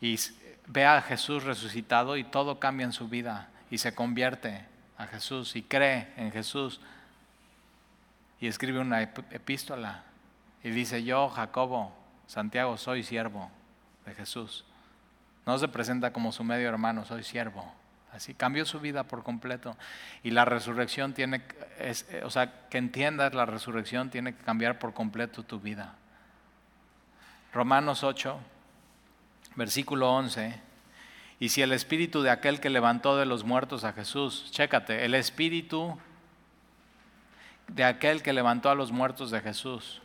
Y 0.00 0.18
ve 0.66 0.86
a 0.86 1.02
Jesús 1.02 1.44
resucitado 1.44 2.16
y 2.16 2.24
todo 2.24 2.58
cambia 2.58 2.84
en 2.84 2.94
su 2.94 3.06
vida 3.06 3.50
y 3.70 3.76
se 3.76 3.94
convierte 3.94 4.64
a 4.96 5.06
Jesús 5.06 5.56
y 5.56 5.62
cree 5.62 6.10
en 6.16 6.32
Jesús. 6.32 6.80
Y 8.40 8.46
escribe 8.46 8.80
una 8.80 9.02
epístola 9.02 10.04
y 10.62 10.70
dice, 10.70 11.04
yo, 11.04 11.28
Jacobo, 11.28 11.92
Santiago, 12.26 12.76
soy 12.76 13.02
siervo 13.02 13.50
de 14.04 14.14
Jesús. 14.14 14.64
No 15.46 15.58
se 15.58 15.68
presenta 15.68 16.12
como 16.12 16.32
su 16.32 16.44
medio 16.44 16.68
hermano, 16.68 17.04
soy 17.04 17.22
siervo. 17.22 17.72
Así 18.12 18.34
cambió 18.34 18.64
su 18.64 18.80
vida 18.80 19.04
por 19.04 19.22
completo. 19.22 19.76
Y 20.22 20.30
la 20.30 20.44
resurrección 20.44 21.12
tiene, 21.12 21.42
es, 21.78 22.06
o 22.24 22.30
sea, 22.30 22.68
que 22.68 22.78
entiendas 22.78 23.34
la 23.34 23.46
resurrección 23.46 24.10
tiene 24.10 24.34
que 24.34 24.42
cambiar 24.42 24.78
por 24.78 24.92
completo 24.92 25.42
tu 25.42 25.60
vida. 25.60 25.94
Romanos 27.52 28.02
8, 28.02 28.38
versículo 29.54 30.12
11. 30.12 30.60
Y 31.38 31.50
si 31.50 31.62
el 31.62 31.72
espíritu 31.72 32.22
de 32.22 32.30
aquel 32.30 32.60
que 32.60 32.70
levantó 32.70 33.16
de 33.16 33.26
los 33.26 33.44
muertos 33.44 33.84
a 33.84 33.92
Jesús, 33.92 34.50
chécate, 34.50 35.04
el 35.04 35.14
espíritu 35.14 35.98
de 37.68 37.84
aquel 37.84 38.22
que 38.22 38.32
levantó 38.32 38.70
a 38.70 38.74
los 38.74 38.92
muertos 38.92 39.30
de 39.30 39.40
Jesús. 39.40 40.00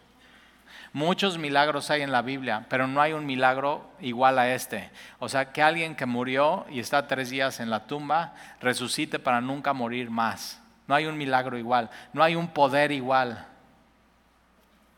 Muchos 0.93 1.38
milagros 1.38 1.89
hay 1.89 2.01
en 2.01 2.12
la 2.12 2.22
Biblia, 2.22 2.66
pero 2.70 2.86
no 2.86 3.01
hay 3.01 3.14
un 3.14 3.26
milagro 3.26 3.89
igual 4.01 4.38
a 4.38 4.53
este. 4.53 4.89
O 5.20 5.30
sea, 5.30 5.53
que 5.53 5.62
alguien 5.62 5.95
que 5.95 6.05
murió 6.05 6.66
y 6.70 6.80
está 6.80 7.07
tres 7.07 7.30
días 7.30 7.62
en 7.62 7.70
la 7.70 7.88
tumba 7.88 8.34
resucite 8.59 9.18
para 9.18 9.39
nunca 9.39 9.72
morir 9.72 10.09
más. 10.09 10.62
No 10.88 10.95
hay 10.95 11.05
un 11.05 11.18
milagro 11.18 11.57
igual, 11.57 11.89
no 12.12 12.24
hay 12.24 12.36
un 12.36 12.49
poder 12.49 12.91
igual. 12.91 13.47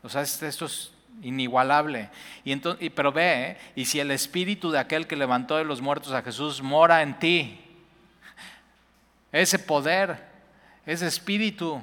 O 0.02 0.08
sea, 0.08 0.22
esto 0.22 0.66
es 0.66 0.92
inigualable. 1.22 2.10
Y 2.44 2.50
entonces, 2.50 2.90
pero 2.92 3.12
ve, 3.12 3.50
¿eh? 3.50 3.58
y 3.76 3.84
si 3.84 4.00
el 4.00 4.10
espíritu 4.10 4.72
de 4.72 4.80
aquel 4.80 5.06
que 5.06 5.14
levantó 5.14 5.56
de 5.56 5.64
los 5.64 5.80
muertos 5.80 6.12
a 6.12 6.22
Jesús 6.22 6.60
mora 6.60 7.02
en 7.02 7.16
ti, 7.20 7.60
ese 9.30 9.60
poder, 9.60 10.24
ese 10.86 11.06
espíritu, 11.06 11.82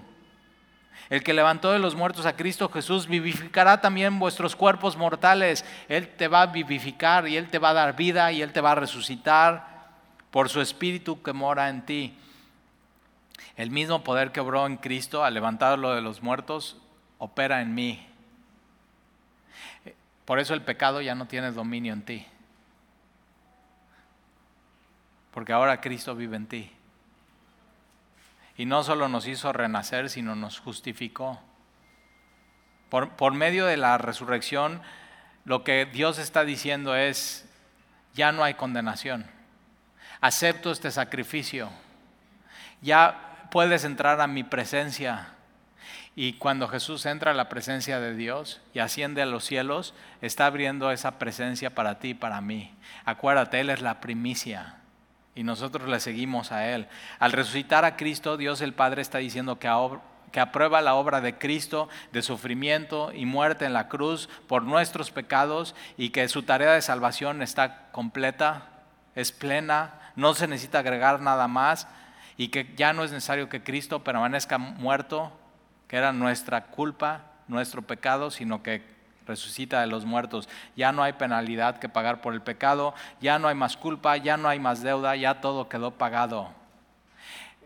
el 1.11 1.23
que 1.23 1.33
levantó 1.33 1.73
de 1.73 1.79
los 1.79 1.93
muertos 1.93 2.25
a 2.25 2.37
Cristo 2.37 2.69
Jesús 2.69 3.05
vivificará 3.05 3.81
también 3.81 4.17
vuestros 4.17 4.55
cuerpos 4.55 4.95
mortales. 4.95 5.65
Él 5.89 6.07
te 6.07 6.29
va 6.29 6.43
a 6.43 6.47
vivificar 6.47 7.27
y 7.27 7.35
Él 7.35 7.49
te 7.49 7.59
va 7.59 7.71
a 7.71 7.73
dar 7.73 7.97
vida 7.97 8.31
y 8.31 8.41
Él 8.41 8.53
te 8.53 8.61
va 8.61 8.71
a 8.71 8.75
resucitar 8.75 9.89
por 10.31 10.47
su 10.47 10.61
espíritu 10.61 11.21
que 11.21 11.33
mora 11.33 11.67
en 11.67 11.85
ti. 11.85 12.17
El 13.57 13.71
mismo 13.71 14.05
poder 14.05 14.31
que 14.31 14.39
obró 14.39 14.65
en 14.65 14.77
Cristo 14.77 15.25
al 15.25 15.33
levantarlo 15.33 15.93
de 15.93 16.01
los 16.01 16.23
muertos 16.23 16.77
opera 17.17 17.61
en 17.61 17.75
mí. 17.75 18.07
Por 20.23 20.39
eso 20.39 20.53
el 20.53 20.61
pecado 20.61 21.01
ya 21.01 21.13
no 21.13 21.27
tiene 21.27 21.51
dominio 21.51 21.91
en 21.91 22.03
ti. 22.03 22.25
Porque 25.31 25.51
ahora 25.51 25.81
Cristo 25.81 26.15
vive 26.15 26.37
en 26.37 26.47
ti. 26.47 26.71
Y 28.57 28.65
no 28.65 28.83
solo 28.83 29.07
nos 29.07 29.27
hizo 29.27 29.53
renacer, 29.53 30.09
sino 30.09 30.35
nos 30.35 30.59
justificó. 30.59 31.39
Por, 32.89 33.11
por, 33.11 33.33
medio 33.33 33.65
de 33.65 33.77
la 33.77 33.97
resurrección, 33.97 34.81
lo 35.45 35.63
que 35.63 35.85
Dios 35.85 36.19
está 36.19 36.43
diciendo 36.43 36.95
es, 36.95 37.49
ya 38.13 38.31
no 38.31 38.43
hay 38.43 38.55
condenación. 38.55 39.25
Acepto 40.19 40.71
este 40.71 40.91
sacrificio. 40.91 41.69
Ya 42.81 43.47
puedes 43.49 43.85
entrar 43.85 44.19
a 44.19 44.27
mi 44.27 44.43
presencia. 44.43 45.29
Y 46.15 46.33
cuando 46.33 46.67
Jesús 46.67 47.05
entra 47.05 47.31
a 47.31 47.35
la 47.35 47.47
presencia 47.47 48.01
de 48.01 48.13
Dios 48.15 48.59
y 48.73 48.79
asciende 48.79 49.21
a 49.21 49.25
los 49.25 49.45
cielos, 49.45 49.93
está 50.21 50.45
abriendo 50.45 50.91
esa 50.91 51.17
presencia 51.17 51.73
para 51.73 51.99
ti 51.99 52.09
y 52.09 52.13
para 52.13 52.41
mí. 52.41 52.75
Acuérdate, 53.05 53.61
Él 53.61 53.69
es 53.69 53.81
la 53.81 54.01
primicia 54.01 54.80
y 55.35 55.43
nosotros 55.43 55.87
le 55.87 55.99
seguimos 55.99 56.51
a 56.51 56.67
Él. 56.67 56.87
Al 57.19 57.31
resucitar 57.31 57.85
a 57.85 57.95
Cristo, 57.95 58.37
Dios 58.37 58.61
el 58.61 58.73
Padre 58.73 59.01
está 59.01 59.19
diciendo 59.19 59.59
que, 59.59 59.69
que 60.31 60.39
aprueba 60.39 60.81
la 60.81 60.95
obra 60.95 61.21
de 61.21 61.37
Cristo 61.37 61.89
de 62.11 62.21
sufrimiento 62.21 63.11
y 63.13 63.25
muerte 63.25 63.65
en 63.65 63.73
la 63.73 63.87
cruz 63.87 64.29
por 64.47 64.63
nuestros 64.63 65.11
pecados 65.11 65.75
y 65.97 66.09
que 66.09 66.27
su 66.27 66.43
tarea 66.43 66.73
de 66.73 66.81
salvación 66.81 67.41
está 67.41 67.91
completa, 67.91 68.67
es 69.15 69.31
plena, 69.31 70.11
no 70.15 70.33
se 70.33 70.47
necesita 70.47 70.79
agregar 70.79 71.21
nada 71.21 71.47
más 71.47 71.87
y 72.37 72.49
que 72.49 72.73
ya 72.75 72.93
no 72.93 73.03
es 73.03 73.11
necesario 73.11 73.49
que 73.49 73.63
Cristo 73.63 74.03
permanezca 74.03 74.57
muerto, 74.57 75.31
que 75.87 75.97
era 75.97 76.11
nuestra 76.11 76.65
culpa, 76.65 77.23
nuestro 77.47 77.81
pecado, 77.81 78.31
sino 78.31 78.63
que 78.63 79.00
resucita 79.25 79.81
de 79.81 79.87
los 79.87 80.05
muertos. 80.05 80.49
Ya 80.75 80.91
no 80.91 81.03
hay 81.03 81.13
penalidad 81.13 81.79
que 81.79 81.89
pagar 81.89 82.21
por 82.21 82.33
el 82.33 82.41
pecado, 82.41 82.93
ya 83.19 83.39
no 83.39 83.47
hay 83.47 83.55
más 83.55 83.77
culpa, 83.77 84.17
ya 84.17 84.37
no 84.37 84.49
hay 84.49 84.59
más 84.59 84.81
deuda, 84.81 85.15
ya 85.15 85.41
todo 85.41 85.69
quedó 85.69 85.91
pagado. 85.91 86.49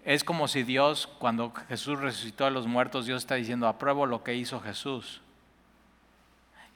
Es 0.06 0.24
como 0.24 0.48
si 0.48 0.62
Dios, 0.62 1.08
cuando 1.18 1.52
Jesús 1.68 2.00
resucitó 2.00 2.46
de 2.46 2.52
los 2.52 2.68
muertos, 2.68 3.08
Dios 3.08 3.24
está 3.24 3.36
diciendo, 3.36 3.68
apruebo 3.68 4.06
lo 4.06 4.24
que 4.24 4.36
hizo 4.36 4.62
Jesús. 4.62 5.22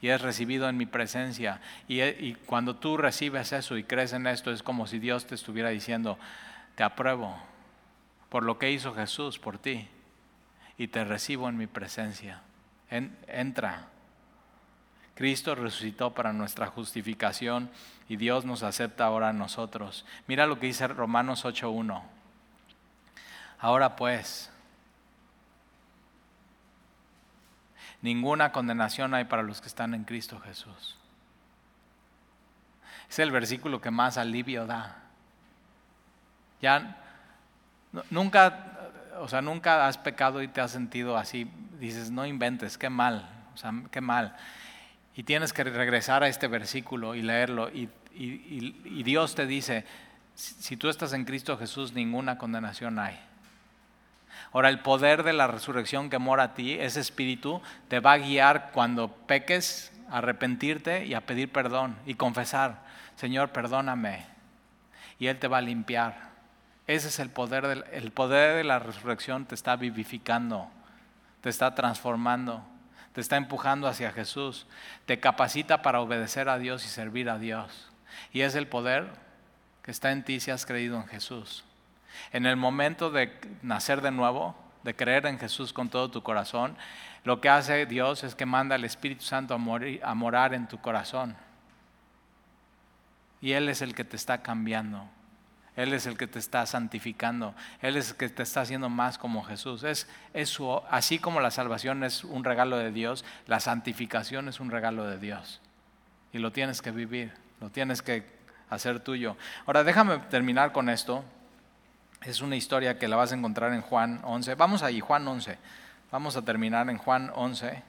Y 0.02 0.10
es 0.10 0.22
recibido 0.22 0.68
en 0.68 0.78
mi 0.78 0.88
presencia. 0.88 1.62
Y, 1.88 2.34
cuando 2.46 2.76
tú 2.76 2.98
recibes 2.98 3.52
eso 3.52 3.78
y 3.78 3.84
crees 3.84 4.14
en 4.14 4.26
esto, 4.26 4.52
es 4.52 4.64
como 4.64 4.88
si 4.88 4.98
Dios 4.98 5.28
te 5.28 5.36
estuviera 5.36 5.70
diciendo, 5.70 6.18
te 6.76 6.84
apruebo 6.84 7.38
por 8.30 8.44
lo 8.44 8.58
que 8.58 8.72
hizo 8.72 8.96
Jesús 8.96 9.38
por 9.38 9.60
ti. 9.60 9.88
Y 10.78 10.88
te 10.88 11.04
recibo 11.04 11.50
en 11.50 11.58
mi 11.58 11.68
presencia. 11.68 12.42
entra. 12.90 13.89
Cristo 15.20 15.53
resucitó 15.53 16.13
para 16.13 16.32
nuestra 16.32 16.67
justificación 16.67 17.70
y 18.07 18.15
Dios 18.15 18.45
nos 18.45 18.63
acepta 18.63 19.03
ahora 19.03 19.28
a 19.28 19.34
nosotros. 19.34 20.05
Mira 20.28 20.47
lo 20.47 20.61
que 20.61 20.67
dice 20.67 20.88
Romanos 20.88 21.43
8.1. 21.43 22.01
Ahora 23.59 23.97
pues, 23.97 24.49
ninguna 28.01 28.53
condenación 28.53 29.13
hay 29.13 29.26
para 29.26 29.43
los 29.43 29.59
que 29.59 29.67
están 29.67 29.93
en 29.93 30.05
Cristo 30.05 30.39
Jesús. 30.39 30.95
Es 33.09 33.20
el 33.20 33.32
versículo 33.32 33.82
que 33.82 33.91
más 33.91 34.17
alivio 34.17 34.65
da. 34.67 35.03
Ya 36.61 36.95
nunca, 38.09 38.89
o 39.20 39.28
sea, 39.28 39.41
nunca 39.41 39.86
has 39.86 39.97
pecado 39.97 40.41
y 40.41 40.47
te 40.47 40.61
has 40.61 40.72
sentido 40.72 41.17
así. 41.17 41.51
Dices, 41.78 42.09
no 42.09 42.26
inventes, 42.26 42.78
qué 42.78 42.89
mal, 42.89 43.30
o 43.53 43.57
sea, 43.57 43.74
qué 43.91 43.99
mal. 43.99 44.38
Y 45.20 45.24
tienes 45.24 45.51
que 45.51 45.65
regresar 45.65 46.24
a 46.24 46.30
este 46.30 46.47
versículo 46.47 47.13
y 47.13 47.22
leerlo. 47.22 47.70
Y, 47.72 47.89
Dios 49.03 49.36
te 49.36 49.45
dice, 49.45 49.84
si 50.34 50.78
tú 50.78 50.88
estás 50.88 51.11
en 51.11 51.26
Cristo 51.26 51.57
Jesús, 51.57 51.91
ninguna 51.91 52.38
condenación 52.38 52.99
hay. 52.99 53.20
Ahora, 54.53 54.70
el 54.70 54.80
poder 54.80 55.24
de 55.24 55.34
la 55.34 55.47
resurrección 55.47 56.09
que 56.09 56.20
mora 56.20 56.43
a 56.43 56.53
ti, 56.53 56.72
ese 56.72 57.01
espíritu, 57.01 57.61
te 57.89 57.99
va 57.99 58.13
a 58.13 58.17
guiar 58.17 58.72
cuando 58.72 59.11
peques, 59.11 59.91
a 60.09 60.20
arrepentirte 60.20 61.05
y 61.05 61.13
a 61.13 61.26
pedir 61.26 61.51
perdón 61.51 61.97
y 62.05 62.13
confesar, 62.13 62.82
Señor, 63.17 63.49
perdóname. 63.49 64.26
Y 65.20 65.28
Él 65.28 65.38
te 65.38 65.49
va 65.49 65.57
a 65.57 65.61
limpiar. 65.61 66.30
Ese 66.88 67.09
es 67.09 67.20
el 67.20 67.30
poder, 67.30 67.67
del, 67.67 67.84
el 67.91 68.11
poder 68.11 68.55
de 68.55 68.63
la 68.63 68.80
resurrección, 68.80 69.45
te 69.45 69.55
está 69.55 69.76
vivificando, 69.76 70.70
te 71.41 71.49
está 71.49 71.76
transformando 71.76 72.63
te 73.20 73.22
está 73.22 73.36
empujando 73.36 73.89
hacia 73.89 74.13
Jesús, 74.13 74.65
te 75.05 75.20
capacita 75.20 75.82
para 75.82 75.99
obedecer 75.99 76.47
a 76.47 76.57
Dios 76.57 76.86
y 76.86 76.88
servir 76.88 77.30
a 77.30 77.38
Dios. 77.38 77.91
Y 78.32 78.43
es 78.43 78.55
el 78.55 78.65
poder 78.65 79.09
que 79.84 79.91
está 79.91 80.13
en 80.13 80.24
ti 80.24 80.39
si 80.39 80.51
has 80.51 80.65
creído 80.65 80.95
en 80.95 81.05
Jesús. 81.05 81.65
En 82.32 82.45
el 82.45 82.55
momento 82.55 83.11
de 83.11 83.38
nacer 83.61 83.99
de 83.99 84.11
nuevo, 84.11 84.55
de 84.84 84.95
creer 84.95 85.26
en 85.26 85.38
Jesús 85.38 85.74
con 85.74 85.89
todo 85.89 86.09
tu 86.09 86.24
corazón, 86.24 86.78
lo 87.26 87.41
que 87.41 87.49
hace 87.49 87.86
Dios 87.86 88.24
es 88.24 88.36
que 88.36 88.45
manda 88.45 88.76
al 88.76 88.86
Espíritu 88.86 89.26
Santo 89.26 89.53
a, 89.53 90.15
morar 90.15 90.53
en 90.53 90.70
tu 90.70 90.80
corazón. 90.80 91.36
Y 93.41 93.51
Él 93.51 93.67
es 93.67 93.82
el 93.82 93.95
que 93.95 94.05
te 94.05 94.15
está 94.15 94.41
cambiando. 94.41 95.09
Él 95.80 95.94
es 95.94 96.06
el 96.08 96.18
que 96.18 96.28
te 96.28 96.40
está 96.40 96.66
santificando. 96.66 97.56
Él 97.82 97.96
es 97.96 98.12
el 98.12 98.18
que 98.18 98.28
te 98.28 98.44
está 98.44 98.60
haciendo 98.60 98.90
más 98.90 99.18
como 99.18 99.46
Jesús. 99.46 99.86
Es, 99.86 100.10
así 100.90 101.20
como 101.20 101.40
la 101.40 101.52
salvación 101.52 102.04
es 102.04 102.26
un 102.26 102.44
regalo 102.44 102.76
de 102.76 102.92
Dios, 102.92 103.24
la 103.48 103.62
santificación 103.62 104.50
es 104.50 104.60
un 104.60 104.72
regalo 104.72 105.06
de 105.06 105.18
Dios. 105.18 105.62
Y 106.34 106.40
lo 106.40 106.52
tienes 106.52 106.82
que 106.82 106.92
vivir, 106.92 107.32
lo 107.62 107.70
tienes 107.70 108.02
que 108.02 108.26
hacer 108.70 109.00
tuyo. 109.00 109.38
Ahora 109.66 109.86
déjame 109.86 110.18
terminar 110.18 110.74
con 110.74 110.90
esto. 110.90 111.24
Es 112.24 112.42
una 112.42 112.58
historia 112.58 113.00
que 113.00 113.08
la 113.08 113.16
vas 113.16 113.32
a 113.32 113.36
encontrar 113.36 113.72
en 113.72 113.82
Juan 113.82 114.20
11. 114.26 114.56
Vamos 114.56 114.84
ahí, 114.84 115.00
Juan 115.00 115.26
11. 115.26 115.58
Vamos 116.12 116.36
a 116.36 116.42
terminar 116.42 116.90
en 116.90 116.98
Juan 116.98 117.32
11. 117.34 117.84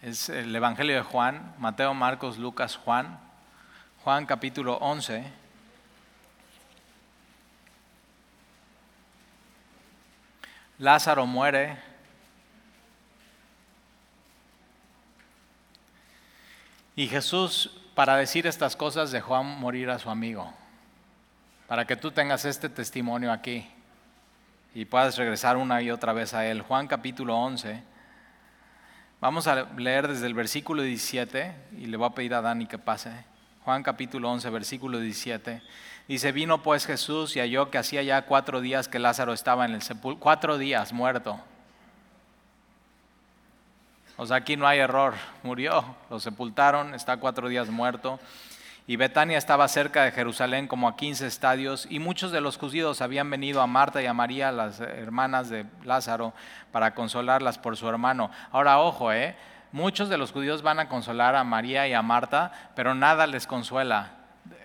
Es 0.00 0.30
el 0.30 0.56
Evangelio 0.56 0.96
de 0.96 1.02
Juan, 1.02 1.54
Mateo, 1.58 1.92
Marcos, 1.92 2.38
Lucas, 2.38 2.76
Juan. 2.76 3.18
Juan 4.04 4.26
capítulo 4.26 4.74
11. 4.82 5.24
Lázaro 10.76 11.24
muere. 11.24 11.78
Y 16.94 17.08
Jesús, 17.08 17.70
para 17.94 18.16
decir 18.16 18.46
estas 18.46 18.76
cosas, 18.76 19.10
dejó 19.10 19.42
morir 19.42 19.88
a 19.88 19.98
su 19.98 20.10
amigo, 20.10 20.52
para 21.66 21.86
que 21.86 21.96
tú 21.96 22.10
tengas 22.10 22.44
este 22.44 22.68
testimonio 22.68 23.32
aquí 23.32 23.66
y 24.74 24.84
puedas 24.84 25.16
regresar 25.16 25.56
una 25.56 25.80
y 25.80 25.90
otra 25.90 26.12
vez 26.12 26.34
a 26.34 26.44
él. 26.44 26.60
Juan 26.60 26.88
capítulo 26.88 27.38
11. 27.38 27.82
Vamos 29.22 29.46
a 29.46 29.62
leer 29.78 30.08
desde 30.08 30.26
el 30.26 30.34
versículo 30.34 30.82
17 30.82 31.54
y 31.78 31.86
le 31.86 31.96
voy 31.96 32.08
a 32.08 32.14
pedir 32.14 32.34
a 32.34 32.42
Dani 32.42 32.66
que 32.66 32.76
pase. 32.76 33.32
Juan 33.64 33.82
capítulo 33.82 34.30
11, 34.30 34.50
versículo 34.50 35.00
17. 35.00 35.62
Dice, 36.06 36.32
vino 36.32 36.62
pues 36.62 36.84
Jesús 36.84 37.34
y 37.34 37.40
halló 37.40 37.70
que 37.70 37.78
hacía 37.78 38.02
ya 38.02 38.26
cuatro 38.26 38.60
días 38.60 38.88
que 38.88 38.98
Lázaro 38.98 39.32
estaba 39.32 39.64
en 39.64 39.72
el 39.72 39.80
sepulcro, 39.80 40.20
cuatro 40.20 40.58
días 40.58 40.92
muerto. 40.92 41.40
O 44.18 44.26
sea, 44.26 44.36
aquí 44.36 44.58
no 44.58 44.66
hay 44.66 44.80
error, 44.80 45.14
murió, 45.42 45.96
lo 46.10 46.20
sepultaron, 46.20 46.94
está 46.94 47.16
cuatro 47.16 47.48
días 47.48 47.70
muerto. 47.70 48.20
Y 48.86 48.96
Betania 48.96 49.38
estaba 49.38 49.66
cerca 49.66 50.04
de 50.04 50.12
Jerusalén 50.12 50.68
como 50.68 50.86
a 50.86 50.94
15 50.94 51.26
estadios 51.26 51.86
y 51.88 52.00
muchos 52.00 52.32
de 52.32 52.42
los 52.42 52.58
judíos 52.58 53.00
habían 53.00 53.30
venido 53.30 53.62
a 53.62 53.66
Marta 53.66 54.02
y 54.02 54.06
a 54.06 54.12
María, 54.12 54.52
las 54.52 54.78
hermanas 54.80 55.48
de 55.48 55.64
Lázaro, 55.84 56.34
para 56.70 56.94
consolarlas 56.94 57.56
por 57.56 57.78
su 57.78 57.88
hermano. 57.88 58.30
Ahora, 58.52 58.78
ojo, 58.80 59.10
¿eh? 59.10 59.34
Muchos 59.74 60.08
de 60.08 60.16
los 60.16 60.30
judíos 60.30 60.62
van 60.62 60.78
a 60.78 60.88
consolar 60.88 61.34
a 61.34 61.42
María 61.42 61.88
y 61.88 61.94
a 61.94 62.00
Marta, 62.00 62.52
pero 62.76 62.94
nada 62.94 63.26
les 63.26 63.44
consuela. 63.48 64.12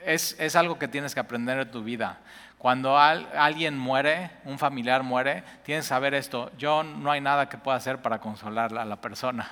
Es, 0.06 0.36
es 0.40 0.56
algo 0.56 0.78
que 0.78 0.88
tienes 0.88 1.16
que 1.16 1.20
aprender 1.20 1.58
en 1.58 1.72
tu 1.72 1.84
vida. 1.84 2.20
Cuando 2.60 2.96
alguien 2.96 3.76
muere, 3.76 4.30
un 4.46 4.60
familiar 4.60 5.02
muere, 5.02 5.44
tienes 5.64 5.86
que 5.86 5.90
saber 5.90 6.14
esto. 6.14 6.52
Yo 6.60 6.84
no 6.84 7.10
hay 7.10 7.22
nada 7.22 7.50
que 7.50 7.58
pueda 7.58 7.76
hacer 7.76 8.04
para 8.04 8.20
consolar 8.20 8.78
a 8.78 8.86
la 8.86 8.98
persona. 8.98 9.50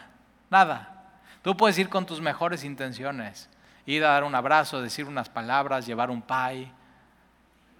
Nada. 0.52 1.06
Tú 1.42 1.58
puedes 1.58 1.80
ir 1.80 1.90
con 1.90 2.06
tus 2.06 2.22
mejores 2.22 2.64
intenciones. 2.64 3.50
Ir 3.88 4.06
a 4.06 4.10
dar 4.10 4.26
un 4.26 4.36
abrazo, 4.36 4.80
decir 4.80 5.06
unas 5.06 5.28
palabras, 5.28 5.88
llevar 5.88 6.12
un 6.12 6.22
pay, 6.22 6.72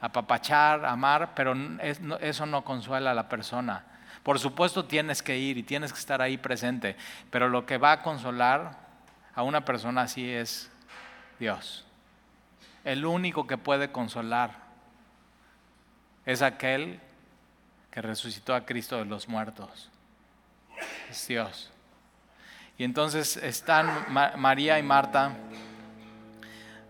apapachar, 0.02 0.84
amar, 0.84 1.36
pero 1.36 1.54
eso 2.22 2.48
no 2.48 2.64
consuela 2.64 3.12
a 3.12 3.14
la 3.14 3.30
persona. 3.30 3.84
Por 4.28 4.40
supuesto 4.40 4.84
tienes 4.84 5.24
que 5.24 5.38
ir 5.38 5.58
y 5.58 5.64
tienes 5.64 5.94
que 5.94 6.00
estar 6.00 6.22
ahí 6.22 6.38
presente, 6.38 6.98
pero 7.32 7.48
lo 7.48 7.66
que 7.66 7.78
va 7.78 7.94
a 7.94 8.02
consolar 8.02 8.78
a 9.34 9.42
una 9.42 9.64
persona 9.64 10.02
así 10.02 10.30
es 10.30 10.70
Dios. 11.40 11.86
El 12.84 13.06
único 13.06 13.48
que 13.48 13.58
puede 13.58 13.90
consolar 13.90 14.52
es 16.26 16.42
aquel 16.42 17.00
que 17.90 18.02
resucitó 18.02 18.54
a 18.54 18.66
Cristo 18.66 18.98
de 18.98 19.06
los 19.06 19.30
muertos. 19.30 19.90
Es 21.10 21.26
Dios. 21.26 21.72
Y 22.78 22.84
entonces 22.84 23.38
están 23.38 24.08
María 24.12 24.78
y 24.78 24.84
Marta, 24.84 25.38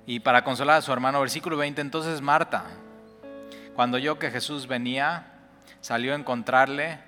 y 0.08 0.22
para 0.22 0.44
consolar 0.44 0.78
a 0.78 0.82
su 0.82 0.92
hermano, 0.92 1.22
versículo 1.22 1.56
20, 1.56 1.82
entonces 1.82 2.20
Marta, 2.20 2.66
cuando 3.76 3.98
oyó 3.98 4.18
que 4.18 4.32
Jesús 4.32 4.66
venía, 4.66 5.34
salió 5.82 6.14
a 6.14 6.16
encontrarle, 6.16 7.06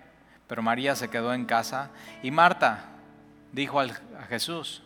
pero 0.50 0.64
María 0.64 0.95
se 0.95 1.10
quedó 1.10 1.34
en 1.34 1.45
casa, 1.45 1.91
y 2.24 2.32
Marta 2.32 2.86
dijo 3.54 3.80
a 3.80 3.88
Jesús, 4.28 4.82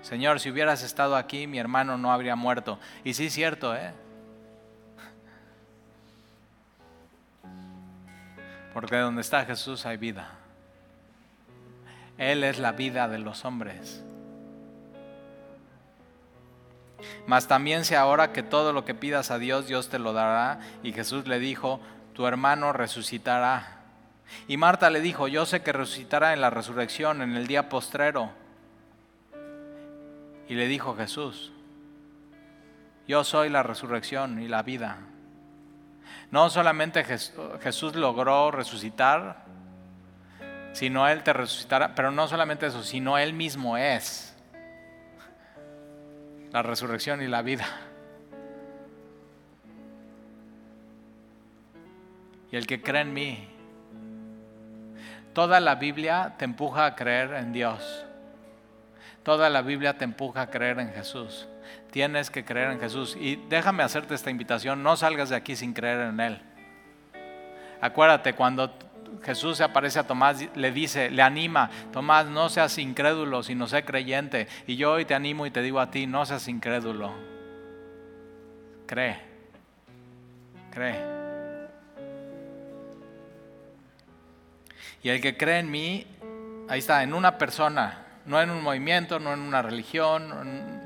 Señor, 0.00 0.40
si 0.40 0.50
hubieras 0.50 0.82
estado 0.82 1.14
aquí, 1.14 1.46
mi 1.46 1.58
hermano 1.58 1.98
no 1.98 2.10
habría 2.10 2.36
muerto. 2.36 2.78
Y 3.04 3.12
sí 3.12 3.26
es 3.26 3.34
cierto, 3.34 3.76
¿eh? 3.76 3.92
Porque 8.72 8.96
donde 8.96 9.20
está 9.20 9.44
Jesús 9.44 9.84
hay 9.84 9.98
vida. 9.98 10.30
Él 12.16 12.42
es 12.42 12.58
la 12.58 12.72
vida 12.72 13.08
de 13.08 13.18
los 13.18 13.44
hombres. 13.44 14.02
Mas 17.26 17.46
también 17.46 17.84
sé 17.84 17.96
ahora 17.96 18.32
que 18.32 18.42
todo 18.42 18.72
lo 18.72 18.84
que 18.84 18.94
pidas 18.94 19.30
a 19.30 19.38
Dios, 19.38 19.66
Dios 19.66 19.90
te 19.90 19.98
lo 19.98 20.14
dará. 20.14 20.60
Y 20.82 20.92
Jesús 20.92 21.26
le 21.26 21.38
dijo, 21.38 21.80
tu 22.14 22.26
hermano 22.26 22.72
resucitará. 22.72 23.77
Y 24.46 24.56
Marta 24.56 24.90
le 24.90 25.00
dijo, 25.00 25.28
yo 25.28 25.46
sé 25.46 25.62
que 25.62 25.72
resucitará 25.72 26.32
en 26.32 26.40
la 26.40 26.50
resurrección, 26.50 27.22
en 27.22 27.36
el 27.36 27.46
día 27.46 27.68
postrero. 27.68 28.30
Y 30.48 30.54
le 30.54 30.66
dijo 30.66 30.96
Jesús, 30.96 31.52
yo 33.06 33.24
soy 33.24 33.48
la 33.48 33.62
resurrección 33.62 34.40
y 34.40 34.48
la 34.48 34.62
vida. 34.62 34.98
No 36.30 36.50
solamente 36.50 37.04
Jesús 37.04 37.94
logró 37.94 38.50
resucitar, 38.50 39.44
sino 40.72 41.08
Él 41.08 41.22
te 41.22 41.32
resucitará, 41.32 41.94
pero 41.94 42.10
no 42.10 42.28
solamente 42.28 42.66
eso, 42.66 42.82
sino 42.82 43.18
Él 43.18 43.32
mismo 43.32 43.76
es 43.76 44.36
la 46.52 46.62
resurrección 46.62 47.22
y 47.22 47.28
la 47.28 47.42
vida. 47.42 47.66
Y 52.50 52.56
el 52.56 52.66
que 52.66 52.80
cree 52.80 53.02
en 53.02 53.12
mí, 53.12 53.48
toda 55.38 55.60
la 55.60 55.76
Biblia 55.76 56.34
te 56.36 56.44
empuja 56.44 56.84
a 56.84 56.96
creer 56.96 57.32
en 57.34 57.52
Dios. 57.52 58.04
Toda 59.22 59.48
la 59.48 59.62
Biblia 59.62 59.96
te 59.96 60.02
empuja 60.02 60.40
a 60.40 60.50
creer 60.50 60.80
en 60.80 60.92
Jesús. 60.92 61.46
Tienes 61.92 62.28
que 62.28 62.44
creer 62.44 62.72
en 62.72 62.80
Jesús. 62.80 63.16
Y 63.16 63.36
déjame 63.48 63.84
hacerte 63.84 64.16
esta 64.16 64.32
invitación, 64.32 64.82
no 64.82 64.96
salgas 64.96 65.28
de 65.28 65.36
aquí 65.36 65.54
sin 65.54 65.74
creer 65.74 66.08
en 66.08 66.18
Él. 66.18 66.42
Acuérdate, 67.80 68.32
cuando 68.32 68.76
Jesús 69.22 69.58
se 69.58 69.62
aparece 69.62 70.00
a 70.00 70.08
Tomás, 70.08 70.44
le 70.56 70.72
dice, 70.72 71.08
le 71.08 71.22
anima, 71.22 71.70
Tomás, 71.92 72.26
no 72.26 72.48
seas 72.48 72.76
incrédulo, 72.76 73.44
sino 73.44 73.68
sé 73.68 73.84
creyente. 73.84 74.48
Y 74.66 74.74
yo 74.74 74.90
hoy 74.90 75.04
te 75.04 75.14
animo 75.14 75.46
y 75.46 75.52
te 75.52 75.62
digo 75.62 75.78
a 75.78 75.92
ti, 75.92 76.08
no 76.08 76.26
seas 76.26 76.48
incrédulo. 76.48 77.12
Cree, 78.88 79.20
cree. 80.72 81.17
Y 85.02 85.10
el 85.10 85.20
que 85.20 85.36
cree 85.36 85.60
en 85.60 85.70
mí, 85.70 86.06
ahí 86.68 86.80
está, 86.80 87.02
en 87.02 87.14
una 87.14 87.38
persona, 87.38 88.06
no 88.26 88.40
en 88.40 88.50
un 88.50 88.62
movimiento, 88.62 89.18
no 89.18 89.32
en 89.32 89.40
una 89.40 89.62
religión, 89.62 90.32
en, 90.42 90.78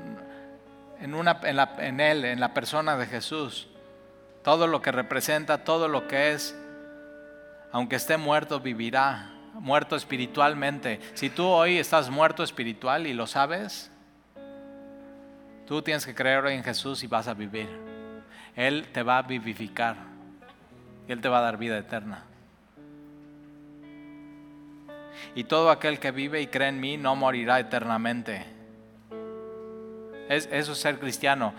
en, 1.01 1.99
Él, 1.99 2.25
en 2.25 2.39
la 2.39 2.53
persona 2.53 2.95
de 2.95 3.05
Jesús. 3.05 3.67
Todo 4.43 4.67
lo 4.67 4.81
que 4.81 4.91
representa, 4.91 5.63
todo 5.63 5.87
lo 5.87 6.07
que 6.07 6.33
es, 6.33 6.55
aunque 7.71 7.95
esté 7.95 8.17
muerto, 8.17 8.59
vivirá, 8.59 9.31
muerto 9.53 9.95
espiritualmente. 9.95 10.99
Si 11.13 11.29
tú 11.29 11.45
hoy 11.45 11.77
estás 11.77 12.09
muerto 12.09 12.43
espiritual 12.43 13.07
y 13.07 13.13
lo 13.13 13.27
sabes, 13.27 13.91
tú 15.65 15.81
tienes 15.81 16.05
que 16.05 16.15
creer 16.15 16.45
en 16.47 16.63
Jesús 16.63 17.03
y 17.03 17.07
vas 17.07 17.27
a 17.27 17.33
vivir. 17.33 17.69
Él 18.55 18.87
te 18.93 19.01
va 19.01 19.17
a 19.17 19.21
vivificar 19.23 19.95
Él 21.07 21.19
te 21.21 21.27
va 21.27 21.39
a 21.39 21.41
dar 21.41 21.57
vida 21.57 21.77
eterna. 21.77 22.23
Y 25.35 25.45
todo 25.45 25.71
aquel 25.71 25.99
que 25.99 26.11
vive 26.11 26.41
y 26.41 26.47
cree 26.47 26.69
en 26.69 26.79
mí 26.79 26.97
no 26.97 27.15
morirá 27.15 27.59
eternamente 27.59 28.53
eso 30.33 30.71
es 30.71 30.77
ser 30.77 30.99
cristiano. 30.99 31.53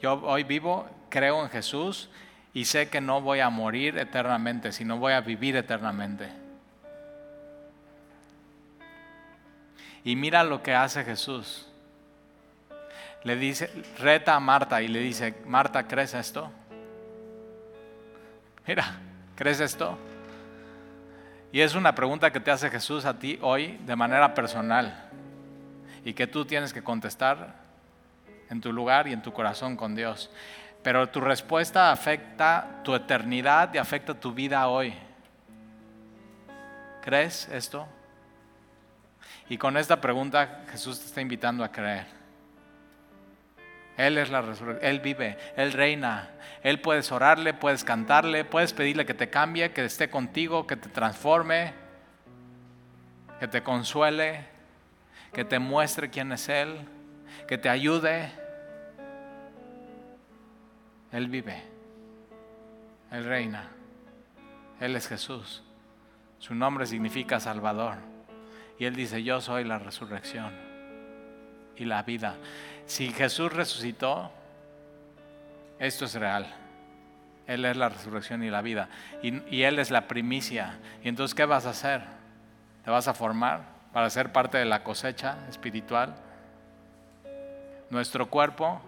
Yo 0.00 0.14
hoy 0.22 0.44
vivo, 0.44 0.88
creo 1.08 1.42
en 1.42 1.50
Jesús 1.50 2.08
y 2.52 2.64
sé 2.66 2.88
que 2.88 3.00
no 3.00 3.20
voy 3.20 3.40
a 3.40 3.50
morir 3.50 3.98
eternamente, 3.98 4.72
sino 4.72 4.98
voy 4.98 5.12
a 5.12 5.20
vivir 5.20 5.56
eternamente. 5.56 6.28
Y 10.04 10.16
mira 10.16 10.44
lo 10.44 10.62
que 10.62 10.74
hace 10.74 11.04
Jesús. 11.04 11.66
Le 13.22 13.36
dice, 13.36 13.70
reta 13.98 14.34
a 14.34 14.40
Marta 14.40 14.82
y 14.82 14.88
le 14.88 15.00
dice, 15.00 15.34
Marta, 15.46 15.88
¿crees 15.88 16.12
esto? 16.12 16.52
Mira, 18.66 19.00
¿crees 19.34 19.60
esto? 19.60 19.98
Y 21.54 21.60
es 21.60 21.76
una 21.76 21.94
pregunta 21.94 22.32
que 22.32 22.40
te 22.40 22.50
hace 22.50 22.68
Jesús 22.68 23.04
a 23.04 23.16
ti 23.16 23.38
hoy 23.40 23.78
de 23.86 23.94
manera 23.94 24.34
personal 24.34 25.08
y 26.04 26.12
que 26.12 26.26
tú 26.26 26.44
tienes 26.44 26.72
que 26.72 26.82
contestar 26.82 27.54
en 28.50 28.60
tu 28.60 28.72
lugar 28.72 29.06
y 29.06 29.12
en 29.12 29.22
tu 29.22 29.32
corazón 29.32 29.76
con 29.76 29.94
Dios. 29.94 30.32
Pero 30.82 31.08
tu 31.10 31.20
respuesta 31.20 31.92
afecta 31.92 32.80
tu 32.82 32.92
eternidad 32.92 33.72
y 33.72 33.78
afecta 33.78 34.14
tu 34.14 34.34
vida 34.34 34.66
hoy. 34.66 34.94
¿Crees 37.02 37.48
esto? 37.50 37.86
Y 39.48 39.56
con 39.56 39.76
esta 39.76 40.00
pregunta 40.00 40.64
Jesús 40.72 40.98
te 40.98 41.06
está 41.06 41.20
invitando 41.20 41.62
a 41.62 41.70
creer. 41.70 42.23
Él 43.96 44.18
es 44.18 44.30
la 44.30 44.42
resurrección, 44.42 44.88
Él 44.88 45.00
vive, 45.00 45.38
Él 45.56 45.72
reina. 45.72 46.30
Él 46.62 46.80
puedes 46.80 47.12
orarle, 47.12 47.54
puedes 47.54 47.84
cantarle, 47.84 48.44
puedes 48.44 48.72
pedirle 48.72 49.06
que 49.06 49.14
te 49.14 49.30
cambie, 49.30 49.72
que 49.72 49.84
esté 49.84 50.10
contigo, 50.10 50.66
que 50.66 50.76
te 50.76 50.88
transforme, 50.88 51.74
que 53.38 53.48
te 53.48 53.62
consuele, 53.62 54.46
que 55.32 55.44
te 55.44 55.58
muestre 55.58 56.10
quién 56.10 56.32
es 56.32 56.48
Él, 56.48 56.76
que 57.46 57.58
te 57.58 57.68
ayude. 57.68 58.30
Él 61.12 61.28
vive, 61.28 61.62
Él 63.12 63.24
reina, 63.24 63.68
Él 64.80 64.96
es 64.96 65.06
Jesús. 65.06 65.62
Su 66.38 66.54
nombre 66.54 66.86
significa 66.86 67.38
Salvador. 67.40 67.96
Y 68.78 68.86
Él 68.86 68.96
dice, 68.96 69.22
yo 69.22 69.40
soy 69.40 69.64
la 69.64 69.78
resurrección. 69.78 70.52
y 71.76 71.84
la 71.84 72.02
vida. 72.02 72.36
Si 72.86 73.10
Jesús 73.12 73.52
resucitó, 73.52 74.30
esto 75.78 76.04
es 76.04 76.14
real. 76.14 76.46
Él 77.46 77.64
es 77.64 77.76
la 77.76 77.88
resurrección 77.88 78.42
y 78.42 78.50
la 78.50 78.62
vida. 78.62 78.88
Y, 79.22 79.62
Él 79.62 79.78
es 79.78 79.90
la 79.90 80.08
primicia. 80.08 80.78
Y 81.02 81.08
entonces, 81.08 81.34
¿qué 81.34 81.44
vas 81.44 81.66
a 81.66 81.70
hacer? 81.70 82.02
¿Te 82.84 82.90
vas 82.90 83.08
a 83.08 83.14
formar 83.14 83.62
para 83.92 84.08
ser 84.10 84.32
parte 84.32 84.58
de 84.58 84.64
la 84.64 84.82
cosecha 84.82 85.36
espiritual? 85.48 86.14
Nuestro 87.90 88.30
cuerpo, 88.30 88.80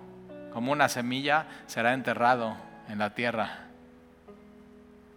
como 0.52 0.72
una 0.72 0.88
semilla, 0.88 1.46
será 1.66 1.92
enterrado 1.92 2.56
en 2.88 2.98
la 2.98 3.14
tierra. 3.14 3.60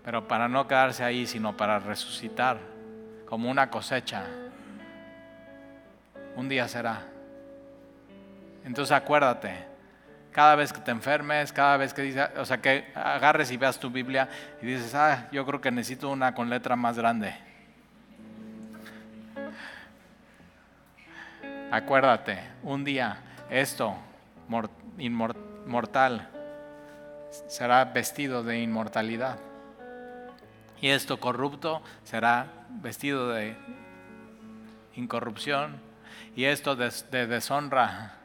Pero 0.03 0.27
para 0.27 0.47
no 0.47 0.67
quedarse 0.67 1.03
ahí, 1.03 1.25
sino 1.25 1.55
para 1.55 1.79
resucitar 1.79 2.57
como 3.25 3.49
una 3.49 3.69
cosecha. 3.69 4.25
Un 6.35 6.49
día 6.49 6.67
será. 6.67 7.03
Entonces 8.63 8.91
acuérdate, 8.91 9.69
cada 10.31 10.55
vez 10.55 10.71
que 10.71 10.79
te 10.79 10.91
enfermes, 10.91 11.51
cada 11.51 11.77
vez 11.77 11.93
que 11.93 12.01
dices, 12.03 12.29
o 12.37 12.45
sea, 12.45 12.61
que 12.61 12.91
agarres 12.93 13.51
y 13.51 13.57
veas 13.57 13.79
tu 13.79 13.89
Biblia 13.89 14.29
y 14.61 14.67
dices, 14.67 14.93
ah, 14.95 15.27
yo 15.31 15.45
creo 15.45 15.59
que 15.59 15.71
necesito 15.71 16.09
una 16.09 16.33
con 16.33 16.49
letra 16.49 16.75
más 16.75 16.97
grande. 16.97 17.35
Acuérdate, 21.71 22.39
un 22.63 22.83
día 22.83 23.17
esto, 23.49 23.95
inmortal, 24.97 26.29
será 27.47 27.85
vestido 27.85 28.43
de 28.43 28.59
inmortalidad. 28.59 29.37
Y 30.81 30.89
esto 30.89 31.19
corrupto 31.19 31.81
será 32.03 32.47
vestido 32.69 33.29
de 33.29 33.55
incorrupción. 34.95 35.81
Y 36.35 36.45
esto 36.45 36.75
de 36.75 37.27
deshonra 37.27 38.18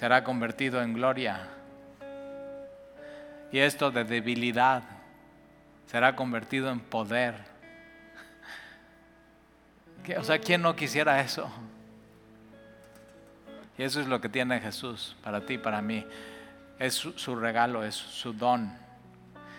será 0.00 0.24
convertido 0.24 0.80
en 0.80 0.94
gloria. 0.94 1.46
Y 3.52 3.58
esto 3.58 3.90
de 3.90 4.02
debilidad 4.02 4.82
será 5.84 6.16
convertido 6.16 6.70
en 6.70 6.80
poder. 6.80 7.34
O 10.16 10.24
sea, 10.24 10.38
¿quién 10.38 10.62
no 10.62 10.74
quisiera 10.74 11.20
eso? 11.20 11.50
Y 13.76 13.82
eso 13.82 14.00
es 14.00 14.06
lo 14.06 14.22
que 14.22 14.30
tiene 14.30 14.58
Jesús 14.58 15.14
para 15.22 15.44
ti, 15.44 15.58
para 15.58 15.82
mí. 15.82 16.06
Es 16.78 16.94
su, 16.94 17.12
su 17.18 17.36
regalo, 17.36 17.84
es 17.84 17.94
su 17.94 18.32
don. 18.32 18.72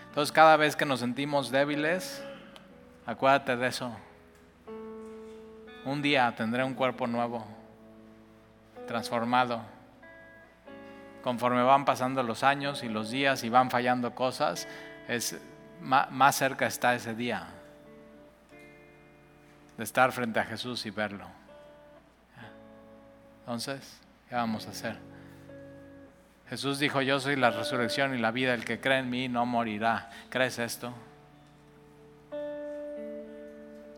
Entonces 0.08 0.32
cada 0.32 0.56
vez 0.56 0.74
que 0.74 0.84
nos 0.84 0.98
sentimos 0.98 1.52
débiles, 1.52 2.20
acuérdate 3.06 3.56
de 3.56 3.68
eso. 3.68 3.96
Un 5.84 6.02
día 6.02 6.34
tendré 6.36 6.64
un 6.64 6.74
cuerpo 6.74 7.06
nuevo, 7.06 7.46
transformado 8.88 9.62
conforme 11.22 11.62
van 11.62 11.84
pasando 11.84 12.22
los 12.22 12.42
años 12.42 12.82
y 12.82 12.88
los 12.88 13.10
días 13.10 13.44
y 13.44 13.48
van 13.48 13.70
fallando 13.70 14.14
cosas, 14.14 14.68
es 15.08 15.40
más 15.80 16.36
cerca 16.36 16.66
está 16.66 16.94
ese 16.94 17.14
día 17.14 17.48
de 19.76 19.84
estar 19.84 20.12
frente 20.12 20.38
a 20.40 20.44
Jesús 20.44 20.84
y 20.86 20.90
verlo. 20.90 21.26
Entonces, 23.40 23.98
¿qué 24.28 24.34
vamos 24.34 24.66
a 24.66 24.70
hacer? 24.70 24.96
Jesús 26.48 26.78
dijo, 26.78 27.00
yo 27.00 27.18
soy 27.18 27.36
la 27.36 27.50
resurrección 27.50 28.14
y 28.14 28.18
la 28.18 28.30
vida, 28.30 28.54
el 28.54 28.64
que 28.64 28.78
cree 28.78 28.98
en 28.98 29.10
mí 29.10 29.28
no 29.28 29.46
morirá. 29.46 30.10
¿Crees 30.28 30.58
esto? 30.58 30.92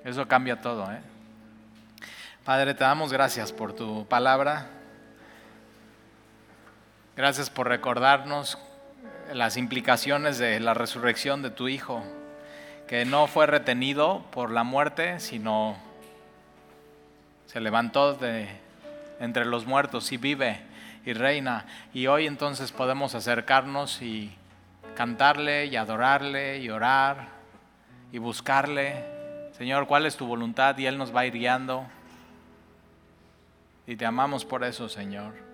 Eso 0.04 0.28
cambia 0.28 0.60
todo. 0.60 0.90
¿eh? 0.92 1.00
Padre, 2.44 2.74
te 2.74 2.84
damos 2.84 3.12
gracias 3.12 3.52
por 3.52 3.72
tu 3.72 4.06
palabra. 4.06 4.66
Gracias 7.16 7.48
por 7.48 7.68
recordarnos 7.68 8.58
las 9.32 9.56
implicaciones 9.56 10.36
de 10.38 10.58
la 10.58 10.74
resurrección 10.74 11.42
de 11.42 11.50
tu 11.50 11.68
Hijo, 11.68 12.02
que 12.88 13.04
no 13.04 13.28
fue 13.28 13.46
retenido 13.46 14.24
por 14.32 14.50
la 14.50 14.64
muerte, 14.64 15.20
sino 15.20 15.76
se 17.46 17.60
levantó 17.60 18.14
de 18.14 18.48
entre 19.20 19.44
los 19.44 19.64
muertos 19.64 20.10
y 20.10 20.16
vive 20.16 20.60
y 21.06 21.12
reina. 21.12 21.66
Y 21.92 22.08
hoy 22.08 22.26
entonces 22.26 22.72
podemos 22.72 23.14
acercarnos 23.14 24.02
y 24.02 24.36
cantarle 24.96 25.66
y 25.66 25.76
adorarle 25.76 26.58
y 26.58 26.68
orar 26.68 27.28
y 28.10 28.18
buscarle. 28.18 29.04
Señor, 29.56 29.86
¿cuál 29.86 30.06
es 30.06 30.16
tu 30.16 30.26
voluntad? 30.26 30.76
Y 30.78 30.86
Él 30.86 30.98
nos 30.98 31.14
va 31.14 31.20
a 31.20 31.26
ir 31.26 31.34
guiando. 31.34 31.86
Y 33.86 33.94
te 33.94 34.04
amamos 34.04 34.44
por 34.44 34.64
eso, 34.64 34.88
Señor. 34.88 35.53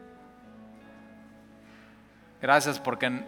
Gracias 2.41 2.79
porque 2.79 3.23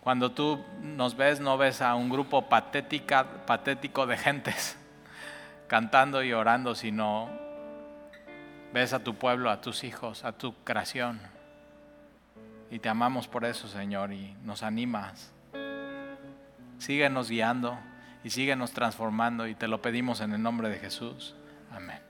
cuando 0.00 0.32
tú 0.32 0.64
nos 0.80 1.16
ves 1.16 1.40
no 1.40 1.56
ves 1.58 1.82
a 1.82 1.94
un 1.94 2.08
grupo 2.08 2.48
patético 2.48 4.06
de 4.06 4.16
gentes 4.16 4.76
cantando 5.68 6.22
y 6.22 6.32
orando, 6.32 6.74
sino 6.74 7.28
ves 8.72 8.92
a 8.92 9.04
tu 9.04 9.14
pueblo, 9.14 9.50
a 9.50 9.60
tus 9.60 9.84
hijos, 9.84 10.24
a 10.24 10.32
tu 10.32 10.54
creación. 10.64 11.20
Y 12.70 12.80
te 12.80 12.88
amamos 12.88 13.28
por 13.28 13.44
eso, 13.44 13.68
Señor, 13.68 14.12
y 14.12 14.36
nos 14.42 14.62
animas. 14.62 15.32
Síguenos 16.78 17.30
guiando 17.30 17.78
y 18.24 18.30
síguenos 18.30 18.72
transformando 18.72 19.46
y 19.46 19.54
te 19.54 19.68
lo 19.68 19.80
pedimos 19.80 20.20
en 20.20 20.32
el 20.32 20.42
nombre 20.42 20.68
de 20.68 20.78
Jesús. 20.78 21.34
Amén. 21.70 22.07